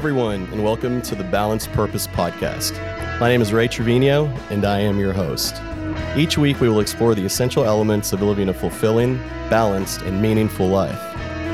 everyone, 0.00 0.48
and 0.50 0.64
welcome 0.64 1.02
to 1.02 1.14
the 1.14 1.24
Balanced 1.24 1.70
Purpose 1.72 2.06
Podcast. 2.06 2.72
My 3.20 3.28
name 3.28 3.42
is 3.42 3.52
Ray 3.52 3.68
Trevino, 3.68 4.28
and 4.48 4.64
I 4.64 4.80
am 4.80 4.98
your 4.98 5.12
host. 5.12 5.60
Each 6.16 6.38
week, 6.38 6.58
we 6.58 6.70
will 6.70 6.80
explore 6.80 7.14
the 7.14 7.26
essential 7.26 7.66
elements 7.66 8.14
of 8.14 8.22
living 8.22 8.48
a 8.48 8.54
fulfilling, 8.54 9.18
balanced, 9.50 10.00
and 10.00 10.22
meaningful 10.22 10.68
life. 10.68 10.98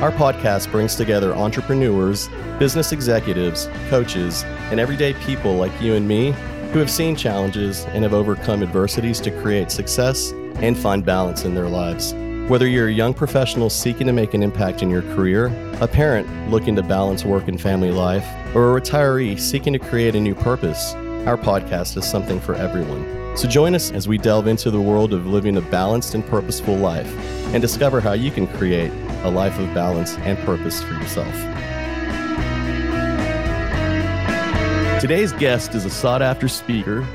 Our 0.01 0.13
podcast 0.13 0.71
brings 0.71 0.95
together 0.95 1.35
entrepreneurs, 1.35 2.29
business 2.57 2.93
executives, 2.93 3.67
coaches, 3.89 4.45
and 4.71 4.79
everyday 4.79 5.13
people 5.25 5.55
like 5.55 5.81
you 5.81 5.95
and 5.95 6.07
me 6.07 6.31
who 6.71 6.79
have 6.79 6.89
seen 6.89 7.17
challenges 7.17 7.83
and 7.87 8.03
have 8.03 8.13
overcome 8.13 8.63
adversities 8.63 9.19
to 9.19 9.41
create 9.41 9.71
success 9.71 10.31
and 10.61 10.77
find 10.77 11.05
balance 11.05 11.43
in 11.43 11.53
their 11.53 11.67
lives. 11.67 12.13
Whether 12.47 12.65
you're 12.65 12.87
a 12.87 12.93
young 12.93 13.13
professional 13.13 13.69
seeking 13.69 14.07
to 14.07 14.13
make 14.13 14.33
an 14.33 14.41
impact 14.41 14.81
in 14.81 14.89
your 14.89 15.01
career, 15.01 15.47
a 15.81 15.87
parent 15.87 16.49
looking 16.49 16.77
to 16.77 16.81
balance 16.81 17.25
work 17.25 17.49
and 17.49 17.59
family 17.59 17.91
life, 17.91 18.25
or 18.55 18.77
a 18.77 18.81
retiree 18.81 19.37
seeking 19.37 19.73
to 19.73 19.79
create 19.79 20.15
a 20.15 20.21
new 20.21 20.33
purpose, 20.33 20.93
our 21.27 21.35
podcast 21.35 21.97
is 21.97 22.09
something 22.09 22.39
for 22.39 22.55
everyone. 22.55 23.35
So 23.35 23.49
join 23.49 23.75
us 23.75 23.91
as 23.91 24.07
we 24.07 24.17
delve 24.17 24.47
into 24.47 24.71
the 24.71 24.79
world 24.79 25.13
of 25.13 25.27
living 25.27 25.57
a 25.57 25.61
balanced 25.61 26.15
and 26.15 26.25
purposeful 26.25 26.77
life 26.77 27.13
and 27.53 27.61
discover 27.61 27.99
how 27.99 28.13
you 28.13 28.31
can 28.31 28.47
create 28.47 28.93
a 29.23 29.29
life 29.29 29.59
of 29.59 29.73
balance 29.73 30.15
and 30.19 30.39
purpose 30.45 30.81
for 30.81 30.93
yourself. 30.93 31.35
Today's 35.01 35.33
guest 35.33 35.75
is 35.75 35.83
a 35.83 35.89
sought 35.89 36.21
after 36.21 36.47
speaker, 36.47 37.05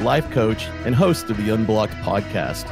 life 0.00 0.28
coach, 0.32 0.64
and 0.84 0.96
host 0.96 1.30
of 1.30 1.36
the 1.36 1.50
Unblocked 1.54 1.94
podcast. 2.02 2.68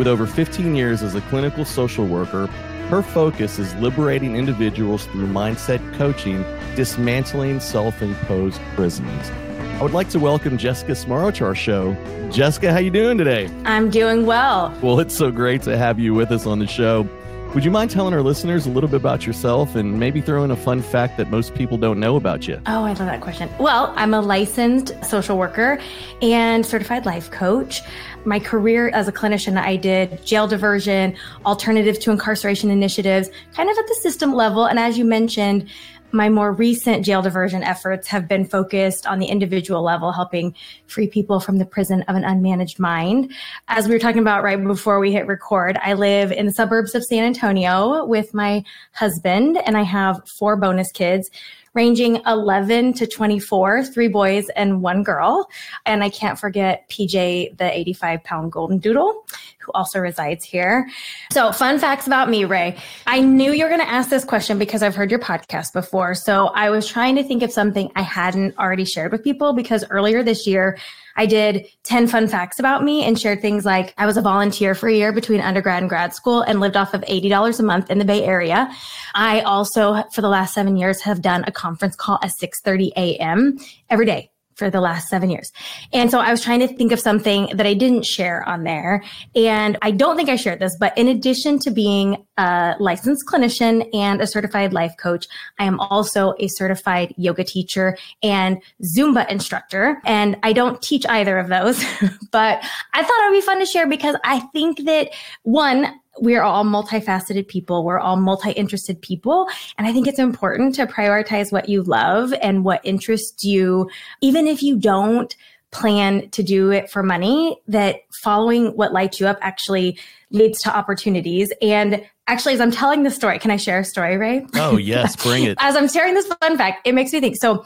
With 0.00 0.08
over 0.08 0.26
15 0.26 0.74
years 0.74 1.02
as 1.02 1.14
a 1.14 1.20
clinical 1.20 1.66
social 1.66 2.06
worker, 2.06 2.46
her 2.88 3.02
focus 3.02 3.58
is 3.58 3.74
liberating 3.74 4.34
individuals 4.34 5.04
through 5.04 5.26
mindset 5.26 5.78
coaching, 5.98 6.42
dismantling 6.74 7.60
self 7.60 8.00
imposed 8.00 8.62
prisons. 8.74 9.30
I 9.78 9.82
would 9.82 9.92
like 9.92 10.08
to 10.08 10.18
welcome 10.18 10.56
Jessica 10.56 10.94
Smarro 10.94 11.30
to 11.32 11.44
our 11.44 11.54
show. 11.54 11.92
Jessica, 12.30 12.72
how 12.72 12.78
you 12.78 12.90
doing 12.90 13.18
today? 13.18 13.50
I'm 13.66 13.90
doing 13.90 14.24
well. 14.24 14.74
Well, 14.80 15.00
it's 15.00 15.14
so 15.14 15.30
great 15.30 15.60
to 15.64 15.76
have 15.76 15.98
you 15.98 16.14
with 16.14 16.30
us 16.30 16.46
on 16.46 16.60
the 16.60 16.66
show. 16.66 17.06
Would 17.52 17.64
you 17.64 17.72
mind 17.72 17.90
telling 17.90 18.14
our 18.14 18.22
listeners 18.22 18.66
a 18.66 18.70
little 18.70 18.88
bit 18.88 18.98
about 18.98 19.26
yourself 19.26 19.74
and 19.74 19.98
maybe 19.98 20.20
throw 20.20 20.44
in 20.44 20.52
a 20.52 20.56
fun 20.56 20.80
fact 20.80 21.16
that 21.16 21.32
most 21.32 21.52
people 21.52 21.76
don't 21.76 21.98
know 21.98 22.14
about 22.14 22.46
you? 22.46 22.62
Oh, 22.66 22.84
I 22.84 22.90
love 22.90 22.98
that 22.98 23.20
question. 23.20 23.50
Well, 23.58 23.92
I'm 23.96 24.14
a 24.14 24.20
licensed 24.20 24.92
social 25.04 25.36
worker 25.36 25.80
and 26.22 26.64
certified 26.64 27.06
life 27.06 27.28
coach. 27.32 27.82
My 28.24 28.38
career 28.38 28.90
as 28.90 29.08
a 29.08 29.12
clinician, 29.12 29.58
I 29.58 29.74
did 29.74 30.24
jail 30.24 30.46
diversion, 30.46 31.16
alternative 31.44 31.98
to 32.00 32.12
incarceration 32.12 32.70
initiatives, 32.70 33.28
kind 33.52 33.68
of 33.68 33.76
at 33.76 33.88
the 33.88 33.94
system 33.94 34.32
level. 34.32 34.66
And 34.66 34.78
as 34.78 34.96
you 34.96 35.04
mentioned, 35.04 35.68
my 36.12 36.28
more 36.28 36.52
recent 36.52 37.04
jail 37.04 37.22
diversion 37.22 37.62
efforts 37.62 38.08
have 38.08 38.28
been 38.28 38.44
focused 38.44 39.06
on 39.06 39.18
the 39.18 39.26
individual 39.26 39.82
level, 39.82 40.12
helping 40.12 40.54
free 40.86 41.06
people 41.06 41.40
from 41.40 41.58
the 41.58 41.66
prison 41.66 42.02
of 42.02 42.16
an 42.16 42.22
unmanaged 42.22 42.78
mind. 42.78 43.32
As 43.68 43.86
we 43.86 43.94
were 43.94 44.00
talking 44.00 44.22
about 44.22 44.42
right 44.42 44.62
before 44.62 45.00
we 45.00 45.12
hit 45.12 45.26
record, 45.26 45.78
I 45.82 45.94
live 45.94 46.32
in 46.32 46.46
the 46.46 46.52
suburbs 46.52 46.94
of 46.94 47.04
San 47.04 47.24
Antonio 47.24 48.04
with 48.04 48.34
my 48.34 48.64
husband, 48.92 49.58
and 49.66 49.76
I 49.76 49.82
have 49.82 50.28
four 50.28 50.56
bonus 50.56 50.90
kids 50.92 51.30
ranging 51.74 52.20
11 52.26 52.94
to 52.94 53.06
24, 53.06 53.84
three 53.84 54.08
boys 54.08 54.48
and 54.50 54.82
one 54.82 55.02
girl. 55.02 55.48
And 55.86 56.02
I 56.02 56.10
can't 56.10 56.38
forget 56.38 56.88
PJ, 56.90 57.56
the 57.58 57.78
85 57.78 58.24
pound 58.24 58.52
golden 58.52 58.78
doodle, 58.78 59.26
who 59.60 59.70
also 59.72 59.98
resides 59.98 60.44
here. 60.44 60.88
So, 61.32 61.52
fun 61.52 61.78
facts 61.78 62.06
about 62.06 62.28
me, 62.28 62.44
Ray. 62.44 62.76
I 63.06 63.20
knew 63.20 63.52
you 63.52 63.64
were 63.64 63.70
going 63.70 63.80
to 63.80 63.88
ask 63.88 64.10
this 64.10 64.24
question 64.24 64.58
because 64.58 64.82
I've 64.82 64.94
heard 64.94 65.10
your 65.10 65.20
podcast 65.20 65.72
before. 65.72 66.14
So, 66.14 66.48
I 66.48 66.70
was 66.70 66.86
trying 66.86 67.14
to 67.16 67.22
think 67.22 67.42
of 67.42 67.52
something 67.52 67.90
I 67.94 68.02
hadn't 68.02 68.58
already 68.58 68.84
shared 68.84 69.12
with 69.12 69.22
people 69.22 69.52
because 69.52 69.84
earlier 69.90 70.22
this 70.22 70.46
year, 70.46 70.78
I 71.20 71.26
did 71.26 71.66
10 71.82 72.06
fun 72.06 72.28
facts 72.28 72.58
about 72.58 72.82
me 72.82 73.04
and 73.04 73.20
shared 73.20 73.42
things 73.42 73.66
like 73.66 73.92
I 73.98 74.06
was 74.06 74.16
a 74.16 74.22
volunteer 74.22 74.74
for 74.74 74.88
a 74.88 74.94
year 74.94 75.12
between 75.12 75.42
undergrad 75.42 75.82
and 75.82 75.88
grad 75.90 76.14
school 76.14 76.40
and 76.40 76.60
lived 76.60 76.78
off 76.78 76.94
of 76.94 77.02
$80 77.02 77.60
a 77.60 77.62
month 77.62 77.90
in 77.90 77.98
the 77.98 78.06
Bay 78.06 78.24
Area. 78.24 78.70
I 79.14 79.42
also, 79.42 80.02
for 80.14 80.22
the 80.22 80.30
last 80.30 80.54
seven 80.54 80.78
years, 80.78 81.02
have 81.02 81.20
done 81.20 81.44
a 81.46 81.52
conference 81.52 81.94
call 81.94 82.18
at 82.22 82.30
6.30 82.42 82.92
a.m. 82.96 83.58
every 83.90 84.06
day 84.06 84.30
for 84.60 84.70
the 84.70 84.80
last 84.80 85.08
seven 85.08 85.30
years. 85.30 85.50
And 85.94 86.10
so 86.10 86.20
I 86.20 86.30
was 86.30 86.42
trying 86.42 86.60
to 86.60 86.68
think 86.68 86.92
of 86.92 87.00
something 87.00 87.48
that 87.56 87.66
I 87.66 87.72
didn't 87.72 88.04
share 88.04 88.46
on 88.46 88.64
there. 88.64 89.02
And 89.34 89.78
I 89.80 89.90
don't 89.90 90.16
think 90.16 90.28
I 90.28 90.36
shared 90.36 90.60
this, 90.60 90.76
but 90.78 90.96
in 90.98 91.08
addition 91.08 91.58
to 91.60 91.70
being 91.70 92.26
a 92.36 92.76
licensed 92.78 93.26
clinician 93.26 93.88
and 93.94 94.20
a 94.20 94.26
certified 94.26 94.74
life 94.74 94.92
coach, 94.98 95.26
I 95.58 95.64
am 95.64 95.80
also 95.80 96.34
a 96.38 96.48
certified 96.48 97.14
yoga 97.16 97.42
teacher 97.42 97.96
and 98.22 98.62
Zumba 98.84 99.26
instructor. 99.30 99.98
And 100.04 100.36
I 100.42 100.52
don't 100.52 100.80
teach 100.82 101.06
either 101.06 101.38
of 101.38 101.48
those, 101.48 101.82
but 102.30 102.62
I 102.92 103.02
thought 103.02 103.24
it 103.24 103.30
would 103.30 103.36
be 103.36 103.40
fun 103.40 103.60
to 103.60 103.66
share 103.66 103.86
because 103.88 104.16
I 104.24 104.40
think 104.52 104.84
that 104.84 105.08
one, 105.42 105.98
we're 106.20 106.42
all 106.42 106.64
multifaceted 106.64 107.48
people. 107.48 107.84
We're 107.84 107.98
all 107.98 108.16
multi 108.16 108.50
interested 108.52 109.00
people. 109.00 109.48
And 109.78 109.86
I 109.86 109.92
think 109.92 110.06
it's 110.06 110.18
important 110.18 110.74
to 110.76 110.86
prioritize 110.86 111.50
what 111.50 111.68
you 111.68 111.82
love 111.82 112.32
and 112.42 112.64
what 112.64 112.80
interests 112.84 113.44
you, 113.44 113.90
even 114.20 114.46
if 114.46 114.62
you 114.62 114.76
don't 114.76 115.34
plan 115.70 116.28
to 116.30 116.42
do 116.42 116.70
it 116.70 116.90
for 116.90 117.02
money, 117.02 117.56
that 117.68 118.00
following 118.22 118.76
what 118.76 118.92
lights 118.92 119.20
you 119.20 119.26
up 119.26 119.38
actually 119.40 119.98
leads 120.30 120.60
to 120.62 120.76
opportunities. 120.76 121.52
And 121.62 122.04
actually, 122.26 122.54
as 122.54 122.60
I'm 122.60 122.70
telling 122.70 123.02
the 123.02 123.10
story, 123.10 123.38
can 123.38 123.50
I 123.50 123.56
share 123.56 123.80
a 123.80 123.84
story, 123.84 124.16
Ray? 124.16 124.46
Oh, 124.54 124.76
yes, 124.76 125.16
bring 125.16 125.44
it. 125.44 125.58
as 125.60 125.76
I'm 125.76 125.88
sharing 125.88 126.14
this 126.14 126.26
fun 126.26 126.56
fact, 126.56 126.86
it 126.86 126.94
makes 126.94 127.12
me 127.12 127.20
think. 127.20 127.36
So, 127.36 127.64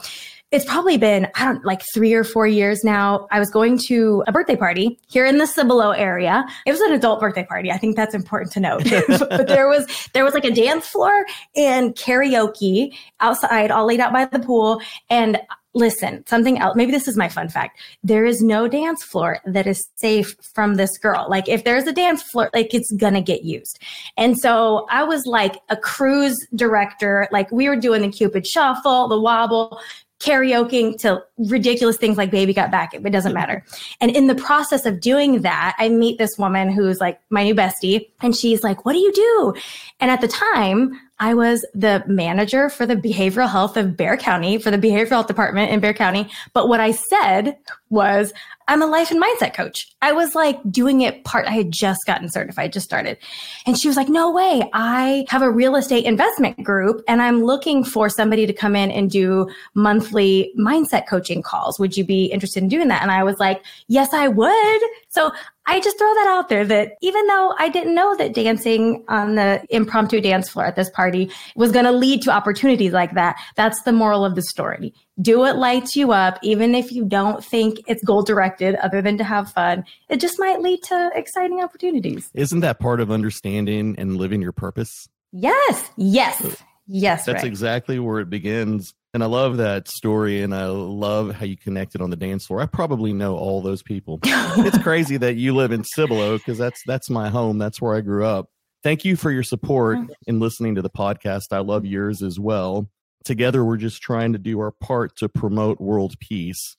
it's 0.51 0.65
probably 0.65 0.97
been, 0.97 1.27
I 1.35 1.45
don't 1.45 1.65
like 1.65 1.81
three 1.93 2.13
or 2.13 2.23
four 2.23 2.47
years 2.47 2.83
now. 2.83 3.27
I 3.31 3.39
was 3.39 3.49
going 3.49 3.77
to 3.87 4.23
a 4.27 4.31
birthday 4.31 4.55
party 4.55 4.99
here 5.07 5.25
in 5.25 5.37
the 5.37 5.47
Cibolo 5.47 5.91
area. 5.91 6.45
It 6.65 6.71
was 6.71 6.81
an 6.81 6.93
adult 6.93 7.19
birthday 7.19 7.45
party. 7.45 7.71
I 7.71 7.77
think 7.77 7.95
that's 7.95 8.15
important 8.15 8.53
to 8.53 8.59
note. 8.59 8.83
but 9.07 9.47
there 9.47 9.67
was, 9.67 9.85
there 10.13 10.23
was 10.23 10.33
like 10.33 10.45
a 10.45 10.51
dance 10.51 10.87
floor 10.87 11.25
and 11.55 11.95
karaoke 11.95 12.95
outside, 13.19 13.71
all 13.71 13.85
laid 13.85 13.99
out 13.99 14.13
by 14.13 14.25
the 14.25 14.39
pool. 14.39 14.81
And 15.09 15.39
listen, 15.75 16.25
something 16.25 16.57
else. 16.57 16.75
Maybe 16.75 16.91
this 16.91 17.07
is 17.07 17.17
my 17.17 17.27
fun 17.27 17.49
fact. 17.49 17.79
There 18.01 18.25
is 18.25 18.41
no 18.41 18.67
dance 18.67 19.03
floor 19.03 19.39
that 19.45 19.67
is 19.67 19.85
safe 19.95 20.35
from 20.53 20.75
this 20.75 20.97
girl. 20.97 21.27
Like 21.29 21.49
if 21.49 21.65
there's 21.65 21.85
a 21.85 21.93
dance 21.93 22.23
floor, 22.23 22.49
like 22.53 22.73
it's 22.73 22.91
gonna 22.93 23.21
get 23.21 23.43
used. 23.43 23.79
And 24.17 24.39
so 24.39 24.87
I 24.89 25.03
was 25.03 25.23
like 25.25 25.57
a 25.69 25.75
cruise 25.75 26.37
director. 26.55 27.27
Like 27.31 27.51
we 27.51 27.67
were 27.67 27.75
doing 27.75 28.01
the 28.01 28.09
Cupid 28.09 28.47
shuffle, 28.47 29.09
the 29.09 29.19
wobble, 29.19 29.79
karaokeing 30.19 30.97
to 30.99 31.21
ridiculous 31.37 31.97
things 31.97 32.17
like 32.17 32.31
baby 32.31 32.53
got 32.53 32.71
back 32.71 32.93
it 32.93 33.11
doesn't 33.11 33.33
matter. 33.33 33.63
And 33.99 34.15
in 34.15 34.27
the 34.27 34.35
process 34.35 34.85
of 34.85 35.01
doing 35.01 35.41
that 35.41 35.75
i 35.77 35.89
meet 35.89 36.17
this 36.17 36.37
woman 36.37 36.71
who's 36.71 36.99
like 36.99 37.19
my 37.29 37.43
new 37.43 37.55
bestie 37.55 38.09
and 38.21 38.35
she's 38.35 38.63
like 38.63 38.85
what 38.85 38.93
do 38.93 38.99
you 38.99 39.11
do? 39.11 39.53
And 39.99 40.09
at 40.09 40.21
the 40.21 40.27
time 40.27 40.99
I 41.19 41.33
was 41.33 41.65
the 41.73 42.03
manager 42.07 42.69
for 42.69 42.85
the 42.85 42.95
behavioral 42.95 43.49
health 43.49 43.77
of 43.77 43.95
Bexar 43.95 44.17
County, 44.17 44.57
for 44.57 44.69
the 44.69 44.77
behavioral 44.77 45.09
health 45.09 45.27
department 45.27 45.71
in 45.71 45.79
Bexar 45.79 45.97
County. 45.97 46.29
But 46.53 46.67
what 46.67 46.79
I 46.79 46.91
said 46.91 47.57
was, 47.89 48.33
I'm 48.67 48.81
a 48.81 48.87
life 48.87 49.11
and 49.11 49.21
mindset 49.21 49.53
coach. 49.53 49.95
I 50.01 50.11
was 50.11 50.33
like 50.33 50.59
doing 50.71 51.01
it 51.01 51.23
part, 51.23 51.47
I 51.47 51.51
had 51.51 51.71
just 51.71 52.05
gotten 52.07 52.29
certified, 52.29 52.73
just 52.73 52.85
started. 52.85 53.17
And 53.65 53.77
she 53.77 53.87
was 53.87 53.95
like, 53.95 54.09
no 54.09 54.31
way. 54.31 54.67
I 54.73 55.25
have 55.29 55.43
a 55.43 55.51
real 55.51 55.75
estate 55.75 56.05
investment 56.05 56.63
group 56.63 57.03
and 57.07 57.21
I'm 57.21 57.43
looking 57.43 57.83
for 57.83 58.09
somebody 58.09 58.47
to 58.47 58.53
come 58.53 58.75
in 58.75 58.89
and 58.89 59.09
do 59.09 59.47
monthly 59.75 60.51
mindset 60.57 61.07
coaching 61.07 61.43
calls. 61.43 61.79
Would 61.79 61.95
you 61.95 62.03
be 62.03 62.25
interested 62.25 62.63
in 62.63 62.69
doing 62.69 62.87
that? 62.87 63.03
And 63.03 63.11
I 63.11 63.23
was 63.23 63.39
like, 63.39 63.63
yes, 63.87 64.13
I 64.13 64.27
would. 64.29 64.81
So 65.09 65.31
I 65.67 65.79
just 65.79 65.97
throw 65.97 66.13
that 66.13 66.27
out 66.27 66.49
there 66.49 66.65
that 66.65 66.93
even 67.01 67.25
though 67.27 67.55
I 67.57 67.69
didn't 67.69 67.95
know 67.95 68.15
that 68.17 68.33
dancing 68.33 69.03
on 69.07 69.35
the 69.35 69.65
impromptu 69.69 70.21
dance 70.21 70.47
floor 70.47 70.65
at 70.65 70.75
this 70.75 70.89
party 70.91 71.31
was 71.55 71.71
going 71.71 71.85
to 71.85 71.91
lead 71.91 72.21
to 72.23 72.31
opportunities 72.31 72.93
like 72.93 73.15
that, 73.15 73.37
that's 73.55 73.81
the 73.83 73.91
moral 73.91 74.23
of 74.23 74.35
the 74.35 74.43
story. 74.43 74.93
Do 75.21 75.39
what 75.39 75.57
lights 75.57 75.95
you 75.95 76.11
up, 76.11 76.37
even 76.43 76.75
if 76.75 76.91
you 76.91 77.05
don't 77.05 77.43
think 77.43 77.79
it's 77.87 78.03
goal 78.03 78.21
directed 78.21 78.75
other 78.75 79.01
than 79.01 79.17
to 79.17 79.23
have 79.23 79.51
fun. 79.51 79.85
It 80.09 80.19
just 80.19 80.39
might 80.39 80.61
lead 80.61 80.83
to 80.83 81.11
exciting 81.15 81.61
opportunities. 81.61 82.29
Isn't 82.33 82.59
that 82.59 82.79
part 82.79 82.99
of 82.99 83.09
understanding 83.09 83.95
and 83.97 84.17
living 84.17 84.41
your 84.41 84.51
purpose? 84.51 85.09
Yes, 85.31 85.89
yes, 85.97 86.63
yes. 86.85 87.25
That's 87.25 87.43
right. 87.43 87.45
exactly 87.45 87.97
where 87.97 88.19
it 88.19 88.29
begins 88.29 88.93
and 89.15 89.23
I 89.23 89.27
love 89.27 89.55
that 89.57 89.87
story 89.87 90.41
and 90.41 90.53
I 90.53 90.65
love 90.65 91.33
how 91.33 91.45
you 91.45 91.55
connected 91.55 92.01
on 92.01 92.09
the 92.09 92.17
dance 92.17 92.47
floor. 92.47 92.59
I 92.59 92.65
probably 92.65 93.13
know 93.13 93.37
all 93.37 93.61
those 93.61 93.81
people. 93.81 94.19
it's 94.25 94.77
crazy 94.79 95.15
that 95.15 95.37
you 95.37 95.55
live 95.55 95.71
in 95.71 95.85
Cibolo 95.85 96.37
because 96.37 96.57
that's 96.57 96.81
that's 96.85 97.09
my 97.09 97.29
home. 97.29 97.57
That's 97.57 97.81
where 97.81 97.95
I 97.95 98.01
grew 98.01 98.25
up. 98.25 98.49
Thank 98.83 99.05
you 99.05 99.15
for 99.15 99.31
your 99.31 99.41
support 99.41 99.99
mm. 99.99 100.09
in 100.27 100.41
listening 100.41 100.75
to 100.75 100.81
the 100.81 100.89
podcast. 100.89 101.53
I 101.53 101.59
love 101.59 101.85
yours 101.85 102.21
as 102.21 102.41
well. 102.41 102.89
Together 103.23 103.63
we're 103.63 103.77
just 103.77 104.01
trying 104.01 104.33
to 104.33 104.37
do 104.37 104.59
our 104.59 104.71
part 104.71 105.15
to 105.19 105.29
promote 105.29 105.79
world 105.79 106.19
peace. 106.19 106.75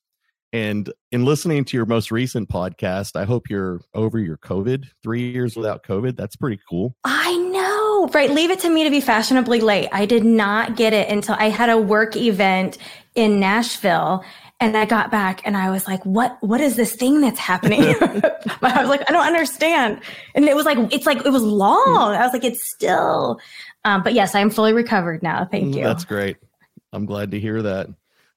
And 0.52 0.92
in 1.10 1.24
listening 1.24 1.64
to 1.64 1.76
your 1.78 1.86
most 1.86 2.10
recent 2.10 2.50
podcast, 2.50 3.16
I 3.16 3.24
hope 3.24 3.48
you're 3.48 3.80
over 3.94 4.18
your 4.18 4.36
COVID, 4.36 4.84
3 5.02 5.32
years 5.32 5.56
without 5.56 5.84
COVID. 5.84 6.16
That's 6.16 6.36
pretty 6.36 6.60
cool. 6.68 6.96
I 7.02 7.45
right. 8.14 8.30
Leave 8.30 8.50
it 8.50 8.60
to 8.60 8.68
me 8.68 8.84
to 8.84 8.90
be 8.90 9.00
fashionably 9.00 9.60
late. 9.60 9.88
I 9.92 10.06
did 10.06 10.24
not 10.24 10.76
get 10.76 10.92
it 10.92 11.08
until 11.08 11.36
I 11.38 11.50
had 11.50 11.70
a 11.70 11.78
work 11.78 12.16
event 12.16 12.78
in 13.14 13.40
Nashville 13.40 14.24
and 14.58 14.76
I 14.76 14.86
got 14.86 15.10
back 15.10 15.42
and 15.44 15.56
I 15.56 15.70
was 15.70 15.86
like, 15.86 16.04
what, 16.04 16.38
what 16.40 16.60
is 16.60 16.76
this 16.76 16.94
thing 16.94 17.20
that's 17.20 17.38
happening? 17.38 17.80
I 18.62 18.80
was 18.80 18.88
like, 18.88 19.08
I 19.08 19.12
don't 19.12 19.26
understand. 19.26 20.00
And 20.34 20.46
it 20.46 20.56
was 20.56 20.64
like, 20.64 20.78
it's 20.92 21.06
like, 21.06 21.24
it 21.24 21.30
was 21.30 21.42
long. 21.42 22.14
I 22.14 22.24
was 22.24 22.32
like, 22.32 22.44
it's 22.44 22.66
still, 22.66 23.40
um, 23.84 24.02
but 24.02 24.14
yes, 24.14 24.34
I'm 24.34 24.50
fully 24.50 24.72
recovered 24.72 25.22
now. 25.22 25.44
Thank 25.44 25.74
mm, 25.74 25.78
you. 25.78 25.84
That's 25.84 26.04
great. 26.04 26.38
I'm 26.92 27.04
glad 27.06 27.32
to 27.32 27.40
hear 27.40 27.62
that. 27.62 27.88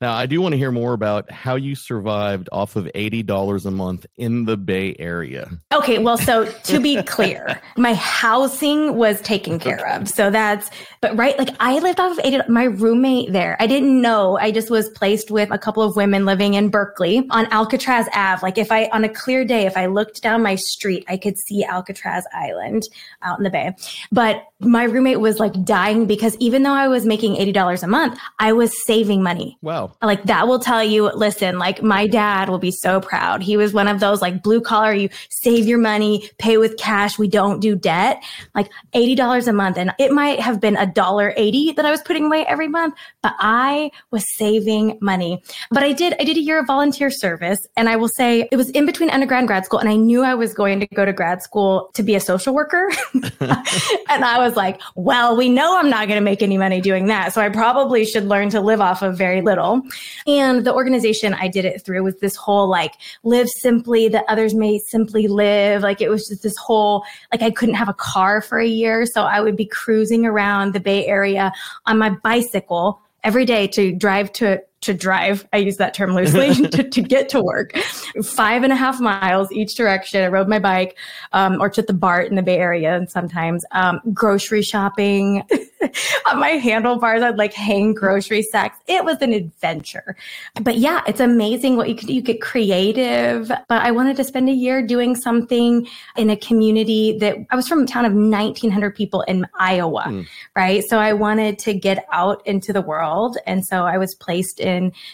Now, 0.01 0.13
I 0.13 0.27
do 0.27 0.39
want 0.39 0.53
to 0.53 0.57
hear 0.57 0.71
more 0.71 0.93
about 0.93 1.29
how 1.29 1.55
you 1.55 1.75
survived 1.75 2.47
off 2.53 2.77
of 2.77 2.85
$80 2.85 3.65
a 3.65 3.71
month 3.71 4.05
in 4.15 4.45
the 4.45 4.55
Bay 4.55 4.95
Area. 4.97 5.49
Okay, 5.73 5.97
well, 5.97 6.17
so 6.17 6.45
to 6.45 6.79
be 6.79 7.03
clear, 7.03 7.61
my 7.75 7.93
housing 7.95 8.95
was 8.95 9.19
taken 9.21 9.59
care 9.59 9.85
of. 9.89 10.07
So 10.07 10.31
that's, 10.31 10.69
but 11.01 11.17
right, 11.17 11.37
like 11.37 11.49
I 11.59 11.79
lived 11.79 11.99
off 11.99 12.17
of 12.17 12.25
80, 12.25 12.43
my 12.47 12.63
roommate 12.63 13.33
there, 13.33 13.57
I 13.59 13.67
didn't 13.67 14.01
know. 14.01 14.37
I 14.37 14.51
just 14.51 14.69
was 14.69 14.89
placed 14.89 15.31
with 15.31 15.51
a 15.51 15.57
couple 15.57 15.83
of 15.83 15.97
women 15.97 16.25
living 16.25 16.53
in 16.53 16.69
Berkeley 16.69 17.27
on 17.29 17.51
Alcatraz 17.51 18.07
Ave. 18.13 18.41
Like 18.41 18.57
if 18.57 18.71
I, 18.71 18.89
on 18.93 19.03
a 19.03 19.09
clear 19.09 19.43
day, 19.43 19.65
if 19.65 19.75
I 19.75 19.87
looked 19.87 20.21
down 20.21 20.41
my 20.41 20.55
street, 20.55 21.03
I 21.09 21.17
could 21.17 21.37
see 21.37 21.65
Alcatraz 21.65 22.25
Island 22.33 22.87
out 23.21 23.37
in 23.37 23.43
the 23.43 23.49
Bay. 23.49 23.75
But 24.13 24.45
my 24.61 24.83
roommate 24.83 25.21
was 25.21 25.39
like 25.39 25.63
dying 25.63 26.05
because 26.05 26.35
even 26.39 26.63
though 26.63 26.73
I 26.73 26.89
was 26.89 27.05
making 27.05 27.35
$80 27.35 27.81
a 27.81 27.87
month, 27.87 28.19
I 28.39 28.51
was 28.51 28.71
saving 28.85 29.23
money. 29.23 29.57
Wow. 29.61 29.93
Like 30.01 30.23
that 30.23 30.47
will 30.47 30.59
tell 30.59 30.83
you, 30.83 31.11
listen, 31.13 31.57
like 31.57 31.81
my 31.81 32.07
dad 32.07 32.49
will 32.49 32.59
be 32.59 32.71
so 32.71 32.99
proud. 32.99 33.41
He 33.41 33.55
was 33.55 33.73
one 33.73 33.87
of 33.87 34.01
those 34.01 34.21
like 34.21 34.43
blue 34.43 34.59
collar, 34.59 34.93
you 34.93 35.09
save 35.29 35.65
your 35.65 35.77
money, 35.77 36.29
pay 36.39 36.57
with 36.57 36.77
cash. 36.77 37.17
We 37.17 37.29
don't 37.29 37.61
do 37.61 37.75
debt, 37.75 38.21
like 38.53 38.69
$80 38.93 39.47
a 39.47 39.53
month. 39.53 39.77
And 39.77 39.93
it 39.97 40.11
might 40.11 40.41
have 40.41 40.59
been 40.59 40.75
a 40.75 40.85
dollar 40.85 41.33
80 41.37 41.73
that 41.73 41.85
I 41.85 41.91
was 41.91 42.01
putting 42.01 42.25
away 42.25 42.45
every 42.45 42.67
month, 42.67 42.95
but 43.23 43.35
I 43.39 43.91
was 44.11 44.25
saving 44.35 44.97
money. 45.01 45.41
But 45.71 45.83
I 45.83 45.93
did, 45.93 46.15
I 46.19 46.25
did 46.25 46.35
a 46.35 46.41
year 46.41 46.59
of 46.59 46.67
volunteer 46.67 47.09
service 47.09 47.59
and 47.77 47.87
I 47.87 47.95
will 47.95 48.09
say 48.09 48.49
it 48.51 48.57
was 48.57 48.69
in 48.71 48.85
between 48.85 49.09
undergrad 49.09 49.39
and 49.39 49.47
grad 49.47 49.63
school. 49.63 49.79
And 49.79 49.87
I 49.87 49.95
knew 49.95 50.21
I 50.21 50.35
was 50.35 50.53
going 50.53 50.81
to 50.81 50.87
go 50.87 51.05
to 51.05 51.13
grad 51.13 51.41
school 51.41 51.91
to 51.93 52.03
be 52.03 52.15
a 52.15 52.19
social 52.19 52.53
worker. 52.53 52.89
and 53.39 54.25
I 54.25 54.37
was 54.37 54.48
like, 54.55 54.81
well, 54.95 55.35
we 55.35 55.49
know 55.49 55.77
I'm 55.77 55.89
not 55.89 56.07
going 56.07 56.19
to 56.19 56.23
make 56.23 56.41
any 56.41 56.57
money 56.57 56.81
doing 56.81 57.07
that. 57.07 57.33
So 57.33 57.41
I 57.41 57.49
probably 57.49 58.05
should 58.05 58.25
learn 58.25 58.49
to 58.51 58.61
live 58.61 58.81
off 58.81 59.01
of 59.01 59.17
very 59.17 59.41
little. 59.41 59.81
And 60.27 60.65
the 60.65 60.73
organization 60.73 61.33
I 61.33 61.47
did 61.47 61.65
it 61.65 61.83
through 61.83 62.03
was 62.03 62.19
this 62.19 62.35
whole 62.35 62.67
like 62.67 62.93
live 63.23 63.49
simply 63.49 64.07
that 64.09 64.25
others 64.27 64.53
may 64.53 64.79
simply 64.79 65.27
live. 65.27 65.81
Like 65.81 66.01
it 66.01 66.09
was 66.09 66.27
just 66.27 66.43
this 66.43 66.57
whole, 66.57 67.03
like 67.31 67.41
I 67.41 67.51
couldn't 67.51 67.75
have 67.75 67.89
a 67.89 67.93
car 67.93 68.41
for 68.41 68.59
a 68.59 68.67
year. 68.67 69.05
So 69.05 69.23
I 69.23 69.41
would 69.41 69.55
be 69.55 69.65
cruising 69.65 70.25
around 70.25 70.73
the 70.73 70.79
Bay 70.79 71.05
Area 71.05 71.51
on 71.85 71.97
my 71.97 72.09
bicycle 72.09 73.01
every 73.23 73.45
day 73.45 73.67
to 73.67 73.91
drive 73.91 74.31
to 74.33 74.61
to 74.81 74.93
drive. 74.93 75.47
I 75.51 75.57
use 75.57 75.77
that 75.77 75.93
term 75.93 76.15
loosely 76.15 76.53
to, 76.69 76.83
to 76.83 77.01
get 77.01 77.29
to 77.29 77.41
work. 77.41 77.75
Five 78.23 78.63
and 78.63 78.71
a 78.71 78.75
half 78.75 78.99
miles 78.99 79.51
each 79.51 79.75
direction. 79.75 80.23
I 80.23 80.27
rode 80.27 80.47
my 80.47 80.59
bike 80.59 80.97
um, 81.33 81.61
or 81.61 81.69
took 81.69 81.87
the 81.87 81.93
BART 81.93 82.27
in 82.27 82.35
the 82.35 82.41
Bay 82.41 82.57
Area 82.57 82.95
and 82.95 83.09
sometimes 83.09 83.63
um, 83.71 83.99
grocery 84.13 84.61
shopping. 84.61 85.43
On 86.29 86.39
my 86.39 86.49
handlebars, 86.49 87.21
I'd 87.21 87.37
like 87.37 87.53
hang 87.53 87.93
grocery 87.93 88.41
sacks. 88.41 88.77
It 88.87 89.03
was 89.03 89.17
an 89.21 89.33
adventure. 89.33 90.15
But 90.61 90.77
yeah, 90.77 91.01
it's 91.07 91.19
amazing 91.19 91.75
what 91.77 91.89
you 91.89 91.95
could 91.95 92.09
you 92.09 92.21
get 92.21 92.41
creative. 92.41 93.49
But 93.67 93.81
I 93.81 93.91
wanted 93.91 94.17
to 94.17 94.23
spend 94.23 94.49
a 94.49 94.53
year 94.53 94.85
doing 94.85 95.15
something 95.15 95.87
in 96.17 96.29
a 96.29 96.37
community 96.37 97.17
that 97.19 97.37
I 97.49 97.55
was 97.55 97.67
from 97.67 97.83
a 97.83 97.85
town 97.85 98.05
of 98.05 98.13
1900 98.13 98.95
people 98.95 99.21
in 99.21 99.45
Iowa, 99.57 100.05
mm. 100.07 100.27
right? 100.55 100.83
So 100.87 100.99
I 100.99 101.13
wanted 101.13 101.59
to 101.59 101.73
get 101.73 102.05
out 102.11 102.45
into 102.45 102.73
the 102.73 102.81
world. 102.81 103.37
And 103.45 103.65
so 103.65 103.85
I 103.85 103.97
was 103.97 104.15
placed 104.15 104.59
in 104.59 104.68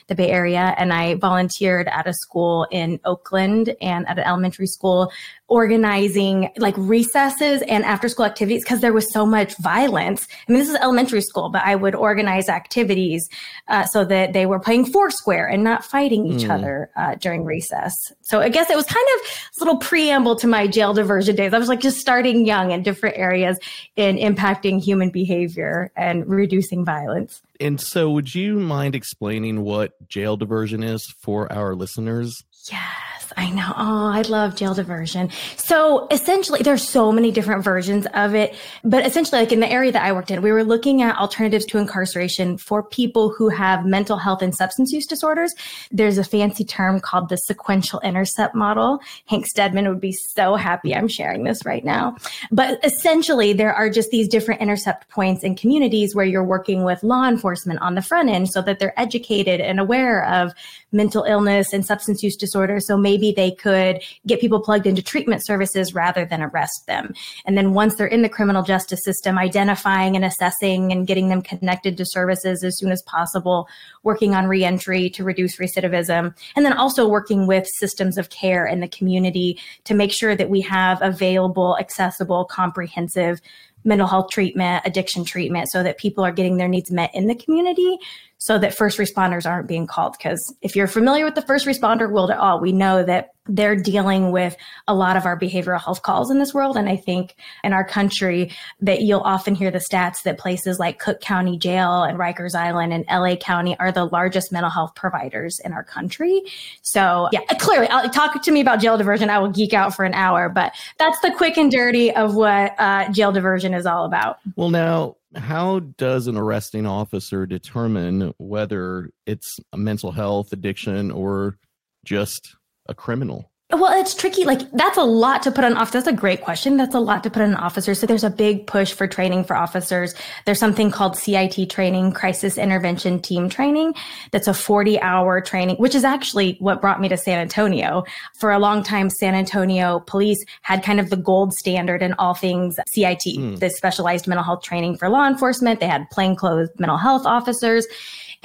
the 0.08 0.16
Bay 0.16 0.30
Area 0.30 0.76
and 0.78 0.94
I 0.94 1.16
volunteered 1.16 1.88
at 1.88 2.08
a 2.08 2.14
school 2.14 2.68
in 2.72 3.00
Oakland 3.06 3.76
and 3.82 4.08
at 4.08 4.18
an 4.18 4.26
elementary 4.26 4.68
school 4.68 5.12
organizing 5.48 6.50
like 6.58 6.74
recesses 6.78 7.62
and 7.68 7.86
after 7.86 8.10
school 8.10 8.26
activities 8.26 8.64
because 8.64 8.82
there 8.82 8.94
was 8.94 9.12
so 9.12 9.26
much 9.26 9.56
violence. 9.58 10.28
I 10.48 10.52
mean, 10.52 10.60
this 10.60 10.70
is 10.70 10.76
elementary 10.76 11.22
school, 11.22 11.50
but 11.50 11.62
I 11.64 11.76
would 11.76 11.94
organize 11.94 12.50
activities 12.50 13.30
uh, 13.68 13.86
so 13.86 14.04
that 14.06 14.34
they 14.34 14.46
were 14.48 14.60
playing 14.60 14.86
Foursquare 14.86 15.48
and 15.48 15.64
not 15.64 15.86
fighting 15.86 16.26
each 16.26 16.48
mm. 16.48 16.50
other 16.50 16.90
uh, 16.96 17.16
during 17.16 17.46
recess. 17.46 17.94
So 18.22 18.42
I 18.42 18.50
guess 18.50 18.70
it 18.70 18.76
was 18.76 18.86
kind 18.86 19.06
of 19.16 19.28
a 19.28 19.64
little 19.64 19.78
preamble 19.78 20.36
to 20.38 20.48
my 20.48 20.66
jail 20.68 20.94
diversion 20.94 21.36
days. 21.36 21.54
I 21.54 21.60
was 21.60 21.70
like 21.70 21.80
just 21.80 22.00
starting 22.00 22.46
young 22.46 22.72
in 22.72 22.82
different 22.82 23.18
areas 23.18 23.60
in 23.96 24.18
impacting 24.18 24.82
human 24.82 25.12
behavior 25.12 25.92
and 25.96 26.28
reducing 26.28 26.84
violence. 26.84 27.42
And 27.60 27.80
so, 27.80 28.10
would 28.12 28.34
you 28.36 28.60
mind 28.60 28.96
explaining 28.96 29.62
what 29.62 29.92
jail 30.08 30.38
diversion 30.38 30.84
is 30.84 31.14
for 31.22 31.52
our 31.52 31.76
listeners? 31.76 32.36
Yes, 32.72 33.15
I 33.38 33.50
know. 33.50 33.74
Oh, 33.76 34.08
I 34.08 34.22
love 34.22 34.56
jail 34.56 34.74
diversion. 34.74 35.30
So 35.58 36.08
essentially, 36.10 36.62
there's 36.62 36.88
so 36.88 37.12
many 37.12 37.32
different 37.32 37.64
versions 37.64 38.08
of 38.14 38.34
it. 38.34 38.56
But 38.84 39.06
essentially, 39.06 39.42
like 39.42 39.52
in 39.52 39.60
the 39.60 39.70
area 39.70 39.92
that 39.92 40.04
I 40.04 40.14
worked 40.14 40.32
in, 40.32 40.42
we 40.42 40.54
were 40.54 40.64
looking 40.64 41.02
at 41.02 41.18
alternatives 41.18 41.66
to 41.68 41.78
incarceration 41.78 42.58
for 42.58 42.82
people 42.82 43.30
who 43.30 43.50
have 43.50 43.86
mental 43.86 44.18
health 44.18 44.42
and 44.42 44.56
substance 44.56 44.94
use 44.94 45.06
disorders. 45.06 45.54
There's 45.92 46.18
a 46.18 46.24
fancy 46.24 46.64
term 46.64 47.02
called 47.02 47.28
the 47.28 47.36
sequential 47.36 48.00
intercept 48.02 48.56
model. 48.56 49.00
Hank 49.26 49.48
Steadman 49.48 49.90
would 49.90 50.02
be 50.02 50.14
so 50.14 50.56
happy 50.56 50.96
I'm 50.96 51.10
sharing 51.10 51.44
this 51.44 51.66
right 51.66 51.84
now. 51.84 52.16
But 52.52 52.84
essentially, 52.86 53.52
there 53.52 53.74
are 53.74 53.90
just 53.90 54.12
these 54.12 54.30
different 54.30 54.62
intercept 54.62 55.10
points 55.10 55.44
in 55.44 55.56
communities 55.56 56.16
where 56.16 56.26
you're 56.26 56.44
working 56.44 56.86
with 56.86 57.04
law 57.04 57.28
enforcement 57.28 57.82
on 57.82 57.96
the 57.96 58.02
front 58.02 58.30
end 58.30 58.50
so 58.50 58.62
that 58.62 58.80
they're 58.80 58.98
educated 58.98 59.60
and 59.60 59.80
aware 59.80 60.26
of 60.26 60.54
mental 60.94 61.24
illness 61.24 61.74
and 61.74 61.86
substance 61.86 62.24
use 62.24 62.38
disorder. 62.38 62.80
So 62.80 62.96
maybe 62.96 63.25
they 63.32 63.52
could 63.52 64.02
get 64.26 64.42
people 64.42 64.60
plugged 64.60 64.86
into 64.86 65.02
treatment 65.02 65.46
services 65.46 65.94
rather 65.94 66.26
than 66.26 66.42
arrest 66.42 66.86
them. 66.88 67.14
And 67.46 67.58
then 67.58 67.74
once 67.74 67.96
they're 67.96 68.08
in 68.08 68.22
the 68.22 68.30
criminal 68.30 68.64
justice 68.64 69.04
system, 69.04 69.38
identifying 69.38 70.16
and 70.16 70.26
assessing 70.26 70.92
and 70.92 71.08
getting 71.08 71.30
them 71.30 71.42
connected 71.42 71.98
to 71.98 72.06
services 72.06 72.64
as 72.64 72.78
soon 72.78 72.92
as 72.92 73.02
possible, 73.04 73.68
working 74.04 74.36
on 74.36 74.48
reentry 74.48 75.10
to 75.12 75.24
reduce 75.24 75.58
recidivism, 75.58 76.36
and 76.56 76.66
then 76.66 76.74
also 76.74 77.08
working 77.08 77.48
with 77.48 77.68
systems 77.80 78.18
of 78.18 78.30
care 78.30 78.66
in 78.66 78.80
the 78.80 78.88
community 78.88 79.60
to 79.84 79.94
make 79.94 80.12
sure 80.12 80.36
that 80.36 80.50
we 80.50 80.62
have 80.62 81.02
available, 81.02 81.78
accessible, 81.80 82.46
comprehensive 82.46 83.42
mental 83.86 84.08
health 84.08 84.30
treatment, 84.32 84.82
addiction 84.86 85.24
treatment, 85.24 85.70
so 85.70 85.84
that 85.84 85.98
people 85.98 86.26
are 86.26 86.32
getting 86.32 86.58
their 86.58 86.68
needs 86.68 86.92
met 86.92 87.14
in 87.14 87.28
the 87.28 87.36
community 87.36 88.00
so 88.38 88.58
that 88.60 88.76
first 88.76 88.98
responders 88.98 89.50
aren't 89.50 89.68
being 89.68 89.88
called. 89.88 90.16
Because 90.18 90.56
if 90.62 90.76
you're 90.76 90.88
familiar 90.88 91.26
with 91.26 91.36
the 91.36 91.42
first 91.42 91.66
responder 91.66 92.12
world 92.12 92.32
at 92.32 92.38
all, 92.38 92.60
we 92.60 92.72
know 92.72 93.04
that 93.04 93.30
they're 93.48 93.76
dealing 93.76 94.32
with 94.32 94.56
a 94.88 94.96
lot 94.96 95.18
of 95.18 95.26
our 95.26 95.40
behavioral 95.40 95.80
health 95.80 96.02
calls 96.02 96.32
in 96.32 96.40
this 96.40 96.54
world. 96.54 96.78
And 96.78 96.90
I 96.90 96.96
think 96.96 97.36
in 97.64 97.74
our 97.74 97.86
country 97.86 98.52
that 98.82 99.02
you'll 99.02 99.22
often 99.22 99.54
hear 99.54 99.70
the 99.70 99.84
stats 99.92 100.24
that 100.24 100.40
places 100.40 100.80
like 100.80 101.00
Cook 101.00 101.22
County 101.22 101.58
Jail 101.58 102.04
and 102.04 102.18
Rikers 102.18 102.56
Island 102.56 102.92
and 102.92 103.06
LA 103.10 103.36
County 103.36 103.78
are 103.80 103.92
the 103.92 104.06
largest 104.06 104.52
mental 104.52 104.72
health 104.72 104.96
providers 104.96 105.60
in 105.64 105.74
our 105.74 105.84
country. 105.84 106.42
So 106.82 107.30
yeah, 107.32 107.42
clearly 107.60 107.88
I'll 107.88 108.10
talk 108.10 108.42
to 108.42 108.52
me 108.52 108.62
about 108.62 108.80
jail 108.80 108.98
diversion. 108.98 109.30
I 109.30 109.38
will 109.40 109.52
geek 109.52 109.74
out 109.74 109.96
for 109.96 110.06
an 110.06 110.14
hour, 110.14 110.50
but 110.50 110.74
that's 110.98 111.20
the 111.22 111.32
quick 111.32 111.58
and 111.58 111.72
dirty 111.72 112.12
of 112.12 112.36
what 112.36 112.74
uh, 112.80 113.12
jail 113.12 113.32
diversion 113.32 113.74
is 113.74 113.86
all 113.86 114.06
about. 114.06 114.40
Well, 114.56 114.70
now 114.70 115.18
how 115.36 115.80
does 115.80 116.28
an 116.28 116.38
arresting 116.38 116.86
officer 116.86 117.46
determine 117.46 118.34
whether 118.38 119.10
it's 119.26 119.58
a 119.74 119.78
mental 119.78 120.12
health 120.12 120.52
addiction 120.52 121.12
or 121.12 121.58
just 122.06 122.56
a 122.88 122.94
criminal? 122.94 123.52
Well, 123.72 124.00
it's 124.00 124.14
tricky. 124.14 124.46
Like 124.46 124.72
that's 124.74 124.98
a 124.98 125.04
lot 125.04 125.42
to 125.44 125.52
put 125.52 125.64
on 125.64 125.76
officer. 125.76 125.98
That's 125.98 126.08
a 126.08 126.14
great 126.14 126.42
question. 126.42 126.78
That's 126.78 126.94
a 126.94 127.00
lot 127.00 127.24
to 127.24 127.32
put 127.32 127.42
on 127.42 127.56
officers. 127.56 128.00
So 128.00 128.06
there's 128.06 128.24
a 128.24 128.30
big 128.30 128.68
push 128.68 128.94
for 128.94 129.08
training 129.08 129.44
for 129.44 129.56
officers. 129.56 130.14
There's 130.46 130.60
something 130.60 130.92
called 130.92 131.18
CIT 131.18 131.72
training, 131.72 132.12
crisis 132.12 132.60
intervention 132.60 133.20
team 133.20 133.50
training. 133.50 133.96
That's 134.30 134.48
a 134.48 134.54
40 134.54 135.00
hour 135.02 135.42
training, 135.42 135.78
which 135.78 135.96
is 135.96 136.04
actually 136.04 136.58
what 136.60 136.80
brought 136.80 137.02
me 137.02 137.10
to 137.10 137.18
San 137.18 137.40
Antonio. 137.40 138.04
For 138.36 138.52
a 138.52 138.60
long 138.60 138.84
time, 138.84 139.10
San 139.10 139.34
Antonio 139.34 140.02
police 140.02 140.46
had 140.62 140.84
kind 140.84 141.00
of 141.00 141.10
the 141.10 141.18
gold 141.18 141.52
standard 141.54 142.04
in 142.04 142.14
all 142.20 142.36
things 142.36 142.76
CIT, 142.94 143.24
mm. 143.26 143.60
the 143.60 143.72
specialized 143.72 144.28
mental 144.28 144.44
health 144.44 144.62
training 144.62 144.98
for 144.98 145.10
law 145.10 145.28
enforcement. 145.28 145.80
They 145.80 145.88
had 145.88 146.08
plainclothes 146.12 146.70
mental 146.78 146.98
health 146.98 147.26
officers. 147.26 147.88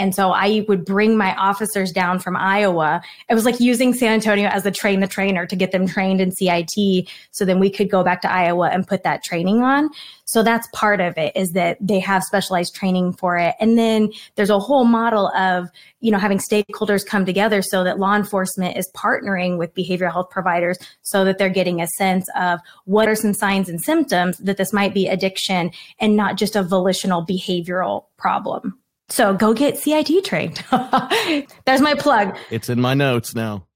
And 0.01 0.15
so 0.15 0.31
I 0.31 0.65
would 0.67 0.87
bring 0.87 1.17
my 1.17 1.35
officers 1.37 1.93
down 1.93 2.21
from 2.21 2.35
Iowa. 2.35 3.03
It 3.29 3.35
was 3.35 3.45
like 3.45 3.61
using 3.61 3.93
San 3.93 4.15
Antonio 4.15 4.49
as 4.49 4.65
a 4.65 4.71
train 4.71 5.01
the 5.01 5.07
trainer 5.07 5.45
to 5.45 5.55
get 5.55 5.73
them 5.73 5.87
trained 5.87 6.23
in 6.23 6.33
CIT. 6.33 7.07
So 7.33 7.45
then 7.45 7.61
we 7.61 7.69
could 7.69 7.91
go 7.91 8.03
back 8.03 8.23
to 8.23 8.33
Iowa 8.33 8.71
and 8.71 8.89
put 8.89 9.03
that 9.03 9.23
training 9.23 9.61
on. 9.61 9.91
So 10.25 10.43
that's 10.43 10.67
part 10.73 11.01
of 11.03 11.19
it 11.19 11.37
is 11.37 11.51
that 11.51 11.77
they 11.83 12.01
have 12.01 12.23
specialized 12.23 12.75
training 12.75 13.13
for 13.13 13.37
it. 13.37 13.57
And 13.61 13.79
then 13.79 14.11
there's 14.37 14.49
a 14.49 14.59
whole 14.59 14.85
model 14.85 15.29
of, 15.37 15.69
you 16.01 16.11
know, 16.11 16.19
having 16.19 16.39
stakeholders 16.39 17.05
come 17.05 17.27
together 17.27 17.61
so 17.61 17.85
that 17.85 17.99
law 17.99 18.17
enforcement 18.17 18.79
is 18.79 18.91
partnering 18.97 19.59
with 19.59 19.75
behavioral 19.75 20.13
health 20.13 20.31
providers 20.31 20.79
so 21.03 21.27
that 21.27 21.37
they're 21.37 21.51
getting 21.51 21.83
a 21.83 21.87
sense 21.99 22.27
of 22.39 22.59
what 22.87 23.07
are 23.07 23.15
some 23.15 23.35
signs 23.35 23.69
and 23.69 23.83
symptoms 23.83 24.39
that 24.39 24.57
this 24.57 24.73
might 24.73 24.95
be 24.95 25.09
addiction 25.09 25.73
and 25.99 26.17
not 26.17 26.37
just 26.37 26.57
a 26.57 26.63
volitional 26.63 27.27
behavioral 27.27 28.05
problem. 28.17 28.80
So 29.11 29.35
go 29.35 29.53
get 29.53 29.77
CIT 29.77 30.25
trained. 30.25 30.65
There's 31.67 31.81
my 31.81 31.95
plug. 31.95 32.37
It's 32.51 32.69
in 32.69 32.81
my 32.81 32.95
notes 32.95 33.35
now. 33.35 33.67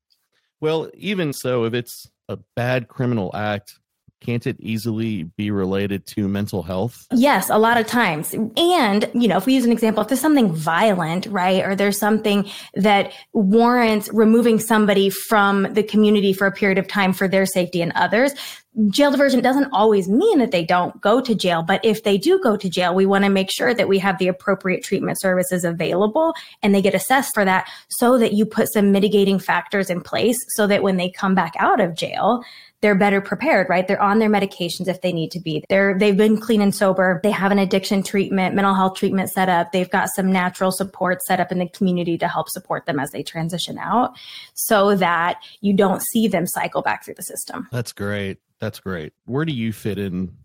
Well, 0.60 0.90
even 0.94 1.32
so, 1.32 1.64
if 1.64 1.74
it's 1.74 2.08
a 2.28 2.38
bad 2.56 2.88
criminal 2.88 3.30
act, 3.34 3.74
can't 4.24 4.46
it 4.46 4.56
easily 4.58 5.24
be 5.24 5.50
related 5.50 6.06
to 6.06 6.26
mental 6.26 6.62
health? 6.62 7.06
Yes, 7.12 7.50
a 7.50 7.58
lot 7.58 7.76
of 7.76 7.86
times. 7.86 8.32
And, 8.32 9.10
you 9.12 9.28
know, 9.28 9.36
if 9.36 9.44
we 9.44 9.54
use 9.54 9.66
an 9.66 9.72
example, 9.72 10.02
if 10.02 10.08
there's 10.08 10.20
something 10.20 10.50
violent, 10.50 11.26
right, 11.26 11.62
or 11.62 11.76
there's 11.76 11.98
something 11.98 12.48
that 12.74 13.12
warrants 13.34 14.08
removing 14.12 14.58
somebody 14.58 15.10
from 15.10 15.74
the 15.74 15.82
community 15.82 16.32
for 16.32 16.46
a 16.46 16.52
period 16.52 16.78
of 16.78 16.88
time 16.88 17.12
for 17.12 17.28
their 17.28 17.44
safety 17.44 17.82
and 17.82 17.92
others, 17.94 18.32
jail 18.88 19.10
diversion 19.10 19.40
doesn't 19.40 19.70
always 19.72 20.08
mean 20.08 20.38
that 20.38 20.50
they 20.50 20.64
don't 20.64 21.00
go 21.00 21.20
to 21.20 21.34
jail, 21.34 21.62
but 21.62 21.84
if 21.84 22.02
they 22.02 22.18
do 22.18 22.40
go 22.40 22.56
to 22.56 22.68
jail, 22.68 22.94
we 22.94 23.06
want 23.06 23.24
to 23.24 23.30
make 23.30 23.50
sure 23.50 23.72
that 23.72 23.88
we 23.88 23.98
have 23.98 24.18
the 24.18 24.28
appropriate 24.28 24.82
treatment 24.82 25.20
services 25.20 25.64
available 25.64 26.34
and 26.62 26.74
they 26.74 26.82
get 26.82 26.94
assessed 26.94 27.32
for 27.34 27.44
that 27.44 27.68
so 27.88 28.18
that 28.18 28.32
you 28.32 28.44
put 28.44 28.72
some 28.72 28.90
mitigating 28.90 29.38
factors 29.38 29.90
in 29.90 30.00
place 30.00 30.38
so 30.56 30.66
that 30.66 30.82
when 30.82 30.96
they 30.96 31.08
come 31.10 31.34
back 31.34 31.54
out 31.58 31.80
of 31.80 31.94
jail, 31.94 32.42
they're 32.80 32.94
better 32.94 33.22
prepared, 33.22 33.66
right? 33.70 33.88
They're 33.88 34.02
on 34.02 34.18
their 34.18 34.28
medications 34.28 34.88
if 34.88 35.00
they 35.00 35.10
need 35.10 35.30
to 35.30 35.40
be. 35.40 35.64
They're 35.70 35.96
they've 35.96 36.16
been 36.16 36.38
clean 36.38 36.60
and 36.60 36.74
sober. 36.74 37.18
They 37.22 37.30
have 37.30 37.50
an 37.50 37.58
addiction 37.58 38.02
treatment, 38.02 38.54
mental 38.54 38.74
health 38.74 38.98
treatment 38.98 39.30
set 39.30 39.48
up. 39.48 39.72
They've 39.72 39.88
got 39.88 40.10
some 40.14 40.30
natural 40.30 40.70
support 40.70 41.22
set 41.22 41.40
up 41.40 41.50
in 41.50 41.60
the 41.60 41.68
community 41.68 42.18
to 42.18 42.28
help 42.28 42.50
support 42.50 42.84
them 42.84 43.00
as 43.00 43.10
they 43.10 43.22
transition 43.22 43.78
out 43.78 44.18
so 44.52 44.96
that 44.96 45.38
you 45.62 45.72
don't 45.72 46.02
see 46.02 46.28
them 46.28 46.46
cycle 46.46 46.82
back 46.82 47.04
through 47.04 47.14
the 47.14 47.22
system. 47.22 47.68
That's 47.72 47.92
great. 47.92 48.38
That's 48.60 48.80
great. 48.80 49.12
Where 49.24 49.44
do 49.44 49.52
you 49.52 49.72
fit 49.72 49.98
in 49.98 50.36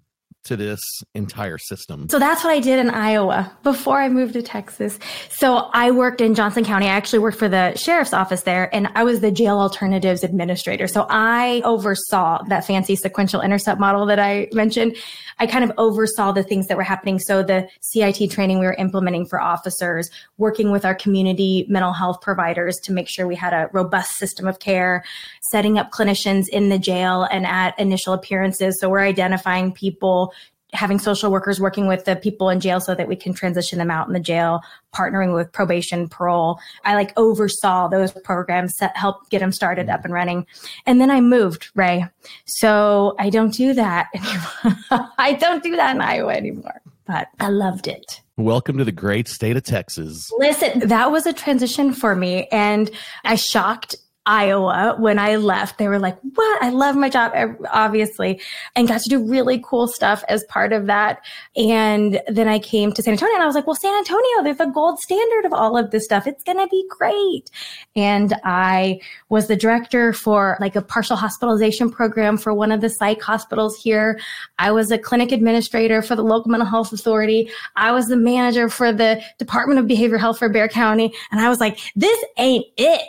to 0.45 0.55
this 0.55 0.79
entire 1.15 1.57
system? 1.57 2.07
So 2.09 2.19
that's 2.19 2.43
what 2.43 2.51
I 2.51 2.59
did 2.59 2.79
in 2.79 2.89
Iowa 2.89 3.55
before 3.63 3.99
I 4.01 4.09
moved 4.09 4.33
to 4.33 4.41
Texas. 4.41 4.97
So 5.29 5.69
I 5.73 5.91
worked 5.91 6.21
in 6.21 6.33
Johnson 6.35 6.63
County. 6.63 6.87
I 6.87 6.91
actually 6.91 7.19
worked 7.19 7.37
for 7.37 7.49
the 7.49 7.75
sheriff's 7.75 8.13
office 8.13 8.43
there 8.43 8.73
and 8.73 8.87
I 8.95 9.03
was 9.03 9.19
the 9.19 9.31
jail 9.31 9.59
alternatives 9.59 10.23
administrator. 10.23 10.87
So 10.87 11.05
I 11.09 11.61
oversaw 11.65 12.43
that 12.49 12.65
fancy 12.65 12.95
sequential 12.95 13.41
intercept 13.41 13.79
model 13.79 14.05
that 14.07 14.19
I 14.19 14.47
mentioned. 14.53 14.95
I 15.39 15.47
kind 15.47 15.63
of 15.63 15.71
oversaw 15.77 16.31
the 16.31 16.43
things 16.43 16.67
that 16.67 16.77
were 16.77 16.83
happening. 16.83 17.19
So 17.19 17.43
the 17.43 17.69
CIT 17.81 18.31
training 18.31 18.59
we 18.59 18.65
were 18.65 18.73
implementing 18.73 19.25
for 19.25 19.41
officers, 19.41 20.09
working 20.37 20.71
with 20.71 20.85
our 20.85 20.95
community 20.95 21.65
mental 21.69 21.93
health 21.93 22.21
providers 22.21 22.77
to 22.83 22.91
make 22.91 23.07
sure 23.07 23.27
we 23.27 23.35
had 23.35 23.53
a 23.53 23.69
robust 23.73 24.15
system 24.15 24.47
of 24.47 24.59
care, 24.59 25.03
setting 25.51 25.77
up 25.77 25.91
clinicians 25.91 26.47
in 26.49 26.69
the 26.69 26.79
jail 26.79 27.23
and 27.23 27.45
at 27.45 27.77
initial 27.79 28.13
appearances. 28.13 28.79
So 28.79 28.89
we're 28.89 28.99
identifying 28.99 29.71
people 29.71 30.33
having 30.73 30.99
social 30.99 31.31
workers 31.31 31.59
working 31.59 31.87
with 31.87 32.05
the 32.05 32.15
people 32.15 32.49
in 32.49 32.59
jail 32.59 32.79
so 32.79 32.93
that 32.93 33.07
we 33.07 33.15
can 33.15 33.33
transition 33.33 33.79
them 33.79 33.89
out 33.89 34.07
in 34.07 34.13
the 34.13 34.19
jail, 34.19 34.61
partnering 34.95 35.33
with 35.33 35.51
probation, 35.51 36.07
parole. 36.07 36.59
I 36.85 36.95
like 36.95 37.11
oversaw 37.17 37.87
those 37.87 38.11
programs 38.11 38.75
that 38.77 38.95
help 38.95 39.29
get 39.29 39.39
them 39.39 39.51
started 39.51 39.89
up 39.89 40.05
and 40.05 40.13
running. 40.13 40.45
And 40.85 41.01
then 41.01 41.09
I 41.09 41.21
moved, 41.21 41.69
Ray. 41.75 42.05
So 42.45 43.15
I 43.19 43.29
don't 43.29 43.53
do 43.53 43.73
that 43.73 44.07
anymore. 44.15 45.09
I 45.17 45.33
don't 45.33 45.63
do 45.63 45.75
that 45.75 45.95
in 45.95 46.01
Iowa 46.01 46.33
anymore, 46.33 46.81
but 47.07 47.29
I 47.39 47.49
loved 47.49 47.87
it. 47.87 48.21
Welcome 48.37 48.77
to 48.77 48.85
the 48.85 48.91
great 48.91 49.27
state 49.27 49.57
of 49.57 49.63
Texas. 49.63 50.31
Listen, 50.37 50.87
that 50.87 51.11
was 51.11 51.25
a 51.25 51.33
transition 51.33 51.91
for 51.91 52.15
me. 52.15 52.47
And 52.51 52.89
I 53.25 53.35
shocked 53.35 53.95
Iowa 54.29 54.95
when 54.99 55.17
I 55.17 55.37
left. 55.37 55.79
They 55.79 55.87
were 55.87 55.97
like, 55.97 56.15
what? 56.35 56.61
I 56.61 56.69
love 56.69 56.95
my 56.95 57.09
job, 57.09 57.33
obviously, 57.71 58.39
and 58.75 58.87
got 58.87 59.01
to 59.01 59.09
do 59.09 59.27
really 59.27 59.59
cool 59.65 59.87
stuff 59.87 60.23
as 60.29 60.43
part 60.43 60.71
of 60.71 60.85
that. 60.85 61.25
And 61.55 62.21
then 62.27 62.47
I 62.47 62.59
came 62.59 62.91
to 62.91 63.01
San 63.01 63.13
Antonio 63.13 63.33
and 63.33 63.41
I 63.41 63.47
was 63.47 63.55
like, 63.55 63.65
well, 63.65 63.75
San 63.75 63.97
Antonio, 63.97 64.43
they're 64.43 64.53
the 64.53 64.71
gold 64.71 64.99
standard 64.99 65.45
of 65.45 65.53
all 65.53 65.75
of 65.75 65.89
this 65.89 66.05
stuff. 66.05 66.27
It's 66.27 66.43
going 66.43 66.59
to 66.59 66.67
be 66.67 66.85
great. 66.89 67.49
And 67.95 68.35
I 68.43 69.01
was 69.29 69.47
the 69.47 69.55
director 69.55 70.13
for 70.13 70.57
like 70.59 70.75
a 70.75 70.81
partial 70.83 71.15
hospitalization 71.15 71.89
program 71.89 72.37
for 72.37 72.53
one 72.53 72.71
of 72.71 72.81
the 72.81 72.89
psych 72.89 73.23
hospitals 73.23 73.81
here. 73.81 74.19
I 74.59 74.71
was 74.71 74.91
a 74.91 74.99
clinic 74.99 75.31
administrator 75.31 76.03
for 76.03 76.15
the 76.15 76.23
local 76.23 76.51
mental 76.51 76.69
health 76.69 76.93
authority. 76.93 77.49
I 77.75 77.91
was 77.91 78.05
the 78.05 78.15
manager 78.15 78.69
for 78.69 78.93
the 78.93 79.23
Department 79.39 79.79
of 79.79 79.87
Behavioral 79.87 80.19
Health 80.19 80.37
for 80.37 80.49
Bexar 80.49 80.67
County. 80.67 81.11
And 81.31 81.41
I 81.41 81.49
was 81.49 81.59
like, 81.59 81.79
this 81.95 82.23
ain't 82.37 82.67
it. 82.77 83.01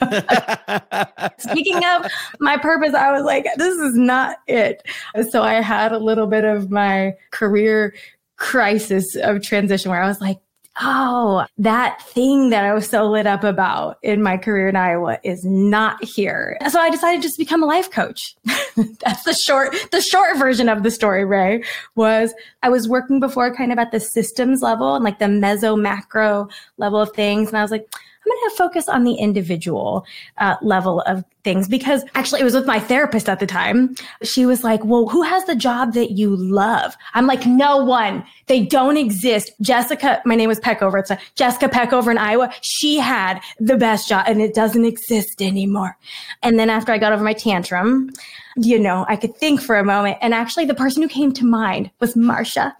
Speaking 1.38 1.84
of 1.84 2.10
my 2.40 2.56
purpose, 2.56 2.94
I 2.94 3.12
was 3.12 3.24
like, 3.24 3.46
this 3.56 3.74
is 3.74 3.94
not 3.94 4.38
it. 4.46 4.82
So 5.30 5.42
I 5.42 5.60
had 5.60 5.92
a 5.92 5.98
little 5.98 6.26
bit 6.26 6.44
of 6.44 6.70
my 6.70 7.14
career 7.30 7.94
crisis 8.36 9.16
of 9.16 9.42
transition 9.42 9.90
where 9.90 10.02
I 10.02 10.08
was 10.08 10.20
like, 10.20 10.38
oh, 10.82 11.46
that 11.58 12.02
thing 12.02 12.50
that 12.50 12.64
I 12.64 12.74
was 12.74 12.88
so 12.88 13.06
lit 13.06 13.26
up 13.26 13.44
about 13.44 13.98
in 14.02 14.22
my 14.22 14.36
career 14.36 14.68
in 14.68 14.76
Iowa 14.76 15.18
is 15.24 15.44
not 15.44 16.02
here. 16.04 16.58
So 16.68 16.80
I 16.80 16.90
decided 16.90 17.22
just 17.22 17.36
to 17.36 17.42
become 17.42 17.62
a 17.62 17.66
life 17.66 17.90
coach. 17.90 18.36
That's 18.44 19.24
the 19.24 19.32
short, 19.32 19.74
the 19.90 20.02
short 20.02 20.36
version 20.36 20.68
of 20.68 20.82
the 20.82 20.90
story, 20.90 21.24
Ray, 21.24 21.62
was 21.94 22.34
I 22.62 22.68
was 22.68 22.88
working 22.88 23.20
before 23.20 23.54
kind 23.54 23.72
of 23.72 23.78
at 23.78 23.90
the 23.90 24.00
systems 24.00 24.60
level 24.60 24.94
and 24.94 25.04
like 25.04 25.18
the 25.18 25.26
meso 25.26 25.80
macro 25.80 26.48
level 26.76 27.00
of 27.00 27.12
things. 27.12 27.48
And 27.48 27.56
I 27.56 27.62
was 27.62 27.70
like, 27.70 27.88
I'm 28.26 28.38
going 28.38 28.50
to 28.50 28.56
focus 28.56 28.88
on 28.88 29.04
the 29.04 29.14
individual 29.14 30.04
uh, 30.38 30.56
level 30.60 31.00
of 31.02 31.24
things 31.44 31.68
because 31.68 32.02
actually 32.16 32.40
it 32.40 32.44
was 32.44 32.54
with 32.54 32.66
my 32.66 32.80
therapist 32.80 33.28
at 33.28 33.38
the 33.38 33.46
time. 33.46 33.94
She 34.24 34.46
was 34.46 34.64
like, 34.64 34.84
well, 34.84 35.06
who 35.08 35.22
has 35.22 35.44
the 35.44 35.54
job 35.54 35.92
that 35.94 36.12
you 36.12 36.34
love? 36.34 36.96
I'm 37.14 37.28
like, 37.28 37.46
no 37.46 37.76
one. 37.76 38.24
They 38.46 38.64
don't 38.64 38.96
exist. 38.96 39.52
Jessica, 39.60 40.20
my 40.24 40.34
name 40.34 40.48
was 40.48 40.58
Peckover. 40.58 40.98
It's 40.98 41.10
a 41.10 41.18
Jessica 41.36 41.68
Peckover 41.68 42.10
in 42.10 42.18
Iowa. 42.18 42.52
She 42.62 42.98
had 42.98 43.40
the 43.60 43.76
best 43.76 44.08
job 44.08 44.24
and 44.26 44.42
it 44.42 44.54
doesn't 44.54 44.84
exist 44.84 45.40
anymore. 45.40 45.96
And 46.42 46.58
then 46.58 46.68
after 46.68 46.92
I 46.92 46.98
got 46.98 47.12
over 47.12 47.22
my 47.22 47.32
tantrum, 47.32 48.10
you 48.56 48.78
know, 48.78 49.04
I 49.08 49.16
could 49.16 49.36
think 49.36 49.60
for 49.60 49.76
a 49.76 49.84
moment. 49.84 50.16
And 50.22 50.32
actually, 50.32 50.64
the 50.64 50.74
person 50.74 51.02
who 51.02 51.08
came 51.08 51.32
to 51.32 51.44
mind 51.44 51.90
was 52.00 52.14
Marsha. 52.14 52.72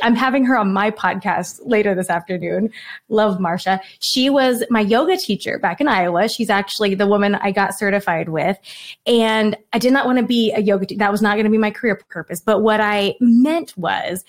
I'm 0.00 0.14
having 0.14 0.44
her 0.44 0.56
on 0.56 0.72
my 0.72 0.90
podcast 0.90 1.60
later 1.64 1.94
this 1.94 2.08
afternoon. 2.08 2.70
Love 3.08 3.38
Marsha. 3.38 3.80
She 3.98 4.30
was 4.30 4.62
my 4.70 4.80
yoga 4.80 5.16
teacher 5.16 5.58
back 5.58 5.80
in 5.80 5.88
Iowa. 5.88 6.28
She's 6.28 6.50
actually 6.50 6.94
the 6.94 7.06
woman 7.06 7.34
I 7.34 7.50
got 7.50 7.76
certified 7.76 8.28
with. 8.28 8.58
And 9.06 9.56
I 9.72 9.78
did 9.78 9.92
not 9.92 10.06
want 10.06 10.18
to 10.18 10.24
be 10.24 10.52
a 10.52 10.60
yoga 10.60 10.86
teacher. 10.86 11.00
That 11.00 11.12
was 11.12 11.22
not 11.22 11.34
going 11.34 11.44
to 11.44 11.50
be 11.50 11.58
my 11.58 11.72
career 11.72 12.00
purpose. 12.08 12.40
But 12.40 12.60
what 12.60 12.80
I 12.80 13.16
meant 13.20 13.76
was, 13.76 14.24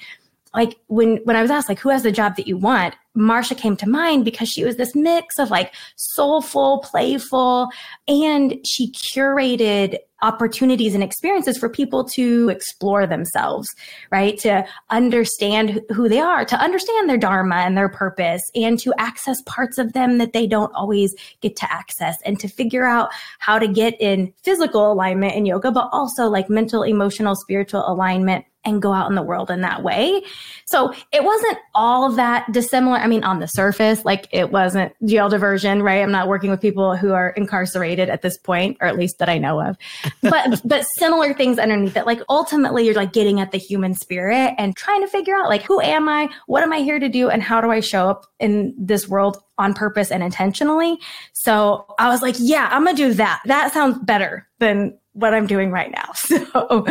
like 0.55 0.77
when 0.87 1.17
when 1.25 1.35
I 1.35 1.41
was 1.41 1.51
asked 1.51 1.67
like 1.67 1.79
who 1.79 1.89
has 1.89 2.03
the 2.03 2.11
job 2.11 2.37
that 2.37 2.47
you 2.47 2.57
want, 2.57 2.95
Marsha 3.15 3.57
came 3.57 3.75
to 3.77 3.89
mind 3.89 4.25
because 4.25 4.49
she 4.49 4.63
was 4.63 4.77
this 4.77 4.95
mix 4.95 5.37
of 5.37 5.51
like 5.51 5.73
soulful, 5.97 6.79
playful, 6.79 7.69
and 8.07 8.57
she 8.65 8.91
curated 8.91 9.97
opportunities 10.21 10.93
and 10.93 11.03
experiences 11.03 11.57
for 11.57 11.69
people 11.69 12.03
to 12.03 12.49
explore 12.49 13.05
themselves, 13.05 13.67
right? 14.11 14.37
To 14.39 14.65
understand 14.89 15.81
who 15.91 16.07
they 16.07 16.19
are, 16.19 16.45
to 16.45 16.55
understand 16.57 17.09
their 17.09 17.17
dharma 17.17 17.55
and 17.55 17.77
their 17.77 17.89
purpose, 17.89 18.41
and 18.55 18.79
to 18.79 18.93
access 18.97 19.37
parts 19.45 19.77
of 19.77 19.93
them 19.93 20.17
that 20.17 20.33
they 20.33 20.47
don't 20.47 20.73
always 20.73 21.13
get 21.41 21.55
to 21.57 21.71
access, 21.71 22.15
and 22.25 22.39
to 22.39 22.47
figure 22.47 22.85
out 22.85 23.09
how 23.39 23.59
to 23.59 23.67
get 23.67 23.99
in 23.99 24.33
physical 24.43 24.91
alignment 24.91 25.35
in 25.35 25.45
yoga, 25.45 25.71
but 25.71 25.89
also 25.91 26.25
like 26.25 26.49
mental, 26.49 26.83
emotional, 26.83 27.35
spiritual 27.35 27.83
alignment 27.87 28.45
and 28.65 28.81
go 28.81 28.91
out 28.91 29.07
in 29.07 29.15
the 29.15 29.21
world 29.21 29.51
in 29.51 29.61
that 29.61 29.83
way. 29.83 30.23
So 30.65 30.91
it 31.13 31.23
wasn't 31.23 31.57
all 31.75 32.11
that 32.13 32.51
dissimilar. 32.51 32.97
I 32.97 33.07
mean, 33.07 33.23
on 33.23 33.39
the 33.39 33.45
surface, 33.45 34.03
like 34.03 34.27
it 34.31 34.51
wasn't 34.51 34.93
jail 35.05 35.29
diversion, 35.29 35.83
right? 35.83 36.01
I'm 36.01 36.11
not 36.11 36.27
working 36.27 36.49
with 36.49 36.61
people 36.61 36.95
who 36.95 37.13
are 37.13 37.29
incarcerated 37.29 38.09
at 38.09 38.23
this 38.23 38.37
point, 38.37 38.77
or 38.81 38.87
at 38.87 38.97
least 38.97 39.19
that 39.19 39.29
I 39.29 39.37
know 39.37 39.61
of. 39.61 39.77
But 40.21 40.61
but 40.65 40.85
similar 40.97 41.33
things 41.33 41.59
underneath 41.59 41.95
it. 41.95 42.05
Like 42.05 42.21
ultimately 42.29 42.85
you're 42.85 42.95
like 42.95 43.13
getting 43.13 43.39
at 43.39 43.51
the 43.51 43.57
human 43.57 43.93
spirit 43.93 44.53
and 44.57 44.75
trying 44.75 45.01
to 45.01 45.07
figure 45.07 45.35
out 45.35 45.49
like 45.49 45.61
who 45.61 45.79
am 45.81 46.09
I? 46.09 46.29
What 46.47 46.63
am 46.63 46.73
I 46.73 46.79
here 46.79 46.99
to 46.99 47.09
do? 47.09 47.29
And 47.29 47.41
how 47.41 47.61
do 47.61 47.71
I 47.71 47.79
show 47.79 48.09
up 48.09 48.25
in 48.39 48.73
this 48.77 49.07
world 49.07 49.37
on 49.57 49.73
purpose 49.73 50.11
and 50.11 50.23
intentionally? 50.23 50.97
So 51.33 51.85
I 51.99 52.09
was 52.09 52.21
like, 52.21 52.35
yeah, 52.39 52.69
I'm 52.71 52.85
gonna 52.85 52.97
do 52.97 53.13
that. 53.13 53.41
That 53.45 53.73
sounds 53.73 53.97
better 53.99 54.47
than 54.59 54.97
what 55.13 55.33
I'm 55.33 55.47
doing 55.47 55.71
right 55.71 55.91
now. 55.91 56.11
So 56.55 56.85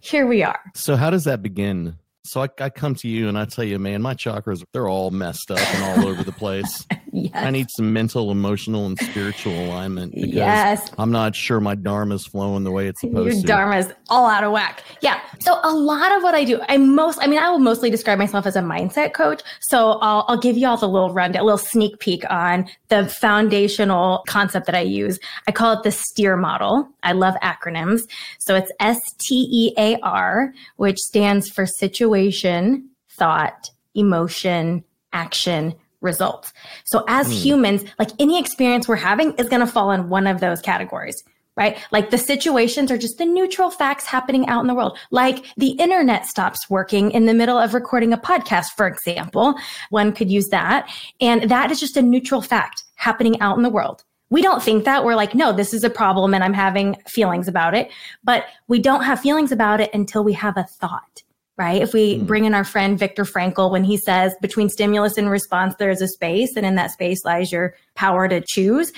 here 0.00 0.26
we 0.26 0.42
are. 0.42 0.60
So, 0.74 0.96
how 0.96 1.10
does 1.10 1.24
that 1.24 1.42
begin? 1.42 1.96
So 2.24 2.42
I, 2.42 2.48
I, 2.58 2.70
come 2.70 2.94
to 2.96 3.08
you 3.08 3.28
and 3.28 3.38
I 3.38 3.44
tell 3.44 3.64
you, 3.64 3.78
man, 3.78 4.00
my 4.02 4.14
chakras, 4.14 4.64
they're 4.72 4.88
all 4.88 5.10
messed 5.10 5.50
up 5.50 5.58
and 5.58 6.00
all 6.00 6.08
over 6.08 6.22
the 6.22 6.32
place. 6.32 6.86
yes. 7.12 7.32
I 7.34 7.50
need 7.50 7.68
some 7.70 7.92
mental, 7.92 8.30
emotional, 8.30 8.86
and 8.86 8.98
spiritual 8.98 9.52
alignment. 9.52 10.14
Because 10.14 10.32
yes. 10.32 10.90
I'm 10.98 11.10
not 11.10 11.36
sure 11.36 11.60
my 11.60 11.74
dharma 11.74 12.16
is 12.16 12.26
flowing 12.26 12.64
the 12.64 12.70
way 12.70 12.88
it's 12.88 13.00
supposed 13.00 13.24
Your 13.24 13.30
to. 13.30 13.36
Your 13.36 13.46
dharma 13.46 13.76
is 13.78 13.92
all 14.08 14.28
out 14.28 14.44
of 14.44 14.52
whack. 14.52 14.82
Yeah. 15.00 15.20
So 15.40 15.58
a 15.62 15.72
lot 15.72 16.16
of 16.16 16.22
what 16.22 16.34
I 16.34 16.44
do, 16.44 16.60
I 16.68 16.76
most, 16.78 17.18
I 17.20 17.26
mean, 17.26 17.38
I 17.38 17.50
will 17.50 17.58
mostly 17.58 17.90
describe 17.90 18.18
myself 18.18 18.46
as 18.46 18.56
a 18.56 18.60
mindset 18.60 19.12
coach. 19.12 19.42
So 19.60 19.98
I'll, 20.00 20.24
I'll 20.28 20.38
give 20.38 20.56
you 20.56 20.66
all 20.66 20.76
the 20.76 20.88
little 20.88 21.12
rundown, 21.12 21.42
a 21.42 21.44
little 21.44 21.58
sneak 21.58 21.98
peek 22.00 22.24
on 22.30 22.68
the 22.88 23.08
foundational 23.08 24.24
concept 24.26 24.66
that 24.66 24.74
I 24.74 24.80
use. 24.80 25.18
I 25.46 25.52
call 25.52 25.72
it 25.78 25.82
the 25.82 25.92
STEAR 25.92 26.36
model. 26.36 26.88
I 27.02 27.12
love 27.12 27.34
acronyms. 27.42 28.02
So 28.38 28.54
it's 28.54 28.70
S 28.80 28.98
T 29.18 29.48
E 29.50 29.74
A 29.78 29.98
R, 30.02 30.52
which 30.76 30.98
stands 30.98 31.48
for 31.48 31.66
situation, 31.66 32.88
thought, 33.18 33.70
emotion, 33.94 34.84
action, 35.12 35.74
results. 36.02 36.52
So 36.84 37.04
as 37.08 37.28
mm. 37.28 37.32
humans, 37.32 37.84
like 37.98 38.10
any 38.18 38.38
experience 38.38 38.88
we're 38.88 38.96
having 38.96 39.32
is 39.34 39.48
going 39.48 39.60
to 39.60 39.66
fall 39.66 39.90
in 39.92 40.08
one 40.08 40.26
of 40.26 40.40
those 40.40 40.60
categories 40.60 41.22
right? 41.56 41.78
Like 41.90 42.10
the 42.10 42.18
situations 42.18 42.90
are 42.90 42.98
just 42.98 43.18
the 43.18 43.26
neutral 43.26 43.70
facts 43.70 44.06
happening 44.06 44.48
out 44.48 44.62
in 44.62 44.68
the 44.68 44.74
world. 44.74 44.98
Like 45.10 45.44
the 45.56 45.72
internet 45.72 46.26
stops 46.26 46.70
working 46.70 47.10
in 47.10 47.26
the 47.26 47.34
middle 47.34 47.58
of 47.58 47.74
recording 47.74 48.12
a 48.12 48.18
podcast, 48.18 48.68
for 48.76 48.86
example. 48.86 49.54
One 49.90 50.12
could 50.12 50.30
use 50.30 50.48
that. 50.48 50.88
And 51.20 51.50
that 51.50 51.70
is 51.70 51.78
just 51.78 51.96
a 51.96 52.02
neutral 52.02 52.40
fact 52.40 52.84
happening 52.94 53.40
out 53.40 53.56
in 53.56 53.62
the 53.62 53.70
world. 53.70 54.04
We 54.30 54.40
don't 54.40 54.62
think 54.62 54.84
that. 54.84 55.04
We're 55.04 55.14
like, 55.14 55.34
no, 55.34 55.52
this 55.52 55.74
is 55.74 55.84
a 55.84 55.90
problem 55.90 56.32
and 56.32 56.42
I'm 56.42 56.54
having 56.54 56.96
feelings 57.06 57.48
about 57.48 57.74
it. 57.74 57.90
But 58.24 58.46
we 58.66 58.78
don't 58.78 59.02
have 59.02 59.20
feelings 59.20 59.52
about 59.52 59.80
it 59.80 59.92
until 59.92 60.24
we 60.24 60.32
have 60.32 60.56
a 60.56 60.64
thought 60.64 61.22
right? 61.56 61.82
If 61.82 61.92
we 61.92 62.18
mm. 62.18 62.26
bring 62.26 62.44
in 62.44 62.54
our 62.54 62.64
friend 62.64 62.98
Viktor 62.98 63.24
Frankl, 63.24 63.70
when 63.70 63.84
he 63.84 63.96
says 63.96 64.34
between 64.40 64.68
stimulus 64.68 65.16
and 65.16 65.30
response, 65.30 65.74
there 65.78 65.90
is 65.90 66.02
a 66.02 66.08
space, 66.08 66.56
and 66.56 66.66
in 66.66 66.76
that 66.76 66.90
space 66.90 67.24
lies 67.24 67.52
your 67.52 67.74
power 67.94 68.28
to 68.28 68.40
choose. 68.40 68.92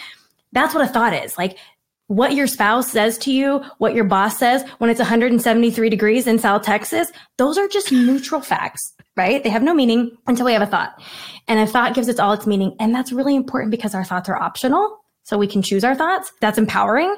That's 0.53 0.75
what 0.75 0.89
a 0.89 0.93
thought 0.93 1.15
is. 1.15 1.37
Like 1.37 1.59
what 2.07 2.35
your 2.35 2.47
spouse 2.47 2.91
says 2.91 3.17
to 3.19 3.33
you, 3.33 3.63
what 3.79 3.95
your 3.95 4.05
boss 4.05 4.39
says 4.39 4.63
when 4.79 4.91
it's 4.91 5.01
173 5.01 5.89
degrees 5.89 6.27
in 6.27 6.39
South 6.39 6.63
Texas, 6.63 7.11
those 7.39 7.57
are 7.57 7.67
just 7.69 7.91
neutral 7.91 8.41
facts, 8.41 8.93
right? 9.17 9.43
They 9.43 9.51
have 9.51 9.63
no 9.63 9.75
meaning 9.75 10.17
until 10.27 10.47
we 10.47 10.53
have 10.53 10.63
a 10.63 10.67
thought. 10.67 11.01
And 11.49 11.61
a 11.61 11.67
thought 11.67 11.95
gives 11.95 12.09
us 12.09 12.19
all 12.19 12.33
its 12.33 12.47
meaning. 12.47 12.77
And 12.79 12.95
that's 12.95 13.13
really 13.13 13.35
important 13.35 13.71
because 13.71 13.95
our 13.95 14.05
thoughts 14.05 14.29
are 14.29 14.37
optional. 14.37 15.04
So 15.25 15.39
we 15.39 15.47
can 15.47 15.63
choose 15.63 15.85
our 15.85 15.95
thoughts. 15.95 16.31
That's 16.41 16.59
empowering. 16.59 17.17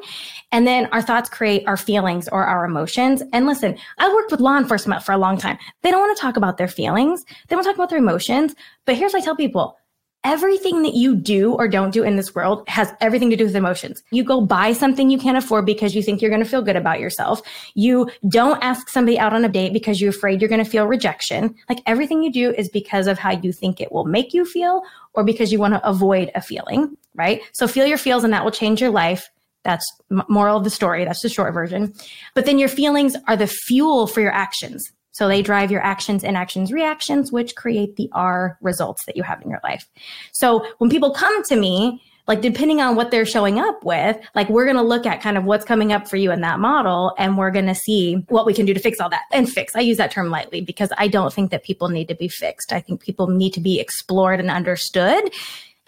And 0.53 0.67
then 0.67 0.87
our 0.93 1.03
thoughts 1.03 1.29
create 1.29 1.67
our 1.67 1.77
feelings 1.77 2.29
or 2.29 2.45
our 2.45 2.65
emotions. 2.65 3.23
And 3.33 3.47
listen, 3.47 3.77
I 3.99 4.13
worked 4.15 4.31
with 4.31 4.41
law 4.41 4.57
enforcement 4.57 5.03
for 5.03 5.13
a 5.13 5.19
long 5.19 5.37
time. 5.37 5.59
They 5.83 5.91
don't 5.91 6.01
want 6.01 6.17
to 6.17 6.23
talk 6.23 6.37
about 6.37 6.57
their 6.57 6.69
feelings. 6.69 7.25
They 7.49 7.57
want 7.57 7.65
to 7.65 7.71
talk 7.71 7.77
about 7.77 7.91
their 7.91 7.99
emotions. 7.99 8.55
But 8.85 8.97
here's 8.97 9.13
what 9.13 9.23
I 9.23 9.25
tell 9.25 9.37
people. 9.37 9.77
Everything 10.25 10.83
that 10.83 10.95
you 10.95 11.15
do 11.15 11.53
or 11.53 11.69
don't 11.69 11.93
do 11.93 12.03
in 12.03 12.17
this 12.17 12.35
world 12.35 12.69
has 12.69 12.93
everything 13.01 13.31
to 13.31 13.37
do 13.37 13.45
with 13.45 13.55
emotions. 13.55 14.03
You 14.11 14.25
go 14.25 14.41
buy 14.41 14.73
something 14.73 15.09
you 15.09 15.19
can't 15.19 15.37
afford 15.37 15.67
because 15.67 15.95
you 15.95 16.03
think 16.03 16.21
you're 16.21 16.33
going 16.33 16.43
to 16.43 16.49
feel 16.49 16.63
good 16.63 16.75
about 16.75 16.99
yourself. 16.99 17.43
You 17.75 18.11
don't 18.29 18.61
ask 18.63 18.89
somebody 18.89 19.21
out 19.21 19.33
on 19.33 19.45
a 19.45 19.49
date 19.49 19.73
because 19.73 20.01
you're 20.01 20.11
afraid 20.11 20.41
you're 20.41 20.49
going 20.49 20.65
to 20.65 20.69
feel 20.69 20.87
rejection. 20.87 21.55
Like 21.69 21.79
everything 21.87 22.25
you 22.25 22.33
do 22.33 22.53
is 22.53 22.69
because 22.69 23.07
of 23.07 23.21
how 23.21 23.33
you 23.33 23.53
think 23.53 23.81
it 23.81 23.93
will 23.93 24.05
make 24.05 24.35
you 24.35 24.45
feel 24.45 24.83
or 25.15 25.23
because 25.23 25.53
you 25.53 25.61
want 25.61 25.75
to 25.75 25.89
avoid 25.89 26.33
a 26.35 26.43
feeling, 26.43 26.97
right? 27.17 27.41
So 27.53 27.67
feel 27.67 27.87
your 27.87 27.99
feels 27.99 28.25
and 28.25 28.33
that 28.33 28.45
will 28.45 28.53
change 28.53 28.81
your 28.81 28.91
life. 28.91 29.29
That's 29.65 29.85
moral 30.29 30.59
of 30.59 30.65
the 30.65 30.71
story. 30.71 31.05
That's 31.05 31.23
the 31.23 31.29
short 31.29 31.53
version. 31.53 31.93
But 32.35 32.47
then 32.47 32.59
your 32.59 32.69
feelings 32.69 33.17
are 33.27 33.37
the 33.37 33.49
fuel 33.49 34.07
for 34.07 34.21
your 34.21 34.33
actions. 34.33 34.93
So 35.11 35.29
they 35.29 35.43
drive 35.43 35.71
your 35.71 35.81
actions, 35.81 36.23
inactions, 36.23 36.73
reactions, 36.73 37.33
which 37.33 37.57
create 37.57 37.97
the 37.97 38.09
R 38.13 38.59
results 38.61 39.05
that 39.07 39.17
you 39.17 39.23
have 39.23 39.41
in 39.43 39.51
your 39.51 39.61
life. 39.65 39.87
So 40.33 40.67
when 40.79 40.91
people 40.91 41.11
come 41.11 41.43
to 41.45 41.57
me, 41.57 42.03
like 42.29 42.41
depending 42.43 42.81
on 42.81 42.97
what 42.97 43.11
they're 43.11 43.25
showing 43.25 43.59
up 43.59 43.85
with, 43.85 44.19
like 44.35 44.49
we're 44.49 44.65
going 44.65 44.77
to 44.77 44.83
look 44.83 45.07
at 45.07 45.23
kind 45.23 45.39
of 45.39 45.45
what's 45.45 45.65
coming 45.65 45.93
up 45.93 46.09
for 46.09 46.17
you 46.17 46.33
in 46.33 46.41
that 46.43 46.59
model 46.59 47.15
and 47.19 47.39
we're 47.39 47.51
going 47.51 47.67
to 47.67 47.75
see 47.75 48.25
what 48.29 48.47
we 48.47 48.53
can 48.53 48.67
do 48.67 48.75
to 48.75 48.81
fix 48.81 49.01
all 49.01 49.09
that. 49.09 49.23
And 49.33 49.51
fix, 49.51 49.75
I 49.75 49.81
use 49.81 49.97
that 49.97 50.11
term 50.11 50.29
lightly 50.29 50.61
because 50.61 50.91
I 50.99 51.09
don't 51.09 51.33
think 51.33 51.51
that 51.51 51.65
people 51.65 51.89
need 51.89 52.09
to 52.09 52.15
be 52.15 52.29
fixed. 52.29 52.73
I 52.73 52.81
think 52.81 53.01
people 53.01 53.29
need 53.29 53.53
to 53.55 53.61
be 53.61 53.81
explored 53.81 54.41
and 54.41 54.51
understood 54.51 55.33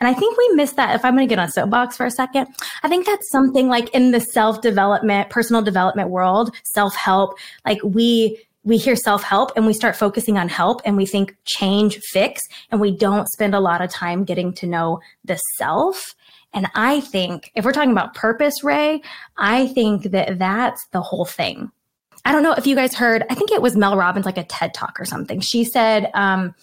and 0.01 0.09
I 0.09 0.15
think 0.15 0.37
we 0.37 0.51
miss 0.55 0.73
that. 0.73 0.95
If 0.95 1.05
I'm 1.05 1.15
going 1.15 1.27
to 1.27 1.31
get 1.31 1.41
on 1.41 1.51
soapbox 1.51 1.97
for 1.97 2.07
a 2.07 2.11
second, 2.11 2.49
I 2.83 2.89
think 2.89 3.07
that's 3.07 3.31
something 3.31 3.69
like 3.69 3.89
in 3.91 4.13
the 4.13 4.21
self 4.21 4.61
development, 4.61 5.31
personal 5.31 5.63
development 5.63 6.11
world, 6.11 6.55
self 6.65 6.95
help, 6.95 7.39
like 7.67 7.83
we, 7.83 8.41
we 8.63 8.77
hear 8.77 8.95
self 8.95 9.23
help 9.23 9.53
and 9.57 9.67
we 9.67 9.73
start 9.73 9.97
focusing 9.97 10.39
on 10.39 10.49
help 10.49 10.81
and 10.85 10.97
we 10.97 11.07
think 11.07 11.37
change, 11.45 11.99
fix, 11.99 12.43
and 12.71 12.81
we 12.81 12.97
don't 12.97 13.29
spend 13.29 13.55
a 13.55 13.61
lot 13.61 13.81
of 13.81 13.91
time 13.91 14.25
getting 14.25 14.53
to 14.55 14.67
know 14.67 15.01
the 15.25 15.37
self. 15.57 16.15
And 16.55 16.69
I 16.75 17.01
think 17.01 17.51
if 17.55 17.65
we're 17.65 17.73
talking 17.73 17.93
about 17.93 18.15
purpose, 18.15 18.63
Ray, 18.63 19.03
I 19.37 19.67
think 19.69 20.05
that 20.13 20.39
that's 20.39 20.87
the 20.93 21.03
whole 21.03 21.25
thing. 21.25 21.71
I 22.25 22.33
don't 22.33 22.43
know 22.43 22.53
if 22.53 22.67
you 22.67 22.75
guys 22.75 22.95
heard, 22.95 23.25
I 23.31 23.35
think 23.35 23.51
it 23.51 23.63
was 23.63 23.77
Mel 23.77 23.97
Robbins, 23.97 24.27
like 24.27 24.39
a 24.39 24.45
TED 24.45 24.75
talk 24.75 24.99
or 25.01 25.05
something. 25.05 25.41
She 25.41 25.65
said, 25.65 26.11
um, 26.15 26.55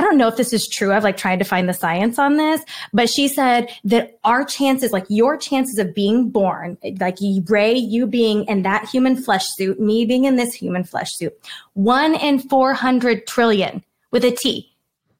I 0.00 0.02
don't 0.02 0.16
know 0.16 0.28
if 0.28 0.38
this 0.38 0.54
is 0.54 0.66
true. 0.66 0.94
I've 0.94 1.04
like 1.04 1.18
tried 1.18 1.40
to 1.40 1.44
find 1.44 1.68
the 1.68 1.74
science 1.74 2.18
on 2.18 2.38
this, 2.38 2.62
but 2.94 3.10
she 3.10 3.28
said 3.28 3.68
that 3.84 4.18
our 4.24 4.46
chances, 4.46 4.92
like 4.92 5.04
your 5.10 5.36
chances 5.36 5.78
of 5.78 5.94
being 5.94 6.30
born, 6.30 6.78
like 6.98 7.18
Ray, 7.50 7.74
you 7.74 8.06
being 8.06 8.46
in 8.46 8.62
that 8.62 8.88
human 8.88 9.14
flesh 9.14 9.46
suit, 9.46 9.78
me 9.78 10.06
being 10.06 10.24
in 10.24 10.36
this 10.36 10.54
human 10.54 10.84
flesh 10.84 11.12
suit, 11.12 11.38
one 11.74 12.14
in 12.14 12.38
400 12.38 13.26
trillion 13.26 13.84
with 14.10 14.24
a 14.24 14.30
T. 14.30 14.74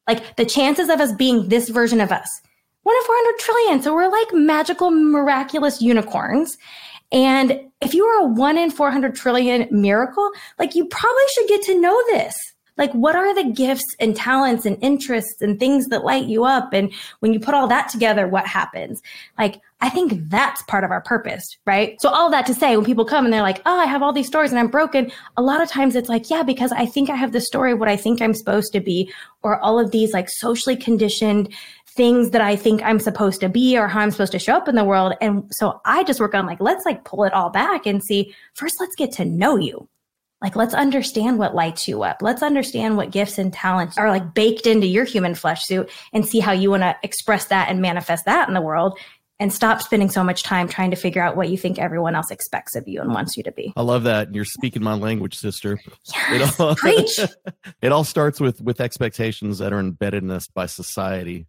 Like 0.07 0.35
the 0.35 0.45
chances 0.45 0.89
of 0.89 0.99
us 0.99 1.13
being 1.13 1.49
this 1.49 1.69
version 1.69 2.01
of 2.01 2.11
us, 2.11 2.41
one 2.81 2.95
in 2.95 3.03
400 3.03 3.39
trillion. 3.39 3.83
So 3.83 3.93
we're 3.93 4.09
like 4.09 4.33
magical, 4.33 4.89
miraculous 4.89 5.79
unicorns. 5.79 6.57
And 7.11 7.69
if 7.81 7.93
you 7.93 8.03
are 8.03 8.23
a 8.23 8.29
one 8.29 8.57
in 8.57 8.71
400 8.71 9.13
trillion 9.15 9.67
miracle, 9.69 10.31
like 10.57 10.73
you 10.73 10.85
probably 10.85 11.23
should 11.35 11.49
get 11.49 11.61
to 11.65 11.79
know 11.79 11.95
this 12.07 12.35
like 12.81 12.91
what 12.93 13.15
are 13.15 13.35
the 13.35 13.51
gifts 13.51 13.95
and 13.99 14.15
talents 14.15 14.65
and 14.65 14.75
interests 14.81 15.39
and 15.39 15.59
things 15.59 15.87
that 15.89 16.03
light 16.03 16.25
you 16.25 16.43
up 16.43 16.73
and 16.73 16.91
when 17.19 17.31
you 17.31 17.39
put 17.39 17.53
all 17.53 17.67
that 17.67 17.87
together 17.89 18.27
what 18.27 18.47
happens 18.47 19.01
like 19.37 19.61
i 19.81 19.87
think 19.87 20.13
that's 20.29 20.63
part 20.63 20.83
of 20.83 20.89
our 20.89 21.01
purpose 21.01 21.57
right 21.65 22.01
so 22.01 22.09
all 22.09 22.31
that 22.31 22.45
to 22.45 22.55
say 22.55 22.75
when 22.75 22.83
people 22.83 23.05
come 23.05 23.23
and 23.23 23.31
they're 23.31 23.43
like 23.43 23.61
oh 23.67 23.79
i 23.79 23.85
have 23.85 24.01
all 24.01 24.11
these 24.11 24.25
stories 24.25 24.49
and 24.49 24.59
i'm 24.59 24.67
broken 24.67 25.11
a 25.37 25.41
lot 25.43 25.61
of 25.61 25.69
times 25.69 25.95
it's 25.95 26.09
like 26.09 26.29
yeah 26.31 26.41
because 26.41 26.71
i 26.71 26.85
think 26.85 27.09
i 27.09 27.15
have 27.15 27.31
the 27.31 27.39
story 27.39 27.71
of 27.71 27.79
what 27.79 27.87
i 27.87 27.95
think 27.95 28.19
i'm 28.19 28.33
supposed 28.33 28.73
to 28.73 28.79
be 28.79 29.11
or 29.43 29.59
all 29.59 29.79
of 29.79 29.91
these 29.91 30.11
like 30.11 30.27
socially 30.27 30.75
conditioned 30.75 31.53
things 31.93 32.29
that 32.29 32.39
I 32.39 32.55
think 32.55 32.81
I'm 32.83 32.99
supposed 32.99 33.41
to 33.41 33.49
be 33.49 33.77
or 33.77 33.89
how 33.89 33.99
I'm 33.99 34.11
supposed 34.11 34.31
to 34.31 34.39
show 34.39 34.55
up 34.55 34.69
in 34.69 34.75
the 34.75 34.85
world. 34.85 35.13
And 35.19 35.43
so 35.51 35.81
I 35.83 36.05
just 36.05 36.21
work 36.21 36.33
on 36.33 36.45
like, 36.45 36.61
let's 36.61 36.85
like 36.85 37.03
pull 37.03 37.25
it 37.25 37.33
all 37.33 37.49
back 37.49 37.85
and 37.85 38.01
see 38.01 38.33
first, 38.53 38.75
let's 38.79 38.95
get 38.95 39.11
to 39.13 39.25
know 39.25 39.57
you. 39.57 39.89
Like, 40.41 40.55
let's 40.55 40.73
understand 40.73 41.37
what 41.37 41.53
lights 41.53 41.87
you 41.87 42.03
up. 42.03 42.21
Let's 42.21 42.41
understand 42.41 42.97
what 42.97 43.11
gifts 43.11 43.37
and 43.37 43.53
talents 43.53 43.97
are 43.97 44.09
like 44.09 44.33
baked 44.33 44.65
into 44.65 44.87
your 44.87 45.05
human 45.05 45.35
flesh 45.35 45.63
suit 45.65 45.89
and 46.13 46.27
see 46.27 46.39
how 46.39 46.51
you 46.51 46.71
want 46.71 46.83
to 46.83 46.95
express 47.03 47.45
that 47.45 47.69
and 47.69 47.81
manifest 47.81 48.25
that 48.25 48.47
in 48.47 48.53
the 48.53 48.61
world 48.61 48.97
and 49.41 49.51
stop 49.51 49.81
spending 49.81 50.09
so 50.09 50.23
much 50.23 50.43
time 50.43 50.67
trying 50.67 50.91
to 50.91 50.95
figure 50.95 51.21
out 51.21 51.35
what 51.35 51.49
you 51.49 51.57
think 51.57 51.79
everyone 51.79 52.15
else 52.15 52.29
expects 52.29 52.75
of 52.75 52.87
you 52.87 53.01
and 53.01 53.11
wants 53.11 53.35
you 53.35 53.41
to 53.41 53.51
be. 53.51 53.73
I 53.75 53.81
love 53.81 54.03
that. 54.03 54.35
You're 54.35 54.45
speaking 54.45 54.83
my 54.83 54.93
language, 54.93 55.35
sister. 55.35 55.79
Yes, 56.05 56.53
it 56.53 56.59
all, 56.59 56.75
preach. 56.77 57.19
it 57.81 57.91
all 57.91 58.03
starts 58.03 58.39
with 58.39 58.61
with 58.61 58.79
expectations 58.79 59.57
that 59.57 59.73
are 59.73 59.79
embedded 59.79 60.21
in 60.21 60.29
us 60.29 60.47
by 60.47 60.67
society, 60.67 61.47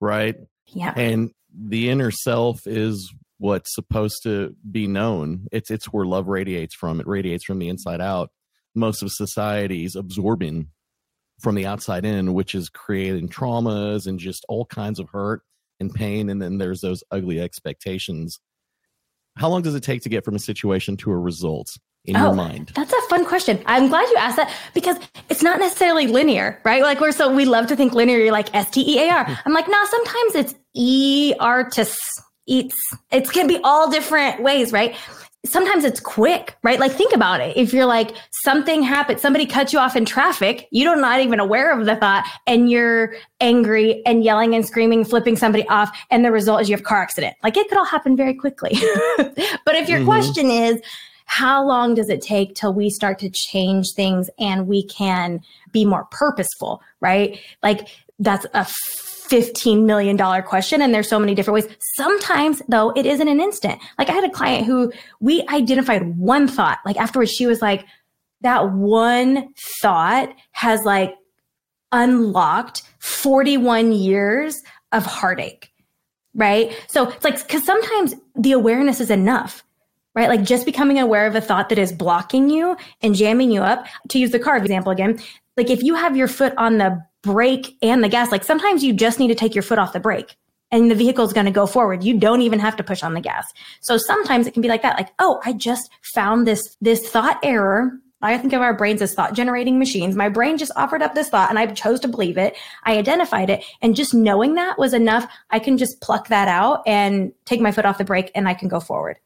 right? 0.00 0.36
Yeah. 0.68 0.94
And 0.96 1.32
the 1.54 1.90
inner 1.90 2.10
self 2.10 2.66
is 2.66 3.12
what's 3.44 3.74
supposed 3.74 4.22
to 4.22 4.56
be 4.70 4.86
known. 4.86 5.46
It's 5.52 5.70
it's 5.70 5.84
where 5.86 6.06
love 6.06 6.28
radiates 6.28 6.74
from. 6.74 6.98
It 6.98 7.06
radiates 7.06 7.44
from 7.44 7.58
the 7.58 7.68
inside 7.68 8.00
out. 8.00 8.30
Most 8.74 9.02
of 9.02 9.12
society's 9.12 9.94
absorbing 9.94 10.68
from 11.42 11.54
the 11.54 11.66
outside 11.66 12.06
in, 12.06 12.32
which 12.32 12.54
is 12.54 12.70
creating 12.70 13.28
traumas 13.28 14.06
and 14.06 14.18
just 14.18 14.46
all 14.48 14.64
kinds 14.64 14.98
of 14.98 15.10
hurt 15.10 15.42
and 15.78 15.92
pain. 15.92 16.30
And 16.30 16.40
then 16.40 16.56
there's 16.56 16.80
those 16.80 17.04
ugly 17.10 17.38
expectations. 17.38 18.40
How 19.36 19.50
long 19.50 19.60
does 19.60 19.74
it 19.74 19.82
take 19.82 20.00
to 20.02 20.08
get 20.08 20.24
from 20.24 20.36
a 20.36 20.38
situation 20.38 20.96
to 20.98 21.12
a 21.12 21.18
result 21.18 21.68
in 22.06 22.16
oh, 22.16 22.20
your 22.20 22.34
mind? 22.34 22.72
That's 22.74 22.94
a 22.94 23.02
fun 23.10 23.26
question. 23.26 23.62
I'm 23.66 23.88
glad 23.88 24.08
you 24.08 24.16
asked 24.16 24.38
that 24.38 24.50
because 24.72 24.96
it's 25.28 25.42
not 25.42 25.58
necessarily 25.58 26.06
linear, 26.06 26.62
right? 26.64 26.82
Like 26.82 26.98
we're 26.98 27.12
so 27.12 27.34
we 27.34 27.44
love 27.44 27.66
to 27.66 27.76
think 27.76 27.92
linear, 27.92 28.32
like 28.32 28.54
S 28.54 28.70
T 28.70 28.96
E 28.96 29.06
A 29.06 29.10
R. 29.10 29.24
Hmm. 29.24 29.34
I'm 29.44 29.52
like, 29.52 29.68
nah, 29.68 29.84
sometimes 29.84 30.34
it's 30.34 30.54
E 30.72 31.34
R 31.38 31.68
it's 32.46 32.76
it 33.10 33.30
can 33.30 33.46
be 33.46 33.58
all 33.64 33.90
different 33.90 34.42
ways, 34.42 34.72
right? 34.72 34.96
Sometimes 35.46 35.84
it's 35.84 36.00
quick, 36.00 36.56
right? 36.62 36.80
Like 36.80 36.92
think 36.92 37.14
about 37.14 37.40
it. 37.40 37.54
If 37.56 37.74
you're 37.74 37.84
like 37.84 38.16
something 38.44 38.82
happened, 38.82 39.20
somebody 39.20 39.44
cuts 39.44 39.74
you 39.74 39.78
off 39.78 39.94
in 39.94 40.06
traffic, 40.06 40.66
you're 40.70 40.96
not 40.96 41.20
even 41.20 41.38
aware 41.38 41.78
of 41.78 41.84
the 41.84 41.96
thought, 41.96 42.24
and 42.46 42.70
you're 42.70 43.14
angry 43.40 44.02
and 44.06 44.24
yelling 44.24 44.54
and 44.54 44.66
screaming, 44.66 45.04
flipping 45.04 45.36
somebody 45.36 45.68
off, 45.68 45.96
and 46.10 46.24
the 46.24 46.32
result 46.32 46.62
is 46.62 46.68
you 46.70 46.76
have 46.76 46.84
car 46.84 47.02
accident. 47.02 47.36
Like 47.42 47.56
it 47.56 47.68
could 47.68 47.76
all 47.76 47.84
happen 47.84 48.16
very 48.16 48.34
quickly. 48.34 48.72
but 49.16 49.74
if 49.74 49.88
your 49.88 49.98
mm-hmm. 49.98 50.06
question 50.06 50.50
is, 50.50 50.80
how 51.26 51.64
long 51.64 51.94
does 51.94 52.08
it 52.08 52.22
take 52.22 52.54
till 52.54 52.72
we 52.72 52.90
start 52.90 53.18
to 53.18 53.30
change 53.30 53.92
things 53.92 54.28
and 54.38 54.66
we 54.66 54.84
can 54.84 55.40
be 55.72 55.84
more 55.84 56.04
purposeful, 56.10 56.82
right? 57.00 57.38
Like 57.62 57.88
that's 58.18 58.46
a 58.54 58.66
$15 59.28 59.84
million 59.84 60.16
question. 60.42 60.82
And 60.82 60.94
there's 60.94 61.08
so 61.08 61.18
many 61.18 61.34
different 61.34 61.54
ways. 61.54 61.76
Sometimes 61.94 62.62
though, 62.68 62.90
it 62.90 63.06
isn't 63.06 63.28
an 63.28 63.40
instant. 63.40 63.80
Like 63.98 64.08
I 64.08 64.12
had 64.12 64.24
a 64.24 64.30
client 64.30 64.66
who 64.66 64.92
we 65.20 65.46
identified 65.48 66.16
one 66.16 66.48
thought, 66.48 66.78
like 66.84 66.96
afterwards 66.96 67.30
she 67.30 67.46
was 67.46 67.62
like, 67.62 67.84
that 68.42 68.72
one 68.72 69.54
thought 69.80 70.34
has 70.52 70.84
like 70.84 71.14
unlocked 71.92 72.82
41 72.98 73.92
years 73.92 74.62
of 74.92 75.06
heartache. 75.06 75.70
Right. 76.34 76.76
So 76.88 77.08
it's 77.08 77.24
like, 77.24 77.48
cause 77.48 77.64
sometimes 77.64 78.14
the 78.34 78.52
awareness 78.52 79.00
is 79.00 79.10
enough 79.10 79.64
right? 80.14 80.28
Like 80.28 80.44
just 80.44 80.64
becoming 80.64 81.00
aware 81.00 81.26
of 81.26 81.34
a 81.34 81.40
thought 81.40 81.68
that 81.70 81.78
is 81.78 81.92
blocking 81.92 82.48
you 82.48 82.76
and 83.02 83.14
jamming 83.16 83.50
you 83.50 83.62
up. 83.62 83.86
To 84.10 84.18
use 84.18 84.30
the 84.30 84.38
car 84.38 84.56
example 84.56 84.92
again, 84.92 85.18
like 85.56 85.70
if 85.70 85.82
you 85.82 85.94
have 85.94 86.16
your 86.16 86.28
foot 86.28 86.54
on 86.56 86.78
the 86.78 87.04
brake 87.24 87.76
and 87.82 88.04
the 88.04 88.08
gas. 88.08 88.30
Like 88.30 88.44
sometimes 88.44 88.84
you 88.84 88.92
just 88.92 89.18
need 89.18 89.28
to 89.28 89.34
take 89.34 89.54
your 89.54 89.62
foot 89.62 89.78
off 89.78 89.92
the 89.92 90.00
brake 90.00 90.36
and 90.70 90.90
the 90.90 90.94
vehicle 90.94 91.24
is 91.24 91.32
going 91.32 91.46
to 91.46 91.52
go 91.52 91.66
forward. 91.66 92.02
You 92.02 92.18
don't 92.18 92.42
even 92.42 92.58
have 92.58 92.76
to 92.76 92.84
push 92.84 93.02
on 93.02 93.14
the 93.14 93.20
gas. 93.20 93.46
So 93.80 93.96
sometimes 93.96 94.46
it 94.46 94.52
can 94.52 94.62
be 94.62 94.68
like 94.68 94.82
that. 94.82 94.96
Like, 94.96 95.10
oh, 95.18 95.40
I 95.44 95.52
just 95.52 95.90
found 96.14 96.46
this, 96.46 96.76
this 96.80 97.08
thought 97.08 97.38
error. 97.42 97.92
I 98.22 98.38
think 98.38 98.54
of 98.54 98.62
our 98.62 98.74
brains 98.74 99.02
as 99.02 99.12
thought 99.12 99.34
generating 99.34 99.78
machines. 99.78 100.16
My 100.16 100.30
brain 100.30 100.56
just 100.56 100.72
offered 100.76 101.02
up 101.02 101.14
this 101.14 101.28
thought 101.28 101.50
and 101.50 101.58
I 101.58 101.66
chose 101.66 102.00
to 102.00 102.08
believe 102.08 102.38
it. 102.38 102.56
I 102.84 102.96
identified 102.96 103.50
it 103.50 103.62
and 103.82 103.94
just 103.94 104.14
knowing 104.14 104.54
that 104.54 104.78
was 104.78 104.94
enough. 104.94 105.30
I 105.50 105.58
can 105.58 105.76
just 105.76 106.00
pluck 106.00 106.28
that 106.28 106.48
out 106.48 106.82
and 106.86 107.32
take 107.44 107.60
my 107.60 107.70
foot 107.70 107.84
off 107.84 107.98
the 107.98 108.04
brake 108.04 108.30
and 108.34 108.48
I 108.48 108.54
can 108.54 108.68
go 108.68 108.80
forward. 108.80 109.18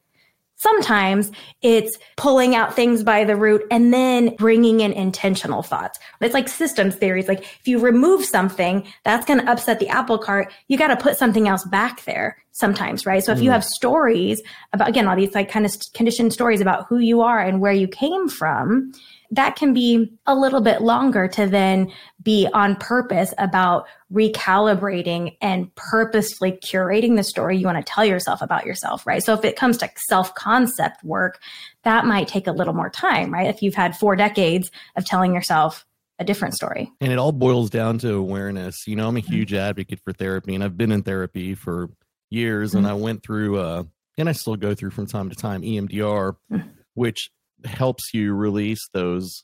Sometimes 0.59 1.31
it's 1.61 1.97
pulling 2.17 2.53
out 2.53 2.75
things 2.75 3.01
by 3.01 3.23
the 3.23 3.37
root 3.37 3.63
and 3.71 3.93
then 3.93 4.35
bringing 4.35 4.81
in 4.81 4.91
intentional 4.91 5.63
thoughts. 5.63 5.97
It's 6.19 6.33
like 6.33 6.49
systems 6.49 6.95
theories. 6.95 7.29
Like 7.29 7.39
if 7.39 7.65
you 7.65 7.79
remove 7.79 8.25
something, 8.25 8.85
that's 9.05 9.25
going 9.25 9.39
to 9.39 9.49
upset 9.49 9.79
the 9.79 9.87
apple 9.87 10.17
cart. 10.17 10.51
You 10.67 10.77
got 10.77 10.89
to 10.89 10.97
put 10.97 11.17
something 11.17 11.47
else 11.47 11.63
back 11.63 12.03
there 12.03 12.43
sometimes, 12.51 13.05
right? 13.05 13.23
So 13.23 13.31
if 13.31 13.39
mm. 13.39 13.43
you 13.43 13.51
have 13.51 13.63
stories 13.63 14.41
about, 14.73 14.89
again, 14.89 15.07
all 15.07 15.15
these 15.15 15.33
like 15.33 15.49
kind 15.49 15.65
of 15.65 15.73
conditioned 15.93 16.33
stories 16.33 16.59
about 16.59 16.87
who 16.89 16.97
you 16.97 17.21
are 17.21 17.39
and 17.39 17.61
where 17.61 17.71
you 17.71 17.87
came 17.87 18.27
from, 18.27 18.91
that 19.31 19.55
can 19.55 19.73
be 19.73 20.11
a 20.25 20.35
little 20.35 20.61
bit 20.61 20.81
longer 20.81 21.27
to 21.27 21.45
then 21.45 21.91
be 22.21 22.47
on 22.53 22.75
purpose 22.75 23.33
about 23.37 23.85
recalibrating 24.11 25.37
and 25.41 25.73
purposefully 25.75 26.53
curating 26.63 27.15
the 27.15 27.23
story 27.23 27.57
you 27.57 27.65
want 27.65 27.77
to 27.77 27.91
tell 27.91 28.03
yourself 28.03 28.41
about 28.41 28.65
yourself, 28.65 29.05
right? 29.05 29.23
So 29.23 29.33
if 29.33 29.45
it 29.45 29.55
comes 29.55 29.77
to 29.79 29.89
self 30.07 30.33
concept 30.33 31.03
work, 31.03 31.39
that 31.83 32.05
might 32.05 32.27
take 32.27 32.47
a 32.47 32.51
little 32.51 32.73
more 32.73 32.89
time, 32.89 33.31
right? 33.31 33.47
If 33.47 33.61
you've 33.61 33.75
had 33.75 33.95
four 33.95 34.15
decades 34.15 34.71
of 34.95 35.05
telling 35.05 35.33
yourself 35.33 35.85
a 36.17 36.25
different 36.25 36.53
story. 36.53 36.91
And 36.99 37.13
it 37.13 37.17
all 37.17 37.31
boils 37.31 37.69
down 37.69 37.97
to 37.99 38.15
awareness. 38.15 38.85
You 38.87 38.95
know, 38.95 39.07
I'm 39.07 39.15
a 39.15 39.21
mm-hmm. 39.21 39.31
huge 39.31 39.53
advocate 39.53 40.01
for 40.03 40.11
therapy 40.11 40.53
and 40.55 40.63
I've 40.63 40.77
been 40.77 40.91
in 40.91 41.03
therapy 41.03 41.55
for 41.55 41.89
years 42.29 42.71
mm-hmm. 42.71 42.79
and 42.79 42.87
I 42.87 42.93
went 42.93 43.23
through 43.23 43.59
uh 43.59 43.83
and 44.17 44.27
I 44.27 44.33
still 44.33 44.57
go 44.57 44.75
through 44.75 44.89
from 44.91 45.07
time 45.07 45.29
to 45.29 45.35
time 45.35 45.61
EMDR, 45.61 46.35
mm-hmm. 46.51 46.69
which 46.93 47.31
helps 47.65 48.13
you 48.13 48.33
release 48.33 48.89
those 48.93 49.43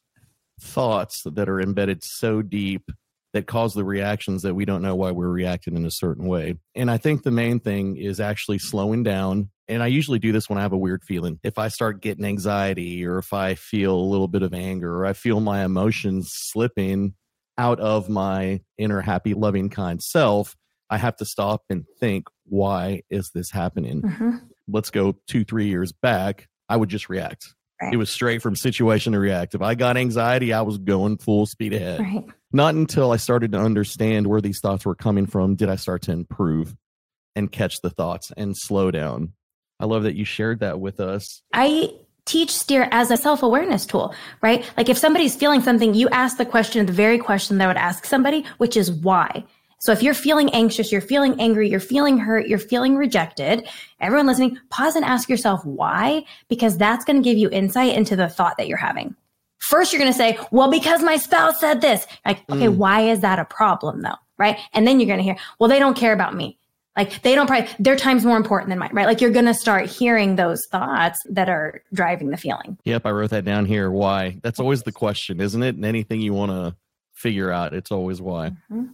thoughts 0.62 1.24
that 1.26 1.50
are 1.50 1.60
embedded 1.60 2.04
so 2.04 2.42
deep 2.42 2.84
that 3.34 3.48
cause 3.48 3.74
the 3.74 3.84
reactions 3.84 4.44
that 4.44 4.56
we 4.56 4.64
don't 4.64 4.82
know 4.82 4.96
why 4.96 5.12
we're 5.12 5.28
reacting 5.28 5.76
in 5.76 5.86
a 5.86 5.92
certain 5.92 6.26
way. 6.26 6.56
And 6.74 6.90
I 6.90 6.98
think 6.98 7.24
the 7.24 7.32
main 7.32 7.60
thing 7.60 7.98
is 7.98 8.22
actually 8.22 8.60
slowing 8.60 9.04
down. 9.04 9.50
And 9.68 9.84
I 9.84 9.88
usually 9.88 10.20
do 10.20 10.32
this 10.32 10.48
when 10.48 10.58
I 10.58 10.62
have 10.62 10.72
a 10.72 10.78
weird 10.78 11.04
feeling. 11.04 11.40
If 11.44 11.58
I 11.58 11.68
start 11.68 12.02
getting 12.02 12.24
anxiety 12.24 13.06
or 13.06 13.18
if 13.18 13.34
I 13.34 13.56
feel 13.56 13.94
a 13.94 14.10
little 14.10 14.30
bit 14.30 14.42
of 14.42 14.54
anger 14.54 14.96
or 14.96 15.06
I 15.06 15.12
feel 15.12 15.42
my 15.42 15.66
emotions 15.66 16.30
slipping 16.32 17.16
out 17.58 17.80
of 17.82 18.08
my 18.08 18.62
inner 18.78 19.02
happy, 19.02 19.34
loving, 19.34 19.70
kind 19.70 20.02
self, 20.02 20.56
I 20.90 20.98
have 20.98 21.18
to 21.18 21.26
stop 21.26 21.64
and 21.70 21.84
think, 22.00 22.28
why 22.46 23.02
is 23.10 23.32
this 23.34 23.52
happening? 23.52 24.02
Mm-hmm. 24.02 24.38
Let's 24.70 24.92
go 24.92 25.16
two, 25.28 25.44
three 25.44 25.68
years 25.68 25.92
back. 25.92 26.48
I 26.70 26.78
would 26.78 26.90
just 26.90 27.10
react. 27.10 27.54
Right. 27.82 27.94
It 27.94 27.98
was 27.98 28.10
straight 28.10 28.42
from 28.42 28.56
situation 28.56 29.14
to 29.14 29.20
react. 29.20 29.54
If 29.54 29.62
I 29.62 29.76
got 29.76 29.98
anxiety, 29.98 30.54
I 30.54 30.62
was 30.62 30.78
going 30.78 31.18
full 31.18 31.46
speed 31.46 31.74
ahead. 31.74 32.00
Right. 32.00 32.26
Not 32.54 32.74
until 32.76 33.12
I 33.12 33.18
started 33.18 33.52
to 33.52 33.60
understand 33.60 34.28
where 34.28 34.40
these 34.40 34.62
thoughts 34.62 34.86
were 34.86 34.96
coming 34.96 35.26
from 35.26 35.56
did 35.56 35.70
I 35.70 35.76
start 35.76 36.04
to 36.04 36.14
improve 36.14 36.74
and 37.36 37.52
catch 37.52 37.82
the 37.82 37.90
thoughts 37.90 38.32
and 38.38 38.56
slow 38.58 38.92
down. 38.92 39.34
I 39.78 39.86
love 39.86 40.04
that 40.04 40.16
you 40.16 40.24
shared 40.24 40.62
that 40.62 40.80
with 40.80 41.02
us. 41.02 41.42
I 41.54 41.92
teach 42.24 42.56
STEAR 42.56 42.88
as 42.92 43.12
a 43.12 43.18
self-awareness 43.18 43.86
tool, 43.86 44.16
right? 44.42 44.66
Like 44.78 44.88
if 44.88 44.98
somebody's 44.98 45.36
feeling 45.36 45.62
something, 45.62 45.94
you 45.94 46.08
ask 46.10 46.38
the 46.38 46.46
question, 46.46 46.86
the 46.86 46.94
very 46.94 47.20
question 47.20 47.58
that 47.58 47.66
I 47.66 47.68
would 47.68 47.78
ask 47.78 48.06
somebody, 48.06 48.46
which 48.58 48.78
is 48.78 48.90
why. 48.90 49.44
So 49.86 49.92
if 49.92 50.02
you're 50.02 50.16
feeling 50.16 50.50
anxious, 50.50 50.92
you're 50.92 51.00
feeling 51.00 51.40
angry, 51.40 51.70
you're 51.70 51.80
feeling 51.80 52.18
hurt, 52.18 52.48
you're 52.48 52.58
feeling 52.58 52.96
rejected, 52.96 53.68
everyone 54.00 54.26
listening, 54.26 54.58
pause 54.72 54.96
and 54.96 55.06
ask 55.06 55.30
yourself 55.30 55.64
why, 55.64 56.26
because 56.48 56.76
that's 56.76 57.06
going 57.06 57.22
to 57.22 57.24
give 57.24 57.38
you 57.38 57.52
insight 57.52 57.94
into 57.94 58.16
the 58.16 58.28
thought 58.28 58.58
that 58.58 58.68
you're 58.68 58.80
having. 58.80 59.16
First, 59.60 59.94
you're 59.94 60.00
going 60.00 60.12
to 60.12 60.18
say, 60.18 60.40
well, 60.50 60.72
because 60.72 61.04
my 61.04 61.18
spouse 61.18 61.60
said 61.60 61.82
this. 61.82 62.08
Like, 62.26 62.40
okay, 62.50 62.66
mm. 62.66 62.76
why 62.78 63.02
is 63.02 63.20
that 63.20 63.38
a 63.38 63.46
problem 63.46 64.02
though? 64.02 64.16
Right. 64.40 64.58
And 64.74 64.88
then 64.88 65.00
you're 65.00 65.06
going 65.06 65.20
to 65.20 65.24
hear, 65.24 65.38
well, 65.60 65.70
they 65.70 65.78
don't 65.78 65.96
care 65.96 66.14
about 66.14 66.34
me. 66.34 66.58
Like 66.98 67.22
they 67.22 67.36
don't 67.36 67.46
probably, 67.46 67.70
their 67.78 67.96
time's 67.96 68.26
more 68.26 68.38
important 68.38 68.70
than 68.70 68.80
mine, 68.80 68.90
right? 68.92 69.06
Like 69.06 69.22
you're 69.22 69.30
going 69.30 69.46
to 69.46 69.54
start 69.54 69.86
hearing 69.86 70.36
those 70.36 70.62
thoughts 70.72 71.20
that 71.30 71.48
are 71.48 71.84
driving 71.94 72.32
the 72.32 72.38
feeling. 72.38 72.80
Yep. 72.86 73.06
I 73.06 73.12
wrote 73.12 73.30
that 73.30 73.46
down 73.46 73.68
here. 73.68 73.92
Why? 73.92 74.40
That's 74.42 74.60
always 74.60 74.82
the 74.82 74.92
question, 74.92 75.40
isn't 75.42 75.62
it? 75.62 75.76
And 75.76 75.86
anything 75.86 76.22
you 76.22 76.34
want 76.34 76.52
to 76.54 76.76
figure 77.14 77.52
out, 77.52 77.76
it's 77.76 77.92
always 77.92 78.20
why. 78.20 78.50
Mm-hmm 78.72 78.86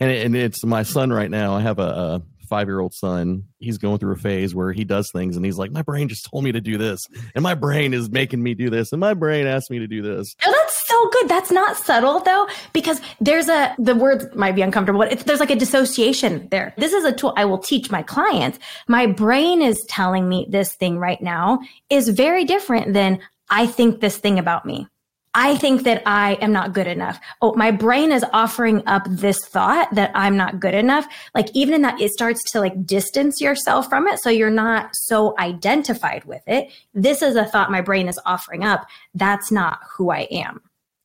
and, 0.00 0.10
and 0.10 0.36
it's 0.36 0.64
my 0.64 0.82
son 0.82 1.12
right 1.12 1.30
now. 1.30 1.54
I 1.54 1.60
have 1.60 1.78
a, 1.78 1.82
a 1.82 2.22
five 2.52 2.68
year 2.68 2.80
old 2.80 2.92
son. 2.92 3.44
He's 3.60 3.78
going 3.78 3.98
through 3.98 4.12
a 4.12 4.18
phase 4.18 4.54
where 4.54 4.72
he 4.72 4.84
does 4.84 5.10
things 5.10 5.36
and 5.36 5.44
he's 5.44 5.56
like, 5.56 5.70
my 5.70 5.80
brain 5.80 6.08
just 6.08 6.28
told 6.30 6.44
me 6.44 6.52
to 6.52 6.60
do 6.60 6.76
this, 6.76 7.00
and 7.34 7.42
my 7.42 7.54
brain 7.54 7.94
is 7.94 8.10
making 8.10 8.42
me 8.42 8.52
do 8.52 8.68
this, 8.68 8.92
and 8.92 9.00
my 9.00 9.14
brain 9.14 9.46
asked 9.46 9.70
me 9.70 9.78
to 9.78 9.86
do 9.86 10.02
this. 10.02 10.36
Oh, 10.44 10.52
that's 10.54 10.86
so 10.86 11.08
good. 11.08 11.30
That's 11.30 11.50
not 11.50 11.78
subtle 11.78 12.20
though, 12.20 12.46
because 12.74 13.00
there's 13.20 13.48
a 13.48 13.74
the 13.78 13.94
words 13.94 14.26
might 14.34 14.54
be 14.54 14.60
uncomfortable. 14.60 15.00
But 15.00 15.20
there's 15.20 15.40
like 15.40 15.50
a 15.50 15.56
dissociation 15.56 16.48
there. 16.50 16.74
This 16.76 16.92
is 16.92 17.04
a 17.04 17.12
tool 17.12 17.32
I 17.38 17.46
will 17.46 17.58
teach 17.58 17.90
my 17.90 18.02
clients. 18.02 18.58
My 18.86 19.06
brain 19.06 19.62
is 19.62 19.82
telling 19.88 20.28
me 20.28 20.46
this 20.50 20.74
thing 20.74 20.98
right 20.98 21.22
now 21.22 21.60
is 21.88 22.10
very 22.10 22.44
different 22.44 22.92
than 22.92 23.18
I 23.48 23.66
think 23.66 24.00
this 24.00 24.18
thing 24.18 24.38
about 24.38 24.66
me. 24.66 24.86
I 25.34 25.56
think 25.56 25.84
that 25.84 26.02
I 26.04 26.34
am 26.34 26.52
not 26.52 26.74
good 26.74 26.86
enough. 26.86 27.18
Oh, 27.40 27.54
my 27.54 27.70
brain 27.70 28.12
is 28.12 28.24
offering 28.34 28.86
up 28.86 29.04
this 29.08 29.38
thought 29.46 29.88
that 29.94 30.10
I'm 30.14 30.36
not 30.36 30.60
good 30.60 30.74
enough. 30.74 31.06
Like 31.34 31.48
even 31.54 31.74
in 31.74 31.82
that, 31.82 32.00
it 32.00 32.10
starts 32.12 32.42
to 32.52 32.60
like 32.60 32.84
distance 32.84 33.40
yourself 33.40 33.88
from 33.88 34.06
it. 34.08 34.20
So 34.20 34.28
you're 34.28 34.50
not 34.50 34.90
so 34.92 35.34
identified 35.38 36.24
with 36.26 36.42
it. 36.46 36.70
This 36.92 37.22
is 37.22 37.36
a 37.36 37.46
thought 37.46 37.70
my 37.70 37.80
brain 37.80 38.08
is 38.08 38.20
offering 38.26 38.62
up. 38.62 38.86
That's 39.14 39.50
not 39.50 39.78
who 39.96 40.10
I 40.10 40.28
am. 40.30 40.60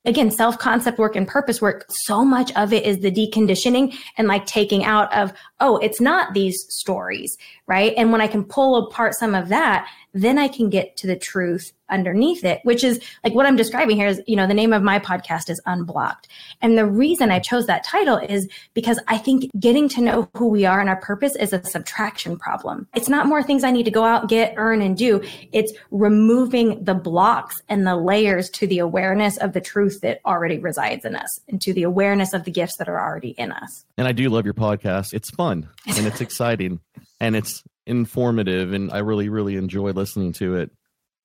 Again, 0.08 0.32
self 0.32 0.58
concept 0.58 1.00
work 1.00 1.18
and 1.18 1.28
purpose 1.28 1.62
work, 1.62 1.86
so 1.90 2.24
much 2.24 2.54
of 2.56 2.72
it 2.72 2.86
is 2.86 3.00
the 3.00 3.12
deconditioning 3.12 3.94
and 4.18 4.28
like 4.30 4.46
taking 4.46 4.86
out 4.86 5.13
of, 5.13 5.34
oh, 5.60 5.78
it's 5.78 6.00
not 6.00 6.34
these 6.34 6.56
stories, 6.70 7.38
right? 7.68 7.94
And 7.98 8.13
when 8.13 8.22
I 8.22 8.28
can 8.28 8.46
pull 8.46 8.88
apart 8.88 9.16
some 9.16 9.36
of 9.36 9.50
that, 9.50 9.86
then 10.13 10.38
I 10.38 10.48
can 10.48 10.70
get 10.70 10.98
to 10.98 11.08
the 11.08 11.15
truth 11.15 11.74
underneath 11.89 12.43
it, 12.43 12.60
which 12.63 12.84
is 12.84 13.00
like 13.24 13.34
what 13.34 13.46
I'm 13.46 13.56
describing 13.56 13.96
here 13.96 14.08
is, 14.08 14.22
you 14.28 14.36
know, 14.36 14.48
the 14.48 14.54
name 14.54 14.74
of 14.74 14.84
my 14.84 15.00
podcast 15.00 15.50
is 15.50 15.62
Unblocked. 15.65 16.28
And 16.62 16.78
the 16.78 16.86
reason 16.86 17.32
I 17.32 17.39
chose 17.39 17.67
that 17.67 17.84
title 17.84 18.17
is 18.17 18.48
because 18.74 19.00
I 19.08 19.17
think 19.17 19.50
getting 19.60 19.88
to 19.89 20.02
know 20.02 20.30
who 20.36 20.48
we 20.48 20.65
are 20.65 20.80
and 20.80 20.89
our 20.89 21.00
purpose 21.00 21.36
is 21.36 21.54
a 21.54 21.63
subtraction 21.63 22.38
problem. 22.38 22.88
It's 22.96 23.10
not 23.10 23.28
more 23.28 23.43
things 23.43 23.63
I 23.63 23.72
need 23.72 23.84
to 23.84 23.91
go 23.91 24.04
out, 24.04 24.28
get, 24.28 24.54
earn, 24.58 24.82
and 24.82 24.98
do. 24.98 25.24
It's 25.52 25.72
removing 25.91 26.84
the 26.84 26.96
blocks 26.96 27.62
and 27.70 27.86
the 27.86 27.96
layers 27.96 28.50
to 28.52 28.67
the 28.67 28.80
awareness 28.80 29.38
of 29.38 29.54
the 29.54 29.62
truth 29.62 30.02
that 30.02 30.20
already 30.26 30.60
resides 30.60 31.06
in 31.06 31.15
us 31.15 31.39
and 31.48 31.62
to 31.62 31.74
the 31.74 31.84
awareness 31.84 32.34
of 32.34 32.43
the 32.43 32.52
gifts 32.52 32.78
that 32.78 32.89
are 32.89 33.00
already 33.00 33.30
in 33.32 33.52
us. 33.52 33.86
And 33.98 34.08
I 34.08 34.12
do 34.12 34.30
love 34.30 34.46
your 34.46 34.54
podcast. 34.54 35.13
It's 35.13 35.30
fun 35.30 35.70
and 35.86 36.06
it's 36.06 36.22
exciting 36.22 36.80
and 37.20 37.36
it's 37.36 37.63
informative 37.88 38.73
and 38.73 38.91
I 38.91 39.00
really, 39.00 39.30
really 39.30 39.56
enjoy 39.56 39.91
listening 39.91 40.34
to 40.34 40.56
it 40.56 40.71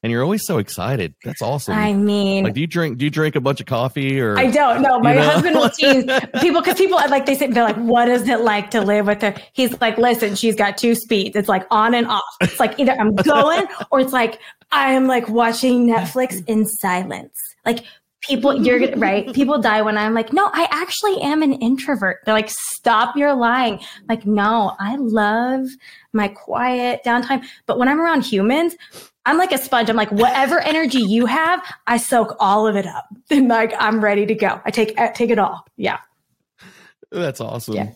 and 0.03 0.11
you're 0.11 0.23
always 0.23 0.45
so 0.45 0.59
excited. 0.59 1.15
That's 1.23 1.41
awesome. 1.41 1.75
I 1.75 1.93
mean, 1.93 2.45
like, 2.45 2.55
do 2.55 2.61
you 2.61 2.67
drink? 2.67 2.99
Do 2.99 3.05
you 3.05 3.11
drink 3.11 3.37
a 3.37 3.41
bunch 3.41 3.61
of 3.61 3.67
coffee 3.67 4.21
or? 4.21 4.37
I 4.37 4.51
don't 4.51 4.83
know. 4.83 4.99
My 4.99 5.15
you 5.15 5.21
know? 5.21 5.31
husband 5.31 5.55
will 5.57 5.71
tease 5.71 6.05
people 6.41 6.61
because 6.61 6.77
people 6.77 6.97
like 6.97 7.25
they 7.25 7.37
say 7.37 7.47
they're 7.47 7.63
like, 7.63 7.77
"What 7.77 8.09
is 8.09 8.29
it 8.29 8.41
like 8.41 8.71
to 8.71 8.81
live 8.81 9.07
with 9.07 9.23
her?" 9.23 9.35
He's 9.53 9.81
like, 9.81 9.99
"Listen, 9.99 10.35
she's 10.35 10.57
got 10.57 10.77
two 10.77 10.97
speeds. 10.97 11.37
It's 11.37 11.49
like 11.49 11.67
on 11.71 11.95
and 11.95 12.09
off. 12.09 12.23
It's 12.41 12.59
like 12.59 12.81
either 12.81 12.93
I'm 12.93 13.15
going 13.15 13.67
or 13.93 14.01
it's 14.01 14.13
like 14.13 14.41
I 14.73 14.93
am 14.93 15.07
like 15.07 15.29
watching 15.29 15.87
Netflix 15.87 16.43
in 16.49 16.67
silence. 16.67 17.39
Like 17.65 17.85
people 18.23 18.55
you're 18.65 18.95
right 18.97 19.33
people 19.35 19.61
die 19.61 19.83
when 19.83 19.99
i'm 19.99 20.15
like 20.15 20.33
no 20.33 20.51
i 20.53 20.67
actually 20.71 21.21
am 21.21 21.43
an 21.43 21.53
introvert 21.55 22.19
they're 22.25 22.35
like 22.35 22.51
stop 22.51 23.17
your 23.17 23.35
lying 23.35 23.75
I'm 23.75 24.07
like 24.09 24.27
no 24.27 24.75
i 24.79 24.97
love 24.97 25.67
my 26.13 26.29
quiet 26.29 27.03
downtime 27.05 27.45
but 27.67 27.79
when 27.79 27.89
i'm 27.89 28.01
around 28.01 28.23
humans 28.23 28.77
I'm 29.25 29.39
like 29.39 29.53
a 29.53 29.59
sponge. 29.59 29.89
I'm 29.89 29.97
like, 29.97 30.11
whatever 30.11 30.59
energy 30.65 30.99
you 30.99 31.27
have, 31.27 31.63
I 31.87 31.97
soak 31.97 32.35
all 32.41 32.67
of 32.67 32.77
it 32.77 32.87
up. 32.87 33.07
And 33.31 33.49
like, 33.49 33.73
I'm 33.79 34.03
ready 34.03 34.27
to 34.27 34.35
go. 34.35 34.61
I 34.65 34.71
take, 34.71 34.99
I 34.99 35.09
take 35.09 35.31
it 35.31 35.39
all. 35.39 35.65
Yeah. 35.77 35.99
That's 37.11 37.41
awesome. 37.41 37.77
Yeah. 37.77 37.93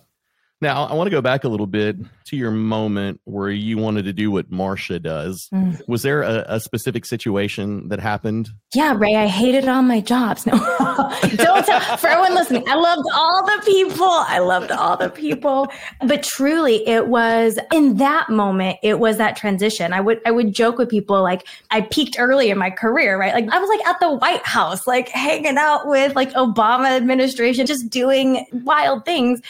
Now, 0.62 0.84
I 0.86 0.94
want 0.94 1.06
to 1.06 1.10
go 1.10 1.20
back 1.20 1.44
a 1.44 1.48
little 1.48 1.66
bit 1.66 1.96
to 2.26 2.36
your 2.36 2.50
moment 2.50 3.20
where 3.24 3.50
you 3.50 3.76
wanted 3.76 4.06
to 4.06 4.12
do 4.14 4.30
what 4.30 4.50
Marsha 4.50 5.00
does. 5.00 5.48
Mm. 5.52 5.80
Was 5.86 6.02
there 6.02 6.22
a, 6.22 6.46
a, 6.48 6.60
specific 6.60 7.04
situation 7.04 7.88
that 7.88 8.00
happened? 8.00 8.48
Yeah, 8.74 8.94
Ray, 8.96 9.16
I 9.16 9.26
hated 9.26 9.68
all 9.68 9.82
my 9.82 10.00
jobs. 10.00 10.46
No, 10.46 10.52
don't 11.36 11.66
tell 11.66 11.96
for 11.98 12.06
everyone 12.06 12.34
listening. 12.34 12.64
I 12.68 12.74
loved 12.74 13.06
all 13.14 13.44
the 13.44 13.62
people. 13.66 14.08
I 14.08 14.38
loved 14.38 14.70
all 14.72 14.96
the 14.96 15.10
people. 15.10 15.68
But 16.00 16.22
truly, 16.22 16.86
it 16.88 17.08
was 17.08 17.58
in 17.72 17.98
that 17.98 18.30
moment, 18.30 18.78
it 18.82 18.98
was 18.98 19.18
that 19.18 19.36
transition. 19.36 19.92
I 19.92 20.00
would 20.00 20.20
I 20.24 20.30
would 20.30 20.54
joke 20.54 20.78
with 20.78 20.88
people 20.88 21.22
like 21.22 21.46
I 21.70 21.82
peaked 21.82 22.16
early 22.18 22.50
in 22.50 22.56
my 22.56 22.70
career, 22.70 23.20
right? 23.20 23.34
Like 23.34 23.48
I 23.52 23.58
was 23.58 23.68
like 23.68 23.86
at 23.86 24.00
the 24.00 24.12
White 24.12 24.44
House, 24.46 24.86
like 24.86 25.10
hanging 25.10 25.58
out 25.58 25.86
with 25.86 26.16
like 26.16 26.32
Obama 26.32 26.96
administration, 26.96 27.66
just 27.66 27.90
doing 27.90 28.46
wild 28.64 29.04
things. 29.04 29.42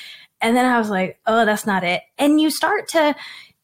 And 0.46 0.56
then 0.56 0.64
I 0.64 0.78
was 0.78 0.90
like, 0.90 1.18
oh, 1.26 1.44
that's 1.44 1.66
not 1.66 1.82
it. 1.82 2.02
And 2.18 2.40
you 2.40 2.50
start 2.50 2.88
to, 2.90 3.14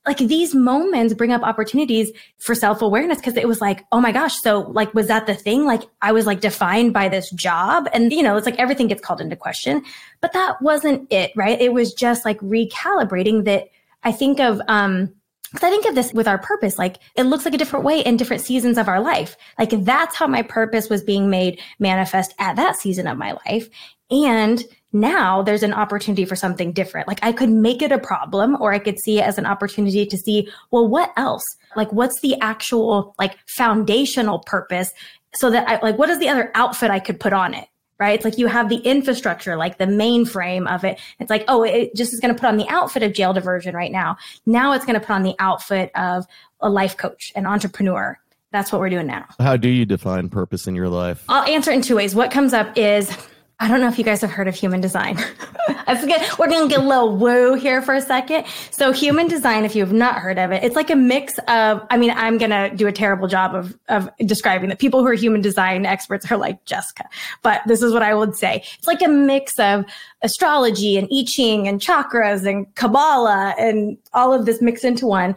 like 0.04 0.18
these 0.18 0.52
moments 0.52 1.14
bring 1.14 1.30
up 1.30 1.42
opportunities 1.42 2.10
for 2.38 2.54
self 2.56 2.82
awareness 2.82 3.18
because 3.18 3.36
it 3.36 3.46
was 3.46 3.60
like, 3.60 3.84
oh 3.92 4.00
my 4.00 4.10
gosh. 4.10 4.34
So, 4.42 4.62
like, 4.72 4.92
was 4.94 5.06
that 5.06 5.26
the 5.26 5.34
thing? 5.34 5.64
Like, 5.64 5.82
I 6.00 6.10
was 6.10 6.26
like 6.26 6.40
defined 6.40 6.92
by 6.92 7.08
this 7.08 7.30
job. 7.30 7.88
And, 7.92 8.12
you 8.12 8.22
know, 8.22 8.36
it's 8.36 8.46
like 8.46 8.58
everything 8.58 8.88
gets 8.88 9.00
called 9.00 9.20
into 9.20 9.36
question. 9.36 9.84
But 10.20 10.32
that 10.32 10.60
wasn't 10.60 11.06
it, 11.12 11.30
right? 11.36 11.60
It 11.60 11.72
was 11.72 11.94
just 11.94 12.24
like 12.24 12.40
recalibrating 12.40 13.44
that 13.44 13.68
I 14.02 14.10
think 14.10 14.40
of, 14.40 14.60
um, 14.66 15.14
because 15.52 15.68
I 15.68 15.70
think 15.70 15.86
of 15.86 15.94
this 15.94 16.12
with 16.12 16.26
our 16.26 16.38
purpose, 16.38 16.78
like 16.78 16.96
it 17.14 17.24
looks 17.24 17.44
like 17.44 17.54
a 17.54 17.58
different 17.58 17.84
way 17.84 18.00
in 18.00 18.16
different 18.16 18.42
seasons 18.42 18.78
of 18.78 18.88
our 18.88 19.00
life. 19.00 19.36
Like 19.58 19.70
that's 19.84 20.16
how 20.16 20.26
my 20.26 20.42
purpose 20.42 20.88
was 20.88 21.04
being 21.04 21.30
made 21.30 21.60
manifest 21.78 22.34
at 22.38 22.56
that 22.56 22.76
season 22.76 23.06
of 23.06 23.18
my 23.18 23.36
life. 23.46 23.68
And 24.10 24.64
now 24.92 25.42
there's 25.42 25.62
an 25.62 25.72
opportunity 25.72 26.24
for 26.24 26.36
something 26.36 26.72
different. 26.72 27.08
Like 27.08 27.20
I 27.22 27.32
could 27.32 27.50
make 27.50 27.82
it 27.82 27.92
a 27.92 27.98
problem 27.98 28.56
or 28.60 28.72
I 28.72 28.78
could 28.78 28.98
see 29.00 29.18
it 29.18 29.22
as 29.22 29.38
an 29.38 29.46
opportunity 29.46 30.06
to 30.06 30.16
see, 30.16 30.48
well, 30.70 30.86
what 30.88 31.12
else? 31.16 31.44
Like 31.76 31.92
what's 31.92 32.20
the 32.20 32.38
actual 32.40 33.14
like 33.18 33.36
foundational 33.48 34.40
purpose 34.40 34.92
so 35.34 35.50
that 35.50 35.68
I 35.68 35.80
like 35.82 35.98
what 35.98 36.10
is 36.10 36.18
the 36.18 36.28
other 36.28 36.50
outfit 36.54 36.90
I 36.90 37.00
could 37.00 37.18
put 37.18 37.32
on 37.32 37.54
it? 37.54 37.66
Right? 37.98 38.14
It's 38.14 38.24
like 38.24 38.36
you 38.36 38.48
have 38.48 38.68
the 38.68 38.78
infrastructure, 38.78 39.56
like 39.56 39.78
the 39.78 39.84
mainframe 39.84 40.68
of 40.68 40.82
it. 40.82 40.98
It's 41.20 41.30
like, 41.30 41.44
oh, 41.46 41.62
it 41.62 41.94
just 41.94 42.12
is 42.12 42.18
going 42.18 42.34
to 42.34 42.40
put 42.40 42.48
on 42.48 42.56
the 42.56 42.68
outfit 42.68 43.04
of 43.04 43.12
jail 43.12 43.32
diversion 43.32 43.76
right 43.76 43.92
now. 43.92 44.16
Now 44.44 44.72
it's 44.72 44.84
going 44.84 44.98
to 44.98 45.06
put 45.06 45.12
on 45.12 45.22
the 45.22 45.36
outfit 45.38 45.92
of 45.94 46.26
a 46.60 46.68
life 46.68 46.96
coach, 46.96 47.30
an 47.36 47.46
entrepreneur. 47.46 48.18
That's 48.50 48.72
what 48.72 48.80
we're 48.80 48.90
doing 48.90 49.06
now. 49.06 49.26
How 49.38 49.56
do 49.56 49.68
you 49.68 49.86
define 49.86 50.28
purpose 50.30 50.66
in 50.66 50.74
your 50.74 50.88
life? 50.88 51.24
I'll 51.28 51.44
answer 51.44 51.70
in 51.70 51.80
two 51.80 51.94
ways. 51.94 52.14
What 52.14 52.32
comes 52.32 52.52
up 52.52 52.76
is 52.76 53.08
I 53.62 53.68
don't 53.68 53.80
know 53.80 53.86
if 53.86 53.96
you 53.96 54.02
guys 54.02 54.20
have 54.22 54.32
heard 54.32 54.48
of 54.48 54.56
human 54.56 54.80
design. 54.80 55.16
I 55.86 55.96
forget, 55.96 56.36
we're 56.36 56.48
going 56.48 56.68
to 56.68 56.74
get 56.74 56.84
a 56.84 56.86
little 56.88 57.16
woo 57.16 57.54
here 57.54 57.80
for 57.80 57.94
a 57.94 58.00
second. 58.00 58.44
So 58.72 58.90
human 58.90 59.28
design, 59.28 59.64
if 59.64 59.76
you 59.76 59.84
have 59.84 59.92
not 59.92 60.16
heard 60.16 60.36
of 60.36 60.50
it, 60.50 60.64
it's 60.64 60.74
like 60.74 60.90
a 60.90 60.96
mix 60.96 61.38
of, 61.46 61.86
I 61.88 61.96
mean, 61.96 62.10
I'm 62.10 62.38
going 62.38 62.50
to 62.50 62.74
do 62.74 62.88
a 62.88 62.92
terrible 62.92 63.28
job 63.28 63.54
of, 63.54 63.78
of 63.88 64.10
describing 64.26 64.72
it. 64.72 64.80
People 64.80 64.98
who 64.98 65.06
are 65.06 65.14
human 65.14 65.42
design 65.42 65.86
experts 65.86 66.28
are 66.32 66.36
like 66.36 66.64
Jessica, 66.64 67.04
but 67.42 67.60
this 67.68 67.82
is 67.82 67.92
what 67.92 68.02
I 68.02 68.16
would 68.16 68.34
say. 68.34 68.64
It's 68.78 68.88
like 68.88 69.00
a 69.00 69.06
mix 69.06 69.56
of 69.60 69.84
astrology 70.22 70.96
and 70.96 71.06
I 71.12 71.24
Ching 71.24 71.68
and 71.68 71.80
chakras 71.80 72.44
and 72.44 72.74
Kabbalah 72.74 73.54
and 73.60 73.96
all 74.12 74.32
of 74.32 74.44
this 74.44 74.60
mixed 74.60 74.84
into 74.84 75.06
one. 75.06 75.36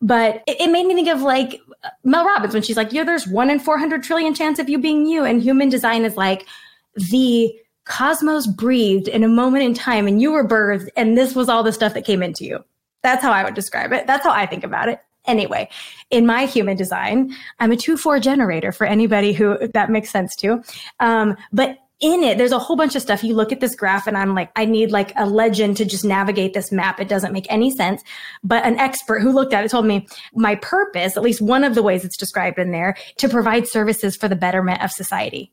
But 0.00 0.42
it, 0.46 0.62
it 0.62 0.70
made 0.70 0.86
me 0.86 0.94
think 0.94 1.08
of 1.08 1.20
like 1.20 1.60
Mel 2.04 2.24
Robbins 2.24 2.54
when 2.54 2.62
she's 2.62 2.78
like, 2.78 2.94
yeah, 2.94 3.04
there's 3.04 3.28
one 3.28 3.50
in 3.50 3.58
400 3.58 4.02
trillion 4.02 4.32
chance 4.32 4.58
of 4.58 4.70
you 4.70 4.78
being 4.78 5.04
you. 5.04 5.26
And 5.26 5.42
human 5.42 5.68
design 5.68 6.06
is 6.06 6.16
like 6.16 6.46
the 6.94 7.54
cosmos 7.86 8.46
breathed 8.46 9.08
in 9.08 9.24
a 9.24 9.28
moment 9.28 9.64
in 9.64 9.72
time 9.72 10.06
and 10.06 10.20
you 10.20 10.32
were 10.32 10.46
birthed 10.46 10.88
and 10.96 11.16
this 11.16 11.34
was 11.34 11.48
all 11.48 11.62
the 11.62 11.72
stuff 11.72 11.94
that 11.94 12.04
came 12.04 12.22
into 12.22 12.44
you. 12.44 12.62
That's 13.02 13.22
how 13.22 13.32
I 13.32 13.44
would 13.44 13.54
describe 13.54 13.92
it. 13.92 14.06
That's 14.06 14.24
how 14.24 14.32
I 14.32 14.46
think 14.46 14.64
about 14.64 14.88
it. 14.88 15.00
Anyway, 15.24 15.68
in 16.10 16.26
my 16.26 16.46
human 16.46 16.76
design, 16.76 17.34
I'm 17.58 17.72
a 17.72 17.76
2-4 17.76 18.20
generator 18.20 18.72
for 18.72 18.86
anybody 18.86 19.32
who 19.32 19.58
that 19.74 19.90
makes 19.90 20.10
sense 20.10 20.36
to. 20.36 20.62
Um, 21.00 21.36
but 21.52 21.78
in 21.98 22.22
it, 22.22 22.36
there's 22.36 22.52
a 22.52 22.58
whole 22.58 22.76
bunch 22.76 22.94
of 22.94 23.02
stuff. 23.02 23.24
You 23.24 23.34
look 23.34 23.52
at 23.52 23.60
this 23.60 23.74
graph 23.74 24.06
and 24.06 24.18
I'm 24.18 24.34
like, 24.34 24.50
I 24.54 24.66
need 24.66 24.90
like 24.90 25.12
a 25.16 25.26
legend 25.26 25.78
to 25.78 25.84
just 25.84 26.04
navigate 26.04 26.52
this 26.52 26.70
map. 26.70 27.00
It 27.00 27.08
doesn't 27.08 27.32
make 27.32 27.46
any 27.50 27.70
sense. 27.70 28.02
But 28.44 28.64
an 28.64 28.78
expert 28.78 29.20
who 29.20 29.32
looked 29.32 29.54
at 29.54 29.64
it 29.64 29.70
told 29.70 29.86
me 29.86 30.06
my 30.34 30.56
purpose, 30.56 31.16
at 31.16 31.22
least 31.22 31.40
one 31.40 31.64
of 31.64 31.74
the 31.74 31.82
ways 31.82 32.04
it's 32.04 32.16
described 32.16 32.58
in 32.58 32.70
there, 32.70 32.96
to 33.16 33.28
provide 33.28 33.66
services 33.66 34.16
for 34.16 34.28
the 34.28 34.36
betterment 34.36 34.82
of 34.82 34.90
society. 34.90 35.52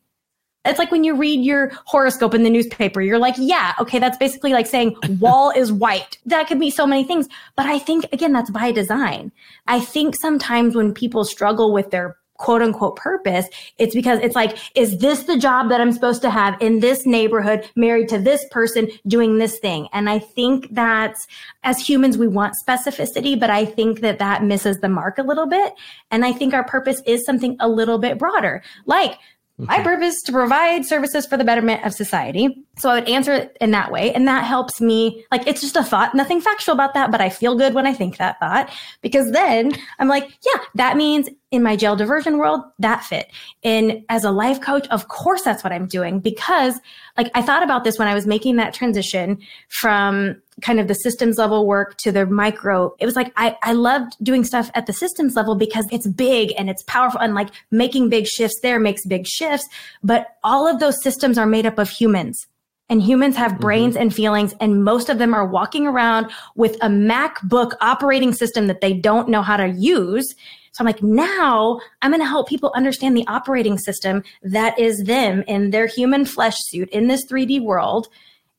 It's 0.65 0.79
like 0.79 0.91
when 0.91 1.03
you 1.03 1.15
read 1.15 1.43
your 1.43 1.71
horoscope 1.85 2.33
in 2.33 2.43
the 2.43 2.49
newspaper, 2.49 3.01
you're 3.01 3.19
like, 3.19 3.35
yeah, 3.37 3.73
okay, 3.79 3.99
that's 3.99 4.17
basically 4.17 4.53
like 4.53 4.67
saying 4.67 4.95
wall 5.19 5.51
is 5.51 5.71
white. 5.71 6.17
That 6.25 6.47
could 6.47 6.59
be 6.59 6.71
so 6.71 6.87
many 6.87 7.03
things. 7.03 7.27
But 7.55 7.65
I 7.65 7.79
think, 7.79 8.05
again, 8.13 8.31
that's 8.31 8.49
by 8.49 8.71
design. 8.71 9.31
I 9.67 9.79
think 9.79 10.15
sometimes 10.15 10.75
when 10.75 10.93
people 10.93 11.25
struggle 11.25 11.73
with 11.73 11.91
their 11.91 12.17
quote 12.37 12.61
unquote 12.61 12.95
purpose, 12.95 13.47
it's 13.77 13.93
because 13.93 14.19
it's 14.19 14.35
like, 14.35 14.57
is 14.75 14.97
this 14.97 15.23
the 15.23 15.37
job 15.37 15.69
that 15.69 15.79
I'm 15.79 15.91
supposed 15.91 16.21
to 16.23 16.29
have 16.29 16.59
in 16.61 16.79
this 16.79 17.05
neighborhood, 17.05 17.69
married 17.75 18.09
to 18.09 18.19
this 18.19 18.43
person, 18.49 18.89
doing 19.07 19.37
this 19.37 19.59
thing? 19.59 19.87
And 19.93 20.09
I 20.09 20.19
think 20.19 20.67
that's, 20.71 21.27
as 21.63 21.77
humans, 21.77 22.17
we 22.17 22.27
want 22.27 22.55
specificity, 22.67 23.39
but 23.39 23.49
I 23.49 23.65
think 23.65 23.99
that 23.99 24.19
that 24.19 24.43
misses 24.43 24.77
the 24.79 24.89
mark 24.89 25.17
a 25.17 25.23
little 25.23 25.47
bit. 25.47 25.73
And 26.09 26.25
I 26.25 26.33
think 26.33 26.53
our 26.53 26.65
purpose 26.65 27.01
is 27.05 27.25
something 27.25 27.55
a 27.59 27.69
little 27.69 27.99
bit 27.99 28.17
broader. 28.17 28.63
Like, 28.85 29.19
my 29.67 29.81
purpose 29.83 30.21
to 30.23 30.31
provide 30.31 30.85
services 30.85 31.25
for 31.25 31.37
the 31.37 31.43
betterment 31.43 31.85
of 31.85 31.93
society. 31.93 32.65
So 32.77 32.89
I 32.89 32.95
would 32.95 33.09
answer 33.09 33.33
it 33.33 33.57
in 33.61 33.71
that 33.71 33.91
way. 33.91 34.13
And 34.13 34.27
that 34.27 34.43
helps 34.45 34.81
me, 34.81 35.25
like, 35.31 35.47
it's 35.47 35.61
just 35.61 35.75
a 35.75 35.83
thought, 35.83 36.15
nothing 36.15 36.41
factual 36.41 36.73
about 36.73 36.93
that, 36.93 37.11
but 37.11 37.21
I 37.21 37.29
feel 37.29 37.55
good 37.55 37.73
when 37.73 37.85
I 37.85 37.93
think 37.93 38.17
that 38.17 38.39
thought 38.39 38.69
because 39.01 39.31
then 39.31 39.71
I'm 39.99 40.07
like, 40.07 40.29
yeah, 40.45 40.61
that 40.75 40.97
means 40.97 41.29
in 41.51 41.61
my 41.61 41.75
jail 41.75 41.95
diversion 41.95 42.39
world, 42.39 42.61
that 42.79 43.03
fit. 43.03 43.31
And 43.63 44.03
as 44.09 44.23
a 44.23 44.31
life 44.31 44.59
coach, 44.59 44.87
of 44.87 45.07
course, 45.07 45.43
that's 45.43 45.63
what 45.63 45.71
I'm 45.71 45.85
doing 45.85 46.19
because 46.19 46.79
like 47.17 47.29
I 47.35 47.41
thought 47.41 47.61
about 47.61 47.83
this 47.83 47.99
when 47.99 48.07
I 48.07 48.15
was 48.15 48.25
making 48.25 48.55
that 48.55 48.73
transition 48.73 49.39
from 49.69 50.41
kind 50.61 50.79
of 50.79 50.87
the 50.87 50.95
systems 50.95 51.37
level 51.37 51.65
work 51.65 51.97
to 51.97 52.11
the 52.11 52.25
micro. 52.25 52.95
It 52.99 53.05
was 53.05 53.15
like 53.15 53.31
I, 53.37 53.57
I 53.63 53.73
loved 53.73 54.13
doing 54.23 54.43
stuff 54.43 54.69
at 54.75 54.85
the 54.85 54.93
systems 54.93 55.35
level 55.35 55.55
because 55.55 55.85
it's 55.91 56.07
big 56.07 56.53
and 56.57 56.69
it's 56.69 56.83
powerful 56.83 57.19
and 57.19 57.33
like 57.33 57.49
making 57.71 58.09
big 58.09 58.27
shifts 58.27 58.59
there 58.61 58.79
makes 58.79 59.05
big 59.05 59.25
shifts. 59.27 59.67
But 60.03 60.37
all 60.43 60.67
of 60.67 60.79
those 60.79 61.01
systems 61.01 61.37
are 61.37 61.45
made 61.45 61.65
up 61.65 61.79
of 61.79 61.89
humans 61.89 62.47
and 62.89 63.01
humans 63.01 63.35
have 63.35 63.53
mm-hmm. 63.53 63.61
brains 63.61 63.95
and 63.95 64.13
feelings 64.13 64.53
and 64.59 64.83
most 64.83 65.09
of 65.09 65.17
them 65.17 65.33
are 65.33 65.47
walking 65.47 65.87
around 65.87 66.31
with 66.55 66.75
a 66.75 66.87
macbook 66.87 67.73
operating 67.81 68.33
system 68.33 68.67
that 68.67 68.81
they 68.81 68.93
don't 68.93 69.29
know 69.29 69.41
how 69.41 69.57
to 69.57 69.69
use 69.69 70.27
so 70.71 70.81
i'm 70.81 70.85
like 70.85 71.01
now 71.01 71.79
i'm 72.01 72.11
going 72.11 72.21
to 72.21 72.27
help 72.27 72.47
people 72.47 72.71
understand 72.75 73.15
the 73.15 73.27
operating 73.27 73.77
system 73.77 74.23
that 74.41 74.77
is 74.77 75.03
them 75.05 75.43
in 75.47 75.71
their 75.71 75.87
human 75.87 76.25
flesh 76.25 76.55
suit 76.57 76.89
in 76.89 77.07
this 77.07 77.25
3d 77.25 77.61
world 77.61 78.07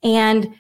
and 0.03 0.55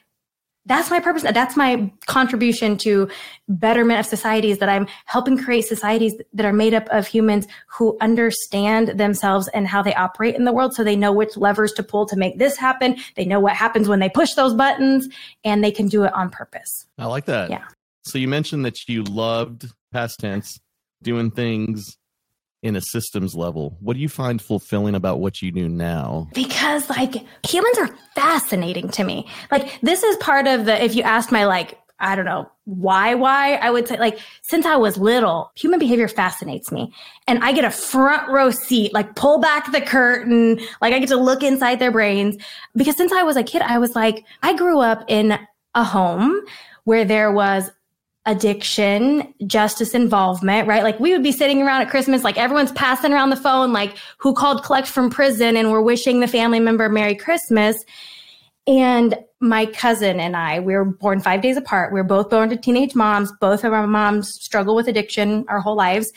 that's 0.66 0.90
my 0.90 1.00
purpose. 1.00 1.22
That's 1.22 1.56
my 1.56 1.92
contribution 2.06 2.78
to 2.78 3.08
betterment 3.48 4.00
of 4.00 4.06
societies 4.06 4.58
that 4.58 4.68
I'm 4.68 4.86
helping 5.04 5.36
create 5.36 5.66
societies 5.66 6.14
that 6.32 6.46
are 6.46 6.52
made 6.52 6.72
up 6.72 6.88
of 6.88 7.06
humans 7.06 7.46
who 7.66 7.96
understand 8.00 8.98
themselves 8.98 9.48
and 9.48 9.68
how 9.68 9.82
they 9.82 9.94
operate 9.94 10.34
in 10.34 10.44
the 10.44 10.52
world. 10.52 10.74
So 10.74 10.82
they 10.82 10.96
know 10.96 11.12
which 11.12 11.36
levers 11.36 11.72
to 11.74 11.82
pull 11.82 12.06
to 12.06 12.16
make 12.16 12.38
this 12.38 12.56
happen. 12.56 12.96
They 13.16 13.24
know 13.24 13.40
what 13.40 13.54
happens 13.54 13.88
when 13.88 13.98
they 13.98 14.08
push 14.08 14.32
those 14.34 14.54
buttons 14.54 15.08
and 15.44 15.62
they 15.62 15.70
can 15.70 15.86
do 15.88 16.04
it 16.04 16.14
on 16.14 16.30
purpose. 16.30 16.86
I 16.98 17.06
like 17.06 17.26
that. 17.26 17.50
Yeah. 17.50 17.64
So 18.04 18.18
you 18.18 18.28
mentioned 18.28 18.64
that 18.64 18.88
you 18.88 19.02
loved 19.04 19.66
past 19.92 20.20
tense 20.20 20.58
doing 21.02 21.30
things 21.30 21.96
in 22.64 22.76
a 22.76 22.80
systems 22.80 23.34
level. 23.36 23.76
What 23.80 23.94
do 23.94 24.00
you 24.00 24.08
find 24.08 24.40
fulfilling 24.40 24.94
about 24.94 25.20
what 25.20 25.42
you 25.42 25.52
do 25.52 25.68
now? 25.68 26.28
Because 26.32 26.88
like 26.88 27.14
humans 27.46 27.78
are 27.78 27.94
fascinating 28.14 28.88
to 28.88 29.04
me. 29.04 29.28
Like 29.52 29.78
this 29.82 30.02
is 30.02 30.16
part 30.16 30.48
of 30.48 30.64
the 30.64 30.82
if 30.82 30.96
you 30.96 31.02
asked 31.02 31.30
my 31.30 31.44
like 31.44 31.78
I 32.00 32.16
don't 32.16 32.24
know 32.24 32.50
why 32.64 33.14
why 33.14 33.56
I 33.56 33.70
would 33.70 33.86
say 33.86 33.98
like 33.98 34.18
since 34.40 34.64
I 34.64 34.76
was 34.76 34.96
little 34.96 35.52
human 35.54 35.78
behavior 35.78 36.08
fascinates 36.08 36.72
me 36.72 36.90
and 37.28 37.44
I 37.44 37.52
get 37.52 37.66
a 37.66 37.70
front 37.70 38.30
row 38.30 38.50
seat 38.50 38.94
like 38.94 39.14
pull 39.14 39.40
back 39.40 39.70
the 39.70 39.82
curtain 39.82 40.58
like 40.80 40.94
I 40.94 40.98
get 40.98 41.10
to 41.10 41.16
look 41.16 41.42
inside 41.42 41.78
their 41.78 41.92
brains 41.92 42.36
because 42.74 42.96
since 42.96 43.12
I 43.12 43.22
was 43.24 43.36
a 43.36 43.44
kid 43.44 43.60
I 43.60 43.78
was 43.78 43.94
like 43.94 44.24
I 44.42 44.56
grew 44.56 44.80
up 44.80 45.04
in 45.06 45.38
a 45.74 45.84
home 45.84 46.40
where 46.84 47.04
there 47.04 47.30
was 47.30 47.70
addiction, 48.26 49.34
justice 49.46 49.94
involvement, 49.94 50.66
right? 50.66 50.82
Like 50.82 50.98
we 50.98 51.12
would 51.12 51.22
be 51.22 51.32
sitting 51.32 51.60
around 51.60 51.82
at 51.82 51.90
Christmas, 51.90 52.24
like 52.24 52.38
everyone's 52.38 52.72
passing 52.72 53.12
around 53.12 53.30
the 53.30 53.36
phone, 53.36 53.72
like 53.72 53.96
who 54.18 54.32
called 54.34 54.64
collect 54.64 54.88
from 54.88 55.10
prison 55.10 55.56
and 55.56 55.70
we're 55.70 55.82
wishing 55.82 56.20
the 56.20 56.26
family 56.26 56.60
member 56.60 56.88
Merry 56.88 57.14
Christmas. 57.14 57.84
And 58.66 59.14
my 59.40 59.66
cousin 59.66 60.20
and 60.20 60.34
I, 60.34 60.58
we 60.58 60.72
were 60.72 60.86
born 60.86 61.20
five 61.20 61.42
days 61.42 61.58
apart. 61.58 61.92
We 61.92 62.00
were 62.00 62.06
both 62.06 62.30
born 62.30 62.48
to 62.48 62.56
teenage 62.56 62.94
moms. 62.94 63.30
Both 63.40 63.62
of 63.62 63.74
our 63.74 63.86
moms 63.86 64.32
struggle 64.40 64.74
with 64.74 64.88
addiction 64.88 65.44
our 65.48 65.60
whole 65.60 65.76
lives. 65.76 66.10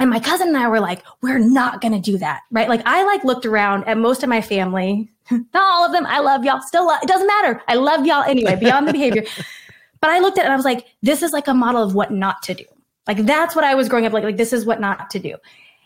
And 0.00 0.10
my 0.10 0.18
cousin 0.18 0.48
and 0.48 0.56
I 0.56 0.66
were 0.66 0.80
like, 0.80 1.04
we're 1.20 1.38
not 1.38 1.80
going 1.80 1.92
to 1.92 2.00
do 2.00 2.18
that. 2.18 2.40
Right. 2.50 2.68
Like 2.68 2.82
I 2.86 3.04
like 3.04 3.22
looked 3.22 3.46
around 3.46 3.84
at 3.84 3.98
most 3.98 4.24
of 4.24 4.28
my 4.28 4.40
family, 4.40 5.08
not 5.30 5.44
all 5.54 5.86
of 5.86 5.92
them. 5.92 6.06
I 6.06 6.18
love 6.18 6.44
y'all. 6.44 6.60
Still, 6.60 6.90
it 6.90 7.06
doesn't 7.06 7.26
matter. 7.28 7.62
I 7.68 7.74
love 7.74 8.04
y'all 8.04 8.24
anyway, 8.24 8.56
beyond 8.56 8.88
the 8.88 8.92
behavior. 8.92 9.22
But 10.02 10.10
I 10.10 10.18
looked 10.18 10.36
at 10.36 10.42
it 10.42 10.46
and 10.46 10.52
I 10.52 10.56
was 10.56 10.66
like, 10.66 10.84
this 11.00 11.22
is 11.22 11.32
like 11.32 11.48
a 11.48 11.54
model 11.54 11.82
of 11.82 11.94
what 11.94 12.12
not 12.12 12.42
to 12.42 12.54
do. 12.54 12.64
Like 13.06 13.24
that's 13.24 13.56
what 13.56 13.64
I 13.64 13.74
was 13.74 13.88
growing 13.88 14.04
up 14.04 14.12
like. 14.12 14.24
Like 14.24 14.36
this 14.36 14.52
is 14.52 14.66
what 14.66 14.80
not 14.80 15.08
to 15.10 15.18
do. 15.18 15.36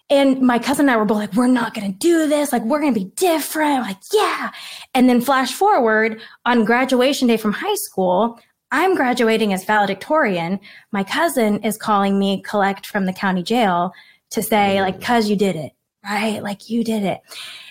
And 0.09 0.41
my 0.41 0.59
cousin 0.59 0.85
and 0.85 0.91
I 0.91 0.97
were 0.97 1.05
both 1.05 1.19
like, 1.19 1.35
we're 1.35 1.49
not 1.49 1.75
going 1.75 1.93
to 1.93 1.99
do 1.99 2.29
this. 2.29 2.53
Like, 2.53 2.63
we're 2.63 2.81
going 2.81 2.95
to 2.95 3.01
be 3.01 3.11
different. 3.17 3.81
I'm 3.81 3.83
like, 3.83 3.97
yeah. 4.13 4.53
And 4.95 5.09
then 5.09 5.21
flash 5.21 5.53
forward 5.53 6.21
on 6.45 6.65
graduation 6.65 7.27
day 7.27 7.37
from 7.37 7.53
high 7.53 7.75
school, 7.75 8.39
I'm 8.71 8.95
graduating 8.95 9.53
as 9.53 9.65
valedictorian. 9.65 10.61
My 10.93 11.03
cousin 11.03 11.61
is 11.65 11.77
calling 11.77 12.21
me 12.21 12.41
collect 12.43 12.87
from 12.87 13.07
the 13.07 13.13
county 13.13 13.43
jail 13.43 13.93
to 14.31 14.43
say, 14.43 14.81
like, 14.81 15.01
mm. 15.01 15.05
cuz 15.05 15.29
you 15.29 15.35
did 15.35 15.57
it, 15.57 15.73
right? 16.05 16.41
Like, 16.41 16.71
you 16.71 16.85
did 16.85 17.03
it. 17.03 17.21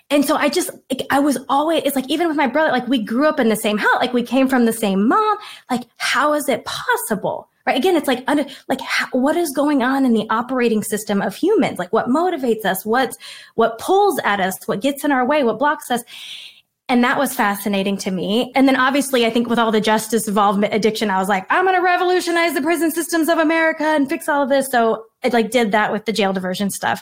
And 0.09 0.23
so 0.23 0.35
I 0.35 0.49
just, 0.49 0.69
I 1.09 1.19
was 1.19 1.37
always, 1.49 1.83
it's 1.83 1.95
like, 1.95 2.09
even 2.09 2.27
with 2.27 2.37
my 2.37 2.47
brother, 2.47 2.71
like, 2.71 2.87
we 2.87 3.03
grew 3.03 3.27
up 3.27 3.39
in 3.39 3.49
the 3.49 3.55
same 3.55 3.77
house, 3.77 3.95
like, 3.99 4.13
we 4.13 4.21
came 4.21 4.47
from 4.47 4.65
the 4.65 4.73
same 4.73 5.07
mom. 5.07 5.37
Like, 5.69 5.83
how 5.97 6.33
is 6.33 6.47
it 6.47 6.63
possible? 6.65 7.49
right? 7.65 7.77
Again 7.77 7.95
it's 7.95 8.07
like 8.07 8.23
under 8.27 8.45
like 8.67 8.81
how, 8.81 9.07
what 9.11 9.35
is 9.35 9.51
going 9.51 9.81
on 9.83 10.05
in 10.05 10.13
the 10.13 10.27
operating 10.29 10.83
system 10.83 11.21
of 11.21 11.35
humans? 11.35 11.79
Like 11.79 11.91
what 11.91 12.07
motivates 12.07 12.65
us? 12.65 12.85
What's 12.85 13.17
what 13.55 13.79
pulls 13.79 14.19
at 14.19 14.39
us? 14.39 14.55
What 14.67 14.81
gets 14.81 15.03
in 15.03 15.11
our 15.11 15.25
way? 15.25 15.43
What 15.43 15.59
blocks 15.59 15.91
us? 15.91 16.03
And 16.87 17.03
that 17.03 17.17
was 17.17 17.33
fascinating 17.33 17.97
to 17.97 18.11
me. 18.11 18.51
And 18.55 18.67
then 18.67 18.75
obviously 18.75 19.25
i 19.25 19.29
think 19.29 19.49
with 19.49 19.59
all 19.59 19.71
the 19.71 19.81
justice 19.81 20.27
involvement 20.27 20.73
addiction 20.73 21.09
i 21.09 21.17
was 21.17 21.29
like 21.29 21.45
i'm 21.49 21.65
going 21.65 21.75
to 21.75 21.81
revolutionize 21.81 22.53
the 22.53 22.61
prison 22.61 22.91
systems 22.91 23.29
of 23.29 23.37
america 23.37 23.83
and 23.83 24.07
fix 24.07 24.29
all 24.29 24.43
of 24.43 24.49
this. 24.49 24.67
So 24.69 25.05
i 25.23 25.29
like 25.29 25.51
did 25.51 25.71
that 25.71 25.91
with 25.91 26.05
the 26.05 26.13
jail 26.13 26.33
diversion 26.33 26.69
stuff. 26.69 27.01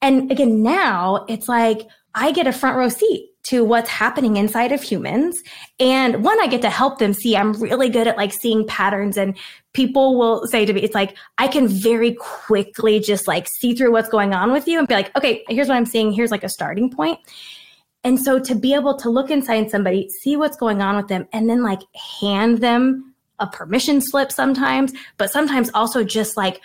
And 0.00 0.30
again 0.30 0.62
now 0.62 1.24
it's 1.28 1.48
like 1.48 1.88
i 2.14 2.32
get 2.32 2.46
a 2.46 2.52
front 2.52 2.76
row 2.76 2.88
seat 2.88 3.30
to 3.44 3.62
what's 3.62 3.90
happening 3.90 4.36
inside 4.36 4.72
of 4.72 4.82
humans. 4.82 5.42
And 5.78 6.24
one, 6.24 6.40
I 6.40 6.46
get 6.46 6.62
to 6.62 6.70
help 6.70 6.98
them 6.98 7.12
see 7.12 7.36
I'm 7.36 7.52
really 7.52 7.90
good 7.90 8.06
at 8.06 8.16
like 8.16 8.32
seeing 8.32 8.66
patterns 8.66 9.18
and 9.18 9.36
people 9.74 10.18
will 10.18 10.46
say 10.46 10.64
to 10.64 10.72
me, 10.72 10.82
it's 10.82 10.94
like, 10.94 11.16
I 11.36 11.48
can 11.48 11.68
very 11.68 12.14
quickly 12.14 13.00
just 13.00 13.28
like 13.28 13.46
see 13.46 13.74
through 13.74 13.92
what's 13.92 14.08
going 14.08 14.32
on 14.32 14.50
with 14.50 14.66
you 14.66 14.78
and 14.78 14.88
be 14.88 14.94
like, 14.94 15.14
okay, 15.16 15.44
here's 15.48 15.68
what 15.68 15.76
I'm 15.76 15.86
seeing. 15.86 16.10
Here's 16.10 16.30
like 16.30 16.44
a 16.44 16.48
starting 16.48 16.90
point. 16.90 17.18
And 18.02 18.18
so 18.18 18.38
to 18.38 18.54
be 18.54 18.74
able 18.74 18.96
to 18.98 19.10
look 19.10 19.30
inside 19.30 19.70
somebody, 19.70 20.08
see 20.22 20.36
what's 20.36 20.56
going 20.56 20.80
on 20.80 20.96
with 20.96 21.08
them, 21.08 21.26
and 21.32 21.48
then 21.48 21.62
like 21.62 21.80
hand 22.18 22.58
them 22.58 23.14
a 23.40 23.46
permission 23.46 24.00
slip 24.00 24.30
sometimes, 24.30 24.92
but 25.16 25.30
sometimes 25.30 25.70
also 25.74 26.04
just 26.04 26.36
like 26.36 26.60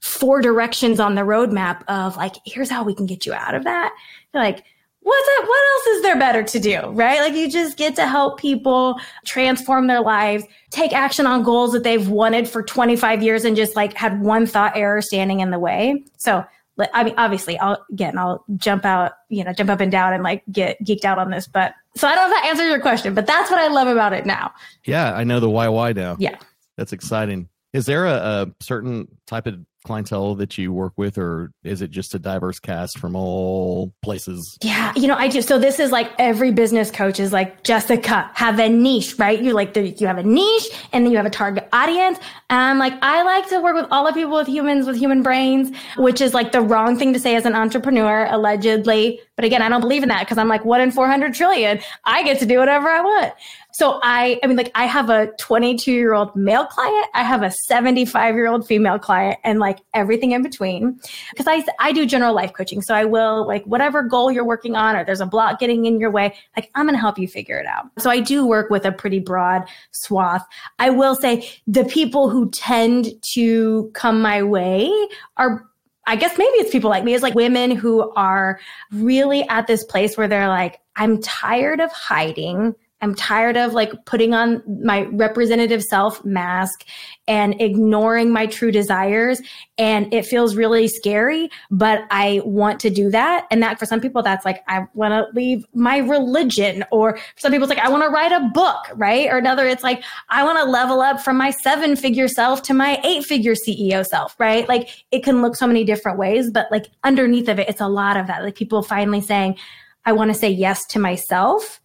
four 0.00 0.40
directions 0.40 1.00
on 1.00 1.14
the 1.14 1.22
roadmap 1.22 1.82
of 1.88 2.16
like, 2.16 2.36
here's 2.44 2.70
how 2.70 2.84
we 2.84 2.94
can 2.94 3.06
get 3.06 3.24
you 3.24 3.32
out 3.32 3.54
of 3.54 3.64
that. 3.64 3.94
You're 4.32 4.42
like, 4.42 4.64
what's 5.02 5.26
that? 5.26 5.44
What 5.46 5.62
else 5.74 5.86
is 5.96 6.02
there 6.02 6.18
better 6.18 6.42
to 6.42 6.58
do? 6.60 6.80
Right? 6.90 7.20
Like 7.20 7.34
you 7.34 7.50
just 7.50 7.76
get 7.76 7.96
to 7.96 8.06
help 8.06 8.38
people 8.38 8.98
transform 9.24 9.86
their 9.86 10.00
lives, 10.00 10.44
take 10.70 10.92
action 10.92 11.26
on 11.26 11.42
goals 11.42 11.72
that 11.72 11.82
they've 11.82 12.08
wanted 12.08 12.48
for 12.48 12.62
25 12.62 13.22
years 13.22 13.44
and 13.44 13.56
just 13.56 13.76
like 13.76 13.94
had 13.94 14.20
one 14.20 14.46
thought 14.46 14.76
error 14.76 15.02
standing 15.02 15.40
in 15.40 15.50
the 15.50 15.58
way. 15.58 16.02
So 16.16 16.44
I 16.92 17.04
mean, 17.04 17.14
obviously, 17.18 17.58
I'll 17.58 17.84
again, 17.92 18.16
I'll 18.16 18.44
jump 18.56 18.84
out, 18.84 19.12
you 19.28 19.44
know, 19.44 19.52
jump 19.52 19.70
up 19.70 19.80
and 19.80 19.92
down 19.92 20.14
and 20.14 20.22
like 20.22 20.42
get 20.50 20.82
geeked 20.82 21.04
out 21.04 21.18
on 21.18 21.30
this. 21.30 21.46
But 21.46 21.74
so 21.96 22.08
I 22.08 22.14
don't 22.14 22.30
know 22.30 22.36
if 22.36 22.42
that 22.42 22.48
answers 22.48 22.70
your 22.70 22.80
question, 22.80 23.14
but 23.14 23.26
that's 23.26 23.50
what 23.50 23.60
I 23.60 23.68
love 23.68 23.88
about 23.88 24.12
it 24.12 24.24
now. 24.24 24.52
Yeah, 24.84 25.12
I 25.12 25.24
know 25.24 25.38
the 25.38 25.50
why 25.50 25.68
why 25.68 25.92
now. 25.92 26.16
Yeah, 26.18 26.36
that's 26.76 26.92
exciting. 26.92 27.48
Is 27.72 27.86
there 27.86 28.06
a, 28.06 28.12
a 28.14 28.54
certain 28.60 29.08
type 29.26 29.46
of 29.46 29.58
clientele 29.84 30.34
that 30.36 30.56
you 30.58 30.72
work 30.72 30.92
with 30.96 31.18
or 31.18 31.52
is 31.64 31.82
it 31.82 31.90
just 31.90 32.14
a 32.14 32.18
diverse 32.18 32.58
cast 32.58 32.98
from 32.98 33.16
all 33.16 33.92
places? 34.02 34.58
Yeah 34.62 34.92
you 34.96 35.08
know 35.08 35.16
i 35.16 35.28
just 35.28 35.48
so 35.48 35.58
this 35.58 35.78
is 35.80 35.90
like 35.90 36.10
every 36.18 36.52
business 36.52 36.90
coach 36.90 37.18
is 37.18 37.32
like 37.32 37.62
jessica 37.64 38.30
have 38.34 38.58
a 38.58 38.68
niche 38.68 39.14
right? 39.18 39.40
You 39.40 39.52
like 39.52 39.76
you 39.76 40.06
have 40.06 40.18
a 40.18 40.22
niche 40.22 40.68
and 40.92 41.04
then 41.04 41.10
you 41.10 41.16
have 41.16 41.26
a 41.26 41.30
target 41.30 41.68
audience. 41.72 42.18
And 42.50 42.78
like 42.78 42.94
i 43.02 43.22
like 43.22 43.48
to 43.48 43.60
work 43.60 43.74
with 43.74 43.86
all 43.90 44.06
the 44.06 44.12
people 44.12 44.36
with 44.36 44.48
humans 44.48 44.86
with 44.86 44.96
human 44.96 45.22
brains 45.22 45.76
which 45.96 46.20
is 46.20 46.34
like 46.34 46.52
the 46.52 46.60
wrong 46.60 46.98
thing 46.98 47.12
to 47.12 47.20
say 47.20 47.34
as 47.34 47.46
an 47.46 47.54
entrepreneur 47.54 48.26
allegedly 48.30 49.20
but 49.36 49.44
again 49.44 49.62
i 49.62 49.68
don't 49.68 49.80
believe 49.80 50.02
in 50.02 50.08
that 50.08 50.20
because 50.20 50.38
i'm 50.38 50.48
like 50.48 50.64
one 50.64 50.80
in 50.80 50.90
400 50.90 51.34
trillion 51.34 51.80
i 52.04 52.22
get 52.22 52.38
to 52.38 52.46
do 52.46 52.58
whatever 52.58 52.88
i 52.88 53.00
want 53.00 53.34
so 53.72 53.98
I, 54.02 54.38
I 54.42 54.46
mean, 54.46 54.56
like 54.56 54.70
I 54.74 54.84
have 54.84 55.08
a 55.08 55.28
22 55.38 55.90
year 55.92 56.12
old 56.12 56.36
male 56.36 56.66
client, 56.66 57.06
I 57.14 57.22
have 57.22 57.42
a 57.42 57.50
75 57.50 58.34
year 58.34 58.46
old 58.46 58.66
female 58.66 58.98
client, 58.98 59.38
and 59.44 59.58
like 59.58 59.78
everything 59.94 60.32
in 60.32 60.42
between. 60.42 61.00
Because 61.30 61.46
I, 61.48 61.64
I 61.78 61.92
do 61.92 62.06
general 62.06 62.34
life 62.34 62.52
coaching, 62.52 62.82
so 62.82 62.94
I 62.94 63.06
will 63.06 63.46
like 63.46 63.64
whatever 63.64 64.02
goal 64.02 64.30
you're 64.30 64.44
working 64.44 64.76
on, 64.76 64.94
or 64.94 65.04
there's 65.04 65.20
a 65.20 65.26
block 65.26 65.58
getting 65.58 65.86
in 65.86 65.98
your 65.98 66.10
way, 66.10 66.34
like 66.56 66.70
I'm 66.74 66.84
going 66.84 66.94
to 66.94 67.00
help 67.00 67.18
you 67.18 67.26
figure 67.26 67.58
it 67.58 67.66
out. 67.66 67.86
So 67.98 68.10
I 68.10 68.20
do 68.20 68.46
work 68.46 68.68
with 68.70 68.84
a 68.84 68.92
pretty 68.92 69.20
broad 69.20 69.62
swath. 69.90 70.46
I 70.78 70.90
will 70.90 71.14
say 71.14 71.48
the 71.66 71.84
people 71.84 72.28
who 72.28 72.50
tend 72.50 73.10
to 73.32 73.90
come 73.94 74.20
my 74.20 74.42
way 74.42 74.90
are 75.38 75.64
I 76.06 76.16
guess 76.16 76.36
maybe 76.36 76.50
it's 76.58 76.70
people 76.70 76.90
like 76.90 77.04
me, 77.04 77.14
it's 77.14 77.22
like 77.22 77.34
women 77.34 77.70
who 77.70 78.12
are 78.14 78.58
really 78.90 79.46
at 79.48 79.66
this 79.66 79.84
place 79.84 80.16
where 80.16 80.28
they're 80.28 80.48
like, 80.48 80.80
I'm 80.96 81.20
tired 81.20 81.80
of 81.80 81.92
hiding. 81.92 82.74
I'm 83.02 83.16
tired 83.16 83.56
of 83.56 83.72
like 83.72 83.92
putting 84.06 84.32
on 84.32 84.62
my 84.82 85.02
representative 85.06 85.82
self 85.82 86.24
mask 86.24 86.86
and 87.26 87.60
ignoring 87.60 88.32
my 88.32 88.46
true 88.46 88.70
desires. 88.70 89.42
And 89.76 90.12
it 90.14 90.24
feels 90.24 90.54
really 90.54 90.86
scary, 90.86 91.50
but 91.70 92.04
I 92.10 92.40
want 92.44 92.78
to 92.80 92.90
do 92.90 93.10
that. 93.10 93.46
And 93.50 93.62
that 93.62 93.80
for 93.80 93.86
some 93.86 94.00
people, 94.00 94.22
that's 94.22 94.44
like, 94.44 94.62
I 94.68 94.86
want 94.94 95.12
to 95.12 95.26
leave 95.34 95.66
my 95.74 95.98
religion. 95.98 96.84
Or 96.92 97.16
for 97.16 97.40
some 97.40 97.50
people, 97.50 97.68
it's 97.68 97.76
like, 97.76 97.84
I 97.84 97.90
want 97.90 98.04
to 98.04 98.08
write 98.08 98.32
a 98.32 98.48
book, 98.54 98.86
right? 98.94 99.28
Or 99.28 99.36
another, 99.36 99.66
it's 99.66 99.82
like, 99.82 100.04
I 100.30 100.44
want 100.44 100.58
to 100.58 100.64
level 100.64 101.00
up 101.00 101.20
from 101.20 101.36
my 101.36 101.50
seven 101.50 101.96
figure 101.96 102.28
self 102.28 102.62
to 102.64 102.74
my 102.74 103.00
eight 103.04 103.24
figure 103.24 103.54
CEO 103.54 104.06
self, 104.06 104.38
right? 104.38 104.68
Like 104.68 105.04
it 105.10 105.24
can 105.24 105.42
look 105.42 105.56
so 105.56 105.66
many 105.66 105.82
different 105.82 106.18
ways, 106.18 106.50
but 106.50 106.70
like 106.70 106.86
underneath 107.02 107.48
of 107.48 107.58
it, 107.58 107.68
it's 107.68 107.80
a 107.80 107.88
lot 107.88 108.16
of 108.16 108.28
that. 108.28 108.44
Like 108.44 108.54
people 108.54 108.82
finally 108.82 109.20
saying, 109.20 109.58
I 110.04 110.12
want 110.12 110.32
to 110.32 110.38
say 110.38 110.50
yes 110.50 110.84
to 110.90 110.98
myself 110.98 111.81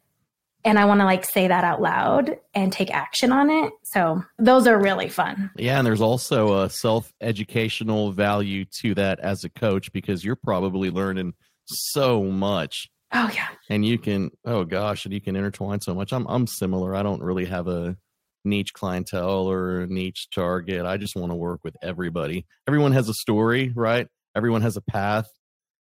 and 0.63 0.77
I 0.77 0.85
want 0.85 1.01
to 1.01 1.05
like 1.05 1.25
say 1.25 1.47
that 1.47 1.63
out 1.63 1.81
loud 1.81 2.37
and 2.53 2.71
take 2.71 2.93
action 2.93 3.31
on 3.31 3.49
it. 3.49 3.71
So 3.83 4.23
those 4.37 4.67
are 4.67 4.79
really 4.79 5.09
fun. 5.09 5.51
Yeah, 5.55 5.77
and 5.77 5.85
there's 5.85 6.01
also 6.01 6.63
a 6.63 6.69
self-educational 6.69 8.11
value 8.11 8.65
to 8.81 8.93
that 8.95 9.19
as 9.19 9.43
a 9.43 9.49
coach 9.49 9.91
because 9.91 10.23
you're 10.23 10.35
probably 10.35 10.89
learning 10.89 11.33
so 11.65 12.23
much. 12.23 12.89
Oh 13.13 13.29
yeah. 13.33 13.47
And 13.69 13.85
you 13.85 13.97
can 13.97 14.31
oh 14.45 14.65
gosh, 14.65 15.05
and 15.05 15.13
you 15.13 15.21
can 15.21 15.35
intertwine 15.35 15.81
so 15.81 15.93
much. 15.93 16.11
I'm 16.11 16.25
I'm 16.27 16.47
similar. 16.47 16.95
I 16.95 17.03
don't 17.03 17.23
really 17.23 17.45
have 17.45 17.67
a 17.67 17.95
niche 18.43 18.73
clientele 18.73 19.49
or 19.49 19.85
niche 19.87 20.27
target. 20.33 20.85
I 20.85 20.97
just 20.97 21.15
want 21.15 21.31
to 21.31 21.35
work 21.35 21.61
with 21.63 21.75
everybody. 21.81 22.45
Everyone 22.67 22.93
has 22.93 23.09
a 23.09 23.13
story, 23.13 23.71
right? 23.75 24.07
Everyone 24.35 24.61
has 24.61 24.77
a 24.77 24.81
path. 24.81 25.29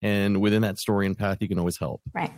And 0.03 0.41
within 0.41 0.63
that 0.63 0.79
story 0.79 1.07
and 1.07 1.19
path, 1.19 1.39
you 1.41 1.49
can 1.49 1.59
always 1.59 1.79
help. 1.79 2.01
Right. 2.15 2.33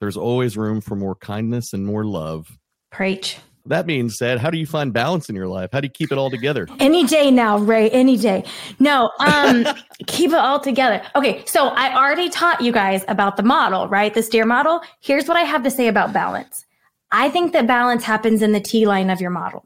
There's 0.00 0.16
always 0.16 0.56
room 0.56 0.80
for 0.80 0.96
more 0.96 1.14
kindness 1.14 1.72
and 1.72 1.86
more 1.86 2.04
love. 2.04 2.58
Preach. 2.90 3.38
That 3.66 3.86
being 3.86 4.10
said, 4.10 4.38
how 4.38 4.50
do 4.50 4.58
you 4.58 4.66
find 4.66 4.92
balance 4.92 5.28
in 5.28 5.34
your 5.34 5.48
life? 5.48 5.70
How 5.72 5.80
do 5.80 5.86
you 5.86 5.92
keep 5.92 6.12
it 6.12 6.18
all 6.18 6.30
together? 6.30 6.68
Any 6.78 7.04
day 7.04 7.30
now, 7.32 7.58
Ray, 7.58 7.90
any 7.90 8.16
day. 8.16 8.44
No, 8.78 9.10
um, 9.18 9.66
keep 10.06 10.30
it 10.30 10.36
all 10.36 10.60
together. 10.60 11.02
Okay, 11.16 11.44
so 11.46 11.68
I 11.68 11.96
already 11.96 12.28
taught 12.28 12.60
you 12.60 12.70
guys 12.70 13.04
about 13.08 13.36
the 13.36 13.42
model, 13.42 13.88
right? 13.88 14.14
The 14.14 14.22
STEAR 14.22 14.46
model. 14.46 14.82
Here's 15.00 15.26
what 15.26 15.36
I 15.36 15.40
have 15.40 15.64
to 15.64 15.70
say 15.70 15.88
about 15.88 16.12
balance. 16.12 16.64
I 17.10 17.28
think 17.28 17.52
that 17.52 17.66
balance 17.66 18.04
happens 18.04 18.40
in 18.40 18.52
the 18.52 18.60
T 18.60 18.86
line 18.86 19.10
of 19.10 19.20
your 19.20 19.30
model. 19.30 19.64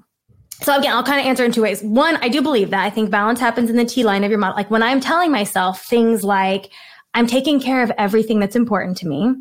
So 0.62 0.78
again, 0.78 0.92
I'll 0.92 1.02
kind 1.02 1.20
of 1.20 1.26
answer 1.26 1.44
in 1.44 1.52
two 1.52 1.62
ways. 1.62 1.82
One, 1.82 2.16
I 2.16 2.28
do 2.28 2.42
believe 2.42 2.70
that 2.70 2.84
I 2.84 2.90
think 2.90 3.10
balance 3.10 3.40
happens 3.40 3.70
in 3.70 3.76
the 3.76 3.84
T 3.84 4.02
line 4.02 4.24
of 4.24 4.30
your 4.30 4.38
model. 4.38 4.56
Like 4.56 4.70
when 4.70 4.82
I'm 4.82 5.00
telling 5.00 5.30
myself 5.30 5.82
things 5.82 6.22
like, 6.22 6.70
I'm 7.12 7.26
taking 7.26 7.60
care 7.60 7.82
of 7.82 7.90
everything 7.98 8.40
that's 8.40 8.56
important 8.56 8.96
to 8.98 9.08
me 9.08 9.34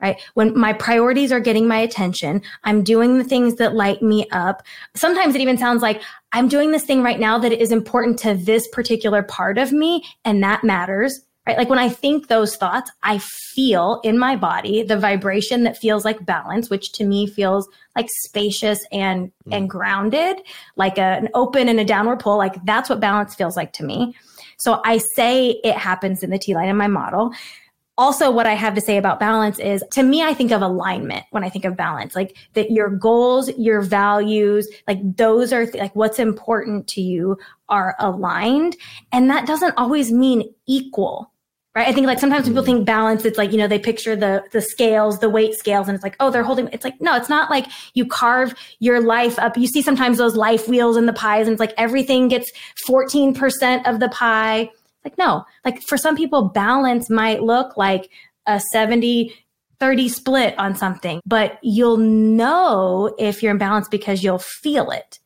right? 0.00 0.20
When 0.34 0.58
my 0.58 0.72
priorities 0.72 1.32
are 1.32 1.40
getting 1.40 1.66
my 1.66 1.78
attention, 1.78 2.42
I'm 2.64 2.82
doing 2.82 3.18
the 3.18 3.24
things 3.24 3.56
that 3.56 3.74
light 3.74 4.02
me 4.02 4.26
up. 4.30 4.62
Sometimes 4.94 5.34
it 5.34 5.40
even 5.40 5.58
sounds 5.58 5.82
like 5.82 6.02
I'm 6.32 6.48
doing 6.48 6.72
this 6.72 6.84
thing 6.84 7.02
right 7.02 7.18
now 7.18 7.38
that 7.38 7.52
is 7.52 7.72
important 7.72 8.18
to 8.20 8.34
this 8.34 8.68
particular 8.68 9.22
part 9.22 9.58
of 9.58 9.72
me 9.72 10.04
and 10.24 10.42
that 10.42 10.64
matters. 10.64 11.20
Right? 11.46 11.56
Like 11.56 11.70
when 11.70 11.78
I 11.78 11.88
think 11.88 12.26
those 12.26 12.56
thoughts, 12.56 12.90
I 13.04 13.18
feel 13.18 14.00
in 14.02 14.18
my 14.18 14.34
body 14.34 14.82
the 14.82 14.98
vibration 14.98 15.62
that 15.62 15.76
feels 15.76 16.04
like 16.04 16.26
balance, 16.26 16.68
which 16.68 16.90
to 16.92 17.04
me 17.04 17.28
feels 17.28 17.68
like 17.94 18.08
spacious 18.24 18.84
and 18.90 19.28
mm. 19.28 19.56
and 19.56 19.70
grounded, 19.70 20.38
like 20.74 20.98
a, 20.98 21.02
an 21.02 21.28
open 21.34 21.68
and 21.68 21.78
a 21.78 21.84
downward 21.84 22.18
pull. 22.18 22.36
Like 22.36 22.56
that's 22.64 22.90
what 22.90 22.98
balance 22.98 23.36
feels 23.36 23.56
like 23.56 23.72
to 23.74 23.84
me. 23.84 24.16
So 24.58 24.80
I 24.84 24.98
say 24.98 25.60
it 25.62 25.76
happens 25.76 26.24
in 26.24 26.30
the 26.30 26.38
T 26.38 26.54
line 26.54 26.68
in 26.68 26.76
my 26.76 26.88
model 26.88 27.32
also 27.98 28.30
what 28.30 28.46
i 28.46 28.54
have 28.54 28.74
to 28.74 28.80
say 28.80 28.96
about 28.96 29.18
balance 29.18 29.58
is 29.58 29.82
to 29.90 30.02
me 30.02 30.22
i 30.22 30.34
think 30.34 30.50
of 30.50 30.62
alignment 30.62 31.24
when 31.30 31.44
i 31.44 31.48
think 31.48 31.64
of 31.64 31.76
balance 31.76 32.14
like 32.14 32.36
that 32.54 32.70
your 32.70 32.90
goals 32.90 33.50
your 33.58 33.80
values 33.80 34.68
like 34.86 34.98
those 35.16 35.52
are 35.52 35.64
th- 35.64 35.80
like 35.80 35.94
what's 35.96 36.18
important 36.18 36.86
to 36.86 37.00
you 37.00 37.38
are 37.68 37.94
aligned 37.98 38.76
and 39.12 39.30
that 39.30 39.46
doesn't 39.46 39.74
always 39.76 40.12
mean 40.12 40.42
equal 40.66 41.30
right? 41.76 41.88
I 41.88 41.92
think 41.92 42.06
like 42.06 42.18
sometimes 42.18 42.48
people 42.48 42.62
mm-hmm. 42.62 42.72
think 42.72 42.86
balance, 42.86 43.26
it's 43.26 43.36
like, 43.36 43.52
you 43.52 43.58
know, 43.58 43.68
they 43.68 43.78
picture 43.78 44.16
the 44.16 44.42
the 44.50 44.62
scales, 44.62 45.18
the 45.18 45.28
weight 45.28 45.54
scales, 45.54 45.88
and 45.88 45.94
it's 45.94 46.02
like, 46.02 46.16
oh, 46.18 46.30
they're 46.30 46.42
holding 46.42 46.68
it's 46.72 46.84
like, 46.84 47.00
no, 47.00 47.14
it's 47.14 47.28
not 47.28 47.50
like 47.50 47.66
you 47.92 48.06
carve 48.06 48.54
your 48.80 49.00
life 49.00 49.38
up. 49.38 49.56
You 49.58 49.66
see 49.66 49.82
sometimes 49.82 50.16
those 50.16 50.34
life 50.34 50.66
wheels 50.66 50.96
in 50.96 51.04
the 51.04 51.12
pies, 51.12 51.46
and 51.46 51.52
it's 51.52 51.60
like 51.60 51.74
everything 51.76 52.28
gets 52.28 52.50
14% 52.88 53.86
of 53.86 54.00
the 54.00 54.08
pie. 54.08 54.70
Like, 55.06 55.18
no, 55.18 55.44
like 55.64 55.80
for 55.82 55.96
some 55.96 56.16
people, 56.16 56.48
balance 56.48 57.08
might 57.08 57.44
look 57.44 57.76
like 57.76 58.10
a 58.46 58.58
70 58.72 59.32
30 59.78 60.08
split 60.08 60.58
on 60.58 60.74
something, 60.74 61.20
but 61.26 61.58
you'll 61.62 61.98
know 61.98 63.14
if 63.18 63.40
you're 63.40 63.52
in 63.52 63.58
balance 63.58 63.86
because 63.88 64.24
you'll 64.24 64.38
feel 64.38 64.90
it, 64.90 65.20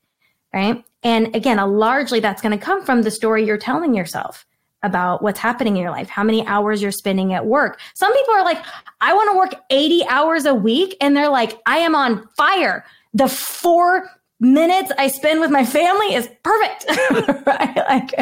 right? 0.53 0.85
And 1.03 1.35
again, 1.35 1.59
a 1.59 1.67
largely 1.67 2.21
that's 2.21 2.43
going 2.43 2.59
to 2.59 2.63
come 2.63 2.85
from 2.85 3.03
the 3.03 3.11
story 3.11 3.47
you're 3.47 3.57
telling 3.57 3.95
yourself 3.95 4.45
about 4.83 5.23
what's 5.23 5.39
happening 5.39 5.77
in 5.77 5.83
your 5.83 5.93
life, 5.93 6.11
how 6.11 6.25
many 6.25 6.47
hours 6.47 6.83
you're 6.83 6.91
spending 6.91 7.33
at 7.33 7.47
work. 7.47 7.81
Some 7.95 8.13
people 8.13 8.35
are 8.35 8.45
like, 8.45 8.63
I 9.01 9.15
want 9.15 9.31
to 9.31 9.39
work 9.39 9.63
80 9.71 10.05
hours 10.09 10.45
a 10.45 10.55
week. 10.55 10.95
And 11.01 11.17
they're 11.17 11.31
like, 11.31 11.59
I 11.65 11.79
am 11.79 11.95
on 11.95 12.29
fire. 12.37 12.85
The 13.15 13.29
four 13.29 14.11
minutes 14.41 14.91
I 14.99 15.09
spend 15.09 15.41
with 15.41 15.51
my 15.51 15.65
family 15.65 16.15
is 16.15 16.29
perfect. 16.43 16.87
right? 17.47 17.77
Like, 17.77 18.15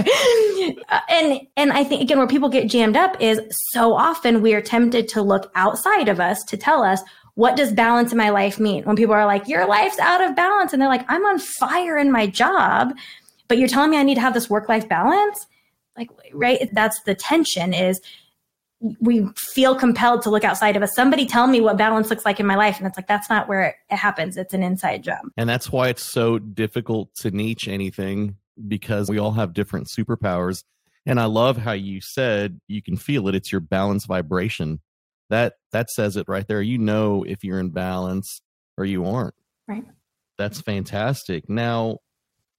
uh, 0.88 1.00
and, 1.08 1.40
and 1.56 1.72
I 1.72 1.84
think 1.84 2.02
again, 2.02 2.18
where 2.18 2.26
people 2.26 2.48
get 2.48 2.68
jammed 2.68 2.96
up 2.96 3.16
is 3.20 3.40
so 3.72 3.94
often 3.94 4.42
we 4.42 4.54
are 4.54 4.60
tempted 4.60 5.08
to 5.08 5.22
look 5.22 5.50
outside 5.54 6.08
of 6.08 6.20
us 6.20 6.42
to 6.44 6.56
tell 6.56 6.82
us, 6.82 7.00
what 7.34 7.56
does 7.56 7.72
balance 7.72 8.10
in 8.10 8.18
my 8.18 8.30
life 8.30 8.58
mean? 8.58 8.82
When 8.84 8.96
people 8.96 9.14
are 9.14 9.26
like, 9.26 9.46
your 9.46 9.66
life's 9.66 9.98
out 10.00 10.22
of 10.22 10.34
balance. 10.34 10.72
And 10.72 10.82
they're 10.82 10.88
like, 10.88 11.06
I'm 11.08 11.24
on 11.24 11.38
fire 11.38 11.96
in 11.96 12.10
my 12.10 12.26
job, 12.26 12.94
but 13.46 13.58
you're 13.58 13.68
telling 13.68 13.90
me 13.90 13.96
I 13.96 14.02
need 14.02 14.16
to 14.16 14.20
have 14.20 14.34
this 14.34 14.50
work 14.50 14.68
life 14.68 14.88
balance 14.88 15.46
like 15.98 16.08
right 16.32 16.68
that's 16.72 17.02
the 17.02 17.14
tension 17.14 17.74
is 17.74 18.00
we 18.80 19.26
feel 19.36 19.74
compelled 19.74 20.22
to 20.22 20.30
look 20.30 20.44
outside 20.44 20.76
of 20.76 20.82
us. 20.82 20.94
Somebody 20.94 21.26
tell 21.26 21.46
me 21.46 21.60
what 21.60 21.76
balance 21.76 22.10
looks 22.10 22.24
like 22.24 22.38
in 22.38 22.46
my 22.46 22.54
life. 22.54 22.78
And 22.78 22.86
it's 22.86 22.96
like 22.96 23.08
that's 23.08 23.28
not 23.28 23.48
where 23.48 23.76
it 23.90 23.96
happens. 23.96 24.36
It's 24.36 24.54
an 24.54 24.62
inside 24.62 25.02
job. 25.02 25.26
And 25.36 25.48
that's 25.48 25.72
why 25.72 25.88
it's 25.88 26.02
so 26.02 26.38
difficult 26.38 27.14
to 27.16 27.30
niche 27.30 27.66
anything 27.66 28.36
because 28.66 29.10
we 29.10 29.18
all 29.18 29.32
have 29.32 29.52
different 29.52 29.88
superpowers. 29.88 30.64
And 31.06 31.18
i 31.18 31.24
love 31.24 31.56
how 31.56 31.72
you 31.72 32.00
said 32.00 32.60
you 32.68 32.82
can 32.82 32.96
feel 32.96 33.28
it. 33.28 33.34
It's 33.34 33.50
your 33.50 33.60
balance 33.60 34.04
vibration. 34.04 34.80
That 35.30 35.54
that 35.72 35.90
says 35.90 36.16
it 36.16 36.28
right 36.28 36.46
there. 36.46 36.62
You 36.62 36.78
know 36.78 37.24
if 37.24 37.42
you're 37.42 37.60
in 37.60 37.70
balance 37.70 38.40
or 38.76 38.84
you 38.84 39.04
aren't. 39.04 39.34
Right. 39.66 39.84
That's 40.36 40.60
fantastic. 40.60 41.48
Now 41.48 41.98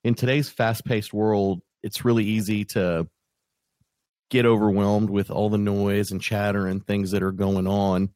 in 0.03 0.15
today's 0.15 0.49
fast-paced 0.49 1.13
world 1.13 1.61
it's 1.82 2.03
really 2.03 2.26
easy 2.26 2.65
to 2.65 3.07
get 4.30 4.46
overwhelmed 4.46 5.10
with 5.10 5.32
all 5.32 5.50
the 5.50 5.58
noise 5.58 6.12
and 6.12 6.22
chatter 6.22 6.68
and 6.68 6.86
things 6.86 7.12
that 7.12 7.24
are 7.24 7.32
going 7.32 7.68
on 7.68 8.10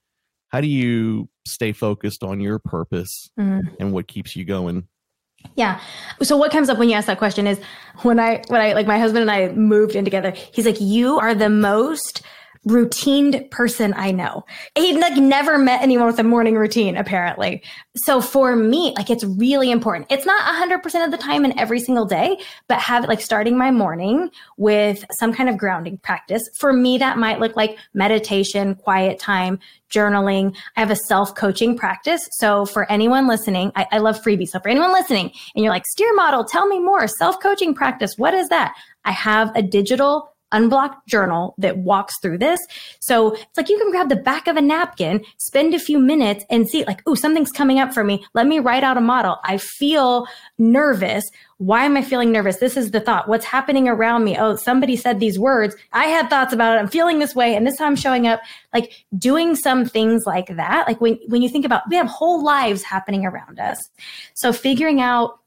how 0.49 0.61
do 0.61 0.68
you 0.68 1.28
stay 1.45 1.72
focused 1.72 2.24
on 2.24 2.39
your 2.39 2.59
purpose 2.59 3.30
mm-hmm. 3.39 3.68
and 3.80 3.91
what 3.91 4.07
keeps 4.07 4.36
you 4.36 4.45
going 4.45 4.88
yeah 5.55 5.80
so 6.22 6.38
what 6.38 6.51
comes 6.51 6.70
up 6.70 6.78
when 6.78 6.89
you 6.89 6.95
ask 6.95 7.07
that 7.07 7.18
question 7.18 7.47
is 7.47 7.59
when 8.03 8.20
i 8.20 8.41
when 8.47 8.61
i 8.61 8.74
like 8.74 8.88
my 8.88 8.99
husband 8.99 9.22
and 9.22 9.32
i 9.32 9.49
moved 9.49 9.95
in 9.95 10.05
together 10.05 10.32
he's 10.32 10.66
like 10.66 10.80
you 10.80 11.20
are 11.20 11.36
the 11.36 11.49
most 11.49 12.22
routine 12.66 13.47
person 13.49 13.93
I 13.95 14.11
know. 14.11 14.45
He'd 14.76 14.99
like 14.99 15.18
never 15.18 15.57
met 15.57 15.82
anyone 15.82 16.07
with 16.07 16.20
a 16.20 16.24
morning 16.24 16.55
routine, 16.55 16.95
apparently. 16.95 17.61
So 17.95 18.22
for 18.22 18.55
me, 18.55 18.93
like 18.95 19.09
it's 19.09 19.24
really 19.24 19.72
important. 19.72 20.07
It's 20.09 20.26
not 20.26 20.41
100% 20.41 21.05
of 21.05 21.11
the 21.11 21.18
time 21.18 21.43
and 21.43 21.53
every 21.59 21.80
single 21.80 22.05
day, 22.05 22.38
but 22.68 22.80
have 22.80 23.07
like 23.07 23.22
starting 23.22 23.57
my 23.57 23.72
morning 23.72 24.30
with 24.57 25.03
some 25.11 25.34
kind 25.34 25.49
of 25.49 25.57
grounding 25.57 25.97
practice. 25.97 26.41
For 26.53 26.72
me, 26.72 26.97
that 26.99 27.18
might 27.18 27.39
look 27.39 27.55
like 27.55 27.78
meditation, 27.93 28.76
quiet 28.76 29.20
time, 29.20 29.59
journaling. 29.93 30.55
I 30.76 30.80
have 30.80 30.91
a 30.91 30.95
self 30.95 31.36
coaching 31.36 31.78
practice. 31.78 32.28
So 32.32 32.66
for 32.66 32.89
anyone 32.91 33.28
listening, 33.28 33.72
I, 33.76 33.88
I 33.91 33.97
love 33.99 34.22
freebies. 34.22 34.49
So 34.49 34.59
for 34.59 34.70
anyone 34.70 34.91
listening 34.91 35.32
and 35.55 35.64
you're 35.64 35.74
like, 35.74 35.86
STEAR 35.86 36.14
model, 36.16 36.43
tell 36.43 36.68
me 36.68 36.80
more, 36.80 37.07
self 37.07 37.39
coaching 37.41 37.76
practice, 37.76 38.14
what 38.18 38.34
is 38.34 38.49
that? 38.49 38.74
I 39.05 39.11
have 39.11 39.51
a 39.55 39.61
digital 39.61 40.32
unblocked 40.53 41.07
journal 41.07 41.55
that 41.57 41.77
walks 41.77 42.19
through 42.21 42.37
this. 42.37 42.59
So 42.99 43.33
it's 43.33 43.57
like 43.57 43.69
you 43.69 43.77
can 43.77 43.91
grab 43.91 44.09
the 44.09 44.15
back 44.15 44.47
of 44.47 44.55
a 44.55 44.61
napkin, 44.61 45.25
spend 45.37 45.73
a 45.73 45.79
few 45.79 45.99
minutes 45.99 46.45
and 46.49 46.69
see 46.69 46.85
like, 46.85 47.01
oh, 47.05 47.15
something's 47.15 47.51
coming 47.51 47.79
up 47.79 47.93
for 47.93 48.03
me. 48.03 48.25
Let 48.33 48.47
me 48.47 48.59
write 48.59 48.83
out 48.83 48.97
a 48.97 49.01
model. 49.01 49.37
I 49.43 49.57
feel 49.57 50.27
nervous. 50.57 51.23
Why 51.57 51.85
am 51.85 51.97
I 51.97 52.01
feeling 52.01 52.31
nervous? 52.31 52.57
This 52.57 52.77
is 52.77 52.91
the 52.91 52.99
thought. 52.99 53.27
What's 53.27 53.45
happening 53.45 53.87
around 53.87 54.23
me? 54.23 54.37
Oh, 54.37 54.55
somebody 54.55 54.95
said 54.95 55.19
these 55.19 55.39
words. 55.39 55.75
I 55.91 56.05
had 56.05 56.29
thoughts 56.29 56.53
about 56.53 56.75
it. 56.75 56.79
I'm 56.79 56.87
feeling 56.87 57.19
this 57.19 57.35
way. 57.35 57.55
And 57.55 57.65
this 57.65 57.77
time 57.77 57.89
I'm 57.89 57.95
showing 57.95 58.27
up. 58.27 58.41
Like 58.73 59.05
doing 59.17 59.55
some 59.55 59.85
things 59.85 60.23
like 60.25 60.55
that. 60.55 60.87
Like 60.87 60.99
when, 60.99 61.19
when 61.27 61.41
you 61.41 61.49
think 61.49 61.65
about, 61.65 61.83
we 61.89 61.95
have 61.95 62.07
whole 62.07 62.43
lives 62.43 62.83
happening 62.83 63.25
around 63.25 63.59
us. 63.59 63.77
So 64.33 64.51
figuring 64.51 64.99
out 64.99 65.39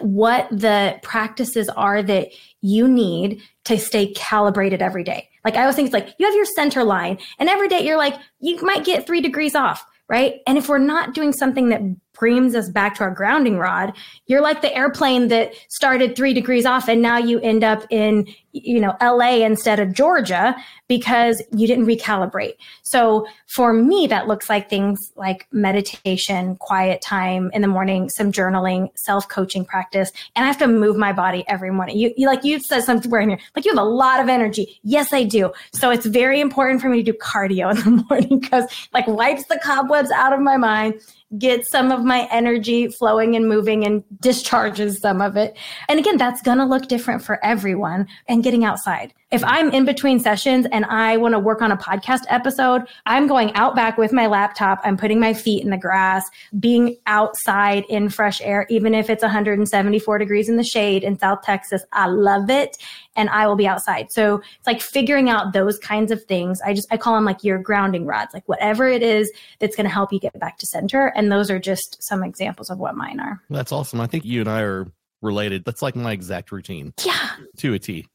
what 0.00 0.48
the 0.50 0.98
practices 1.02 1.68
are 1.70 2.02
that 2.02 2.28
you 2.60 2.88
need 2.88 3.42
to 3.64 3.78
stay 3.78 4.12
calibrated 4.12 4.82
every 4.82 5.04
day. 5.04 5.28
Like 5.44 5.56
I 5.56 5.62
always 5.62 5.76
think 5.76 5.86
it's 5.86 5.94
like 5.94 6.14
you 6.18 6.26
have 6.26 6.34
your 6.34 6.44
center 6.44 6.84
line 6.84 7.18
and 7.38 7.48
every 7.48 7.68
day 7.68 7.84
you're 7.84 7.98
like, 7.98 8.14
you 8.40 8.60
might 8.62 8.84
get 8.84 9.06
three 9.06 9.20
degrees 9.20 9.54
off, 9.54 9.84
right? 10.08 10.40
And 10.46 10.56
if 10.56 10.68
we're 10.68 10.78
not 10.78 11.14
doing 11.14 11.32
something 11.32 11.68
that 11.70 11.80
brings 12.22 12.54
us 12.54 12.68
back 12.68 12.94
to 12.94 13.02
our 13.02 13.10
grounding 13.10 13.58
rod, 13.58 13.92
you're 14.26 14.40
like 14.40 14.62
the 14.62 14.72
airplane 14.76 15.26
that 15.26 15.52
started 15.68 16.14
three 16.14 16.32
degrees 16.32 16.64
off 16.64 16.88
and 16.88 17.02
now 17.02 17.18
you 17.18 17.40
end 17.40 17.64
up 17.64 17.84
in, 17.90 18.24
you 18.52 18.78
know, 18.78 18.94
LA 19.02 19.44
instead 19.44 19.80
of 19.80 19.92
Georgia 19.92 20.54
because 20.86 21.42
you 21.50 21.66
didn't 21.66 21.84
recalibrate. 21.84 22.52
So 22.82 23.26
for 23.48 23.72
me, 23.72 24.06
that 24.06 24.28
looks 24.28 24.48
like 24.48 24.70
things 24.70 25.00
like 25.16 25.48
meditation, 25.50 26.54
quiet 26.56 27.02
time 27.02 27.50
in 27.54 27.60
the 27.60 27.66
morning, 27.66 28.08
some 28.08 28.30
journaling, 28.30 28.90
self 28.94 29.28
coaching 29.28 29.64
practice. 29.64 30.12
And 30.36 30.44
I 30.44 30.46
have 30.46 30.58
to 30.58 30.68
move 30.68 30.96
my 30.96 31.12
body 31.12 31.42
every 31.48 31.72
morning. 31.72 31.98
You, 31.98 32.14
you 32.16 32.28
like 32.28 32.44
you 32.44 32.60
said 32.60 32.84
something 32.84 33.02
somewhere 33.02 33.22
in 33.22 33.30
here, 33.30 33.38
like 33.56 33.64
you 33.64 33.72
have 33.72 33.82
a 33.82 33.88
lot 33.88 34.20
of 34.20 34.28
energy. 34.28 34.78
Yes, 34.84 35.12
I 35.12 35.24
do. 35.24 35.50
So 35.72 35.90
it's 35.90 36.06
very 36.06 36.40
important 36.40 36.82
for 36.82 36.88
me 36.88 37.02
to 37.02 37.10
do 37.10 37.18
cardio 37.18 37.70
in 37.70 37.96
the 37.96 38.04
morning 38.08 38.38
because 38.38 38.66
like 38.94 39.08
wipes 39.08 39.46
the 39.46 39.58
cobwebs 39.60 40.12
out 40.12 40.32
of 40.32 40.38
my 40.38 40.56
mind 40.56 41.00
get 41.38 41.66
some 41.66 41.90
of 41.90 42.04
my 42.04 42.28
energy 42.30 42.88
flowing 42.88 43.36
and 43.36 43.48
moving 43.48 43.84
and 43.84 44.04
discharges 44.20 45.00
some 45.00 45.20
of 45.20 45.36
it. 45.36 45.56
And 45.88 45.98
again, 45.98 46.16
that's 46.16 46.42
going 46.42 46.58
to 46.58 46.64
look 46.64 46.88
different 46.88 47.22
for 47.22 47.42
everyone 47.44 48.06
and 48.28 48.42
getting 48.42 48.64
outside. 48.64 49.14
If 49.30 49.42
I'm 49.44 49.70
in 49.70 49.86
between 49.86 50.20
sessions 50.20 50.66
and 50.72 50.84
I 50.84 51.16
want 51.16 51.32
to 51.32 51.38
work 51.38 51.62
on 51.62 51.72
a 51.72 51.76
podcast 51.76 52.24
episode, 52.28 52.82
I'm 53.06 53.26
going 53.26 53.54
out 53.54 53.74
back 53.74 53.96
with 53.96 54.12
my 54.12 54.26
laptop. 54.26 54.80
I'm 54.84 54.98
putting 54.98 55.18
my 55.18 55.32
feet 55.32 55.64
in 55.64 55.70
the 55.70 55.78
grass, 55.78 56.28
being 56.60 56.96
outside 57.06 57.84
in 57.88 58.10
fresh 58.10 58.42
air, 58.42 58.66
even 58.68 58.94
if 58.94 59.08
it's 59.08 59.22
174 59.22 60.18
degrees 60.18 60.50
in 60.50 60.58
the 60.58 60.64
shade 60.64 61.02
in 61.02 61.18
South 61.18 61.40
Texas. 61.42 61.82
I 61.94 62.08
love 62.08 62.50
it. 62.50 62.76
And 63.14 63.28
I 63.28 63.46
will 63.46 63.56
be 63.56 63.66
outside. 63.66 64.06
So 64.10 64.36
it's 64.58 64.66
like 64.66 64.80
figuring 64.80 65.28
out 65.28 65.52
those 65.52 65.78
kinds 65.78 66.10
of 66.10 66.24
things. 66.24 66.60
I 66.62 66.74
just, 66.74 66.88
I 66.90 66.96
call 66.96 67.14
them 67.14 67.24
like 67.24 67.44
your 67.44 67.58
grounding 67.58 68.06
rods, 68.06 68.32
like 68.32 68.48
whatever 68.48 68.88
it 68.88 69.02
is 69.02 69.30
that's 69.58 69.76
going 69.76 69.84
to 69.84 69.92
help 69.92 70.12
you 70.12 70.20
get 70.20 70.38
back 70.38 70.58
to 70.58 70.66
center. 70.66 71.08
And 71.14 71.30
those 71.30 71.50
are 71.50 71.58
just 71.58 72.02
some 72.02 72.22
examples 72.22 72.70
of 72.70 72.78
what 72.78 72.96
mine 72.96 73.20
are. 73.20 73.42
That's 73.50 73.72
awesome. 73.72 74.00
I 74.00 74.06
think 74.06 74.24
you 74.24 74.40
and 74.40 74.48
I 74.48 74.62
are 74.62 74.86
related. 75.20 75.64
That's 75.64 75.82
like 75.82 75.96
my 75.96 76.12
exact 76.12 76.52
routine. 76.52 76.92
Yeah. 77.04 77.30
To 77.58 77.74
a 77.74 77.78
T. 77.78 78.06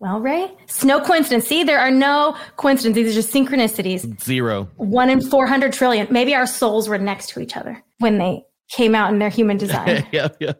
Well, 0.00 0.20
Ray, 0.20 0.50
it's 0.64 0.84
no 0.84 1.00
coincidence. 1.00 1.46
See, 1.46 1.64
there 1.64 1.78
are 1.78 1.90
no 1.90 2.36
coincidences. 2.56 2.94
These 2.94 3.12
are 3.12 3.22
just 3.22 3.32
synchronicities. 3.32 4.20
Zero. 4.20 4.68
One 4.76 5.08
in 5.08 5.20
400 5.20 5.72
trillion. 5.72 6.08
Maybe 6.10 6.34
our 6.34 6.46
souls 6.46 6.88
were 6.88 6.98
next 6.98 7.30
to 7.30 7.40
each 7.40 7.56
other 7.56 7.82
when 8.00 8.18
they 8.18 8.42
came 8.68 8.94
out 8.94 9.12
in 9.12 9.18
their 9.18 9.30
human 9.30 9.56
design. 9.56 10.06
yeah, 10.12 10.28
yeah. 10.40 10.52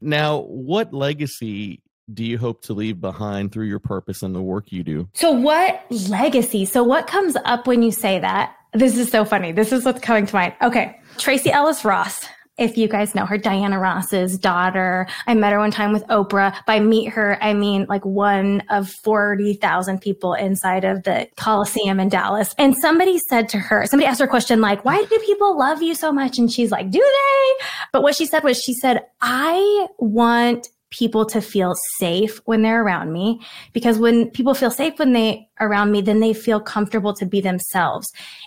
Now, 0.00 0.40
what 0.40 0.92
legacy 0.92 1.80
do 2.12 2.24
you 2.24 2.38
hope 2.38 2.62
to 2.62 2.74
leave 2.74 3.00
behind 3.00 3.52
through 3.52 3.66
your 3.66 3.78
purpose 3.78 4.22
and 4.22 4.34
the 4.34 4.42
work 4.42 4.72
you 4.72 4.82
do? 4.82 5.08
So, 5.14 5.30
what 5.30 5.84
legacy? 5.90 6.64
So, 6.64 6.82
what 6.82 7.06
comes 7.06 7.36
up 7.44 7.66
when 7.66 7.82
you 7.82 7.90
say 7.90 8.18
that? 8.18 8.54
This 8.72 8.98
is 8.98 9.10
so 9.10 9.24
funny. 9.24 9.52
This 9.52 9.72
is 9.72 9.84
what's 9.84 10.00
coming 10.00 10.26
to 10.26 10.34
mind. 10.34 10.54
Okay. 10.60 10.98
Tracee 11.16 11.50
Ellis 11.50 11.84
Ross 11.84 12.26
if 12.56 12.78
you 12.78 12.86
guys 12.86 13.14
know 13.14 13.26
her, 13.26 13.36
Diana 13.36 13.78
Ross's 13.78 14.38
daughter. 14.38 15.08
I 15.26 15.34
met 15.34 15.52
her 15.52 15.58
one 15.58 15.72
time 15.72 15.92
with 15.92 16.06
Oprah. 16.06 16.54
By 16.66 16.78
meet 16.78 17.08
her, 17.10 17.36
I 17.42 17.52
mean 17.52 17.86
like 17.88 18.04
one 18.04 18.62
of 18.70 18.88
40,000 18.88 20.00
people 20.00 20.34
inside 20.34 20.84
of 20.84 21.02
the 21.02 21.28
Coliseum 21.36 21.98
in 21.98 22.08
Dallas. 22.08 22.54
And 22.56 22.76
somebody 22.76 23.18
said 23.18 23.48
to 23.50 23.58
her, 23.58 23.86
somebody 23.86 24.06
asked 24.06 24.20
her 24.20 24.26
a 24.26 24.28
question 24.28 24.60
like, 24.60 24.84
why 24.84 25.04
do 25.04 25.18
people 25.26 25.58
love 25.58 25.82
you 25.82 25.94
so 25.94 26.12
much? 26.12 26.38
And 26.38 26.52
she's 26.52 26.70
like, 26.70 26.90
do 26.90 27.00
they? 27.00 27.64
But 27.92 28.02
what 28.02 28.14
she 28.14 28.26
said 28.26 28.44
was, 28.44 28.60
she 28.60 28.74
said, 28.74 29.04
I 29.20 29.88
want 29.98 30.68
people 30.94 31.26
to 31.26 31.40
feel 31.40 31.74
safe 31.98 32.40
when 32.44 32.62
they're 32.62 32.82
around 32.82 33.12
me 33.12 33.40
because 33.72 33.98
when 33.98 34.30
people 34.30 34.54
feel 34.54 34.70
safe 34.70 34.98
when 34.98 35.12
they 35.12 35.48
around 35.60 35.90
me 35.90 36.00
then 36.00 36.20
they 36.20 36.32
feel 36.32 36.60
comfortable 36.60 37.12
to 37.12 37.26
be 37.26 37.40
themselves 37.40 38.06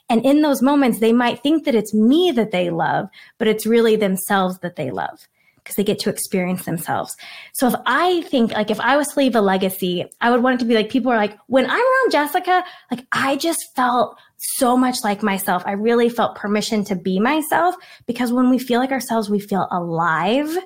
and 0.09 0.25
in 0.25 0.41
those 0.41 0.61
moments 0.61 0.99
they 0.99 1.13
might 1.13 1.43
think 1.43 1.65
that 1.65 1.75
it's 1.75 1.93
me 1.93 2.31
that 2.31 2.51
they 2.51 2.69
love 2.69 3.07
but 3.37 3.47
it's 3.47 3.65
really 3.65 3.95
themselves 3.95 4.59
that 4.59 4.77
they 4.77 4.91
love 4.91 5.27
because 5.67 5.75
they 5.75 5.83
get 5.83 5.99
to 5.99 6.09
experience 6.09 6.63
themselves. 6.63 7.17
So 7.51 7.67
if 7.67 7.75
I 7.85 8.21
think 8.21 8.53
like 8.53 8.71
if 8.71 8.79
I 8.79 8.95
was 8.95 9.09
to 9.09 9.19
leave 9.19 9.35
a 9.35 9.41
legacy, 9.41 10.05
I 10.21 10.31
would 10.31 10.41
want 10.41 10.55
it 10.55 10.59
to 10.59 10.65
be 10.65 10.75
like 10.75 10.87
people 10.87 11.11
are 11.11 11.17
like, 11.17 11.37
when 11.47 11.65
I'm 11.65 11.71
around 11.71 12.11
Jessica, 12.11 12.63
like 12.89 13.05
I 13.11 13.35
just 13.35 13.75
felt 13.75 14.17
so 14.37 14.77
much 14.77 15.03
like 15.03 15.21
myself. 15.21 15.63
I 15.65 15.73
really 15.73 16.07
felt 16.07 16.35
permission 16.35 16.85
to 16.85 16.95
be 16.95 17.19
myself 17.19 17.75
because 18.05 18.31
when 18.31 18.49
we 18.49 18.59
feel 18.59 18.79
like 18.79 18.91
ourselves, 18.91 19.29
we 19.29 19.39
feel 19.39 19.67
alive. 19.69 20.57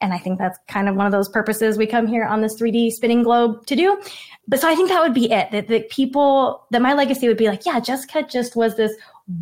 And 0.00 0.12
I 0.12 0.18
think 0.18 0.38
that's 0.38 0.58
kind 0.68 0.88
of 0.88 0.96
one 0.96 1.06
of 1.06 1.12
those 1.12 1.28
purposes 1.28 1.76
we 1.76 1.86
come 1.86 2.06
here 2.06 2.24
on 2.24 2.40
this 2.40 2.60
3D 2.60 2.90
spinning 2.90 3.22
globe 3.22 3.66
to 3.66 3.76
do. 3.76 4.00
But 4.48 4.60
so 4.60 4.68
I 4.68 4.74
think 4.74 4.88
that 4.88 5.02
would 5.02 5.14
be 5.14 5.30
it. 5.30 5.50
That, 5.50 5.68
that 5.68 5.90
people, 5.90 6.66
that 6.70 6.82
my 6.82 6.94
legacy 6.94 7.28
would 7.28 7.36
be 7.36 7.48
like, 7.48 7.66
yeah, 7.66 7.80
Jessica 7.80 8.22
just 8.22 8.56
was 8.56 8.76
this 8.76 8.92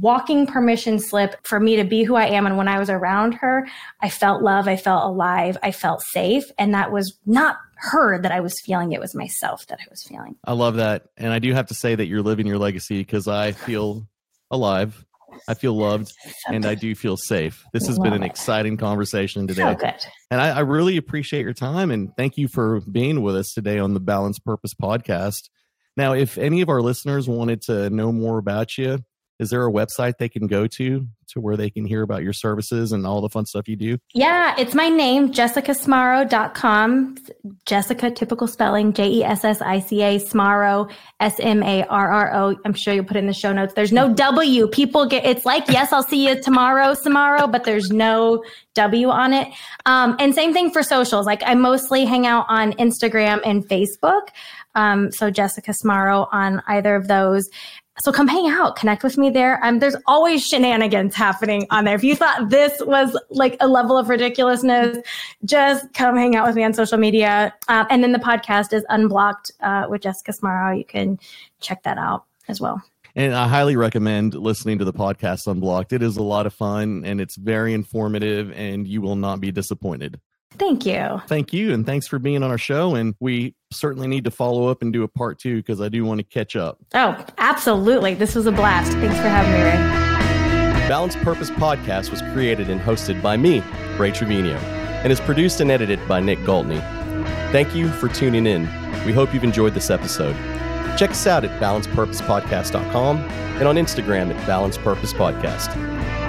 walking 0.00 0.46
permission 0.46 0.98
slip 0.98 1.36
for 1.46 1.58
me 1.58 1.76
to 1.76 1.84
be 1.84 2.02
who 2.02 2.14
I 2.14 2.26
am. 2.26 2.46
And 2.46 2.56
when 2.56 2.68
I 2.68 2.78
was 2.78 2.90
around 2.90 3.32
her, 3.34 3.66
I 4.00 4.10
felt 4.10 4.42
love, 4.42 4.68
I 4.68 4.76
felt 4.76 5.04
alive, 5.04 5.56
I 5.62 5.72
felt 5.72 6.02
safe. 6.02 6.44
And 6.58 6.74
that 6.74 6.92
was 6.92 7.18
not 7.24 7.56
her 7.76 8.20
that 8.20 8.32
I 8.32 8.40
was 8.40 8.60
feeling, 8.60 8.92
it 8.92 9.00
was 9.00 9.14
myself 9.14 9.66
that 9.68 9.78
I 9.80 9.86
was 9.88 10.02
feeling. 10.02 10.36
I 10.44 10.52
love 10.52 10.76
that. 10.76 11.06
And 11.16 11.32
I 11.32 11.38
do 11.38 11.52
have 11.54 11.68
to 11.68 11.74
say 11.74 11.94
that 11.94 12.06
you're 12.06 12.22
living 12.22 12.46
your 12.46 12.58
legacy 12.58 12.98
because 12.98 13.28
I 13.28 13.52
feel 13.52 14.06
alive. 14.50 15.06
I 15.46 15.54
feel 15.54 15.76
loved 15.76 16.08
so 16.24 16.52
and 16.52 16.64
I 16.66 16.74
do 16.74 16.94
feel 16.94 17.16
safe. 17.16 17.64
This 17.72 17.86
has 17.86 17.98
been 17.98 18.12
an 18.12 18.22
it. 18.22 18.26
exciting 18.26 18.76
conversation 18.76 19.46
today. 19.46 19.62
So 19.62 19.74
good. 19.74 20.06
And 20.30 20.40
I, 20.40 20.50
I 20.50 20.60
really 20.60 20.96
appreciate 20.96 21.42
your 21.42 21.54
time 21.54 21.90
and 21.90 22.10
thank 22.16 22.36
you 22.36 22.48
for 22.48 22.80
being 22.90 23.22
with 23.22 23.36
us 23.36 23.52
today 23.52 23.78
on 23.78 23.94
the 23.94 24.00
Balance 24.00 24.38
Purpose 24.38 24.74
podcast. 24.74 25.48
Now, 25.96 26.14
if 26.14 26.38
any 26.38 26.60
of 26.60 26.68
our 26.68 26.80
listeners 26.80 27.28
wanted 27.28 27.62
to 27.62 27.90
know 27.90 28.12
more 28.12 28.38
about 28.38 28.78
you, 28.78 29.00
is 29.38 29.50
there 29.50 29.66
a 29.66 29.70
website 29.70 30.18
they 30.18 30.28
can 30.28 30.46
go 30.46 30.66
to 30.66 31.06
to 31.28 31.40
where 31.40 31.56
they 31.56 31.70
can 31.70 31.84
hear 31.84 32.02
about 32.02 32.22
your 32.22 32.32
services 32.32 32.90
and 32.92 33.06
all 33.06 33.20
the 33.20 33.28
fun 33.28 33.46
stuff 33.46 33.68
you 33.68 33.76
do? 33.76 33.98
Yeah, 34.14 34.54
it's 34.58 34.74
my 34.74 34.88
name, 34.88 35.30
jessicasmarro.com. 35.32 37.16
Jessica, 37.66 38.10
typical 38.10 38.46
spelling, 38.46 38.92
J 38.92 39.08
E 39.08 39.24
S 39.24 39.44
S 39.44 39.60
I 39.60 39.80
C 39.80 40.02
A, 40.02 40.18
Smarro, 40.18 40.88
S 41.20 41.38
M 41.38 41.62
A 41.62 41.84
R 41.84 42.10
R 42.10 42.34
O. 42.34 42.56
I'm 42.64 42.72
sure 42.72 42.94
you'll 42.94 43.04
put 43.04 43.16
in 43.16 43.26
the 43.26 43.32
show 43.32 43.52
notes. 43.52 43.74
There's 43.74 43.92
no 43.92 44.12
W. 44.14 44.66
People 44.68 45.06
get, 45.06 45.24
it's 45.24 45.44
like, 45.44 45.68
yes, 45.68 45.92
I'll 45.92 46.02
see 46.02 46.26
you 46.26 46.40
tomorrow, 46.42 46.94
Samaro, 46.94 47.50
but 47.50 47.64
there's 47.64 47.90
no 47.90 48.42
W 48.74 49.08
on 49.08 49.32
it. 49.32 49.48
Um, 49.86 50.16
and 50.18 50.34
same 50.34 50.52
thing 50.52 50.70
for 50.70 50.82
socials. 50.82 51.26
Like 51.26 51.42
I 51.44 51.54
mostly 51.54 52.04
hang 52.04 52.26
out 52.26 52.46
on 52.48 52.72
Instagram 52.74 53.40
and 53.44 53.68
Facebook. 53.68 54.28
Um, 54.74 55.10
so 55.10 55.30
Jessica 55.30 55.72
Smarro 55.72 56.28
on 56.32 56.62
either 56.68 56.94
of 56.94 57.08
those. 57.08 57.48
So 58.00 58.12
come 58.12 58.28
hang 58.28 58.48
out, 58.48 58.76
connect 58.76 59.02
with 59.02 59.18
me 59.18 59.30
there. 59.30 59.62
Um, 59.64 59.80
there's 59.80 59.96
always 60.06 60.46
shenanigans 60.46 61.14
happening 61.14 61.66
on 61.70 61.84
there. 61.84 61.94
If 61.94 62.04
you 62.04 62.14
thought 62.14 62.50
this 62.50 62.80
was 62.80 63.18
like 63.30 63.56
a 63.60 63.66
level 63.66 63.98
of 63.98 64.08
ridiculousness, 64.08 64.98
just 65.44 65.92
come 65.94 66.16
hang 66.16 66.36
out 66.36 66.46
with 66.46 66.56
me 66.56 66.64
on 66.64 66.74
social 66.74 66.98
media. 66.98 67.52
Um, 67.68 67.86
and 67.90 68.02
then 68.02 68.12
the 68.12 68.18
podcast 68.18 68.72
is 68.72 68.84
Unblocked 68.88 69.50
uh, 69.60 69.86
with 69.88 70.02
Jessica 70.02 70.32
Smarro. 70.32 70.76
You 70.76 70.84
can 70.84 71.18
check 71.60 71.82
that 71.82 71.98
out 71.98 72.24
as 72.48 72.60
well. 72.60 72.82
And 73.16 73.34
I 73.34 73.48
highly 73.48 73.74
recommend 73.74 74.34
listening 74.34 74.78
to 74.78 74.84
the 74.84 74.92
podcast 74.92 75.46
Unblocked. 75.46 75.92
It 75.92 76.02
is 76.02 76.16
a 76.16 76.22
lot 76.22 76.46
of 76.46 76.54
fun 76.54 77.04
and 77.04 77.20
it's 77.20 77.36
very 77.36 77.74
informative, 77.74 78.52
and 78.52 78.86
you 78.86 79.00
will 79.00 79.16
not 79.16 79.40
be 79.40 79.50
disappointed. 79.50 80.20
Thank 80.52 80.86
you. 80.86 81.20
Thank 81.26 81.52
you. 81.52 81.72
And 81.72 81.84
thanks 81.84 82.06
for 82.06 82.18
being 82.18 82.42
on 82.42 82.50
our 82.50 82.58
show. 82.58 82.94
And 82.94 83.14
we 83.20 83.54
certainly 83.70 84.08
need 84.08 84.24
to 84.24 84.30
follow 84.30 84.68
up 84.68 84.82
and 84.82 84.92
do 84.92 85.02
a 85.02 85.08
part 85.08 85.38
two 85.38 85.56
because 85.56 85.80
I 85.80 85.88
do 85.88 86.04
want 86.04 86.18
to 86.18 86.24
catch 86.24 86.56
up. 86.56 86.78
Oh, 86.94 87.24
absolutely. 87.38 88.14
This 88.14 88.34
was 88.34 88.46
a 88.46 88.52
blast. 88.52 88.92
Thanks 88.92 89.16
for 89.16 89.28
having 89.28 89.52
me, 89.52 89.62
Ray. 89.62 90.88
Balanced 90.88 91.18
Purpose 91.18 91.50
Podcast 91.50 92.10
was 92.10 92.22
created 92.32 92.70
and 92.70 92.80
hosted 92.80 93.20
by 93.20 93.36
me, 93.36 93.62
Ray 93.98 94.10
Trevino, 94.10 94.54
and 94.54 95.12
is 95.12 95.20
produced 95.20 95.60
and 95.60 95.70
edited 95.70 96.00
by 96.08 96.18
Nick 96.18 96.38
Galtney. 96.40 96.80
Thank 97.52 97.74
you 97.74 97.88
for 97.88 98.08
tuning 98.08 98.46
in. 98.46 98.62
We 99.04 99.12
hope 99.12 99.34
you've 99.34 99.44
enjoyed 99.44 99.74
this 99.74 99.90
episode. 99.90 100.34
Check 100.96 101.10
us 101.10 101.26
out 101.26 101.44
at 101.44 101.60
balancedpurposepodcast.com 101.60 103.18
and 103.18 103.68
on 103.68 103.76
Instagram 103.76 104.34
at 104.34 104.46
Balanced 104.46 104.80
Purpose 104.80 105.12
Podcast. 105.12 105.74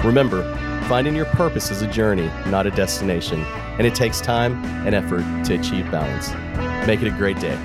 Remember, 0.04 0.42
finding 0.90 1.14
your 1.14 1.26
purpose 1.26 1.70
is 1.70 1.82
a 1.82 1.86
journey, 1.86 2.26
not 2.46 2.66
a 2.66 2.70
destination 2.72 3.46
and 3.80 3.86
it 3.86 3.94
takes 3.94 4.20
time 4.20 4.62
and 4.86 4.94
effort 4.94 5.22
to 5.42 5.54
achieve 5.54 5.90
balance. 5.90 6.34
Make 6.86 7.00
it 7.00 7.06
a 7.06 7.16
great 7.16 7.40
day. 7.40 7.58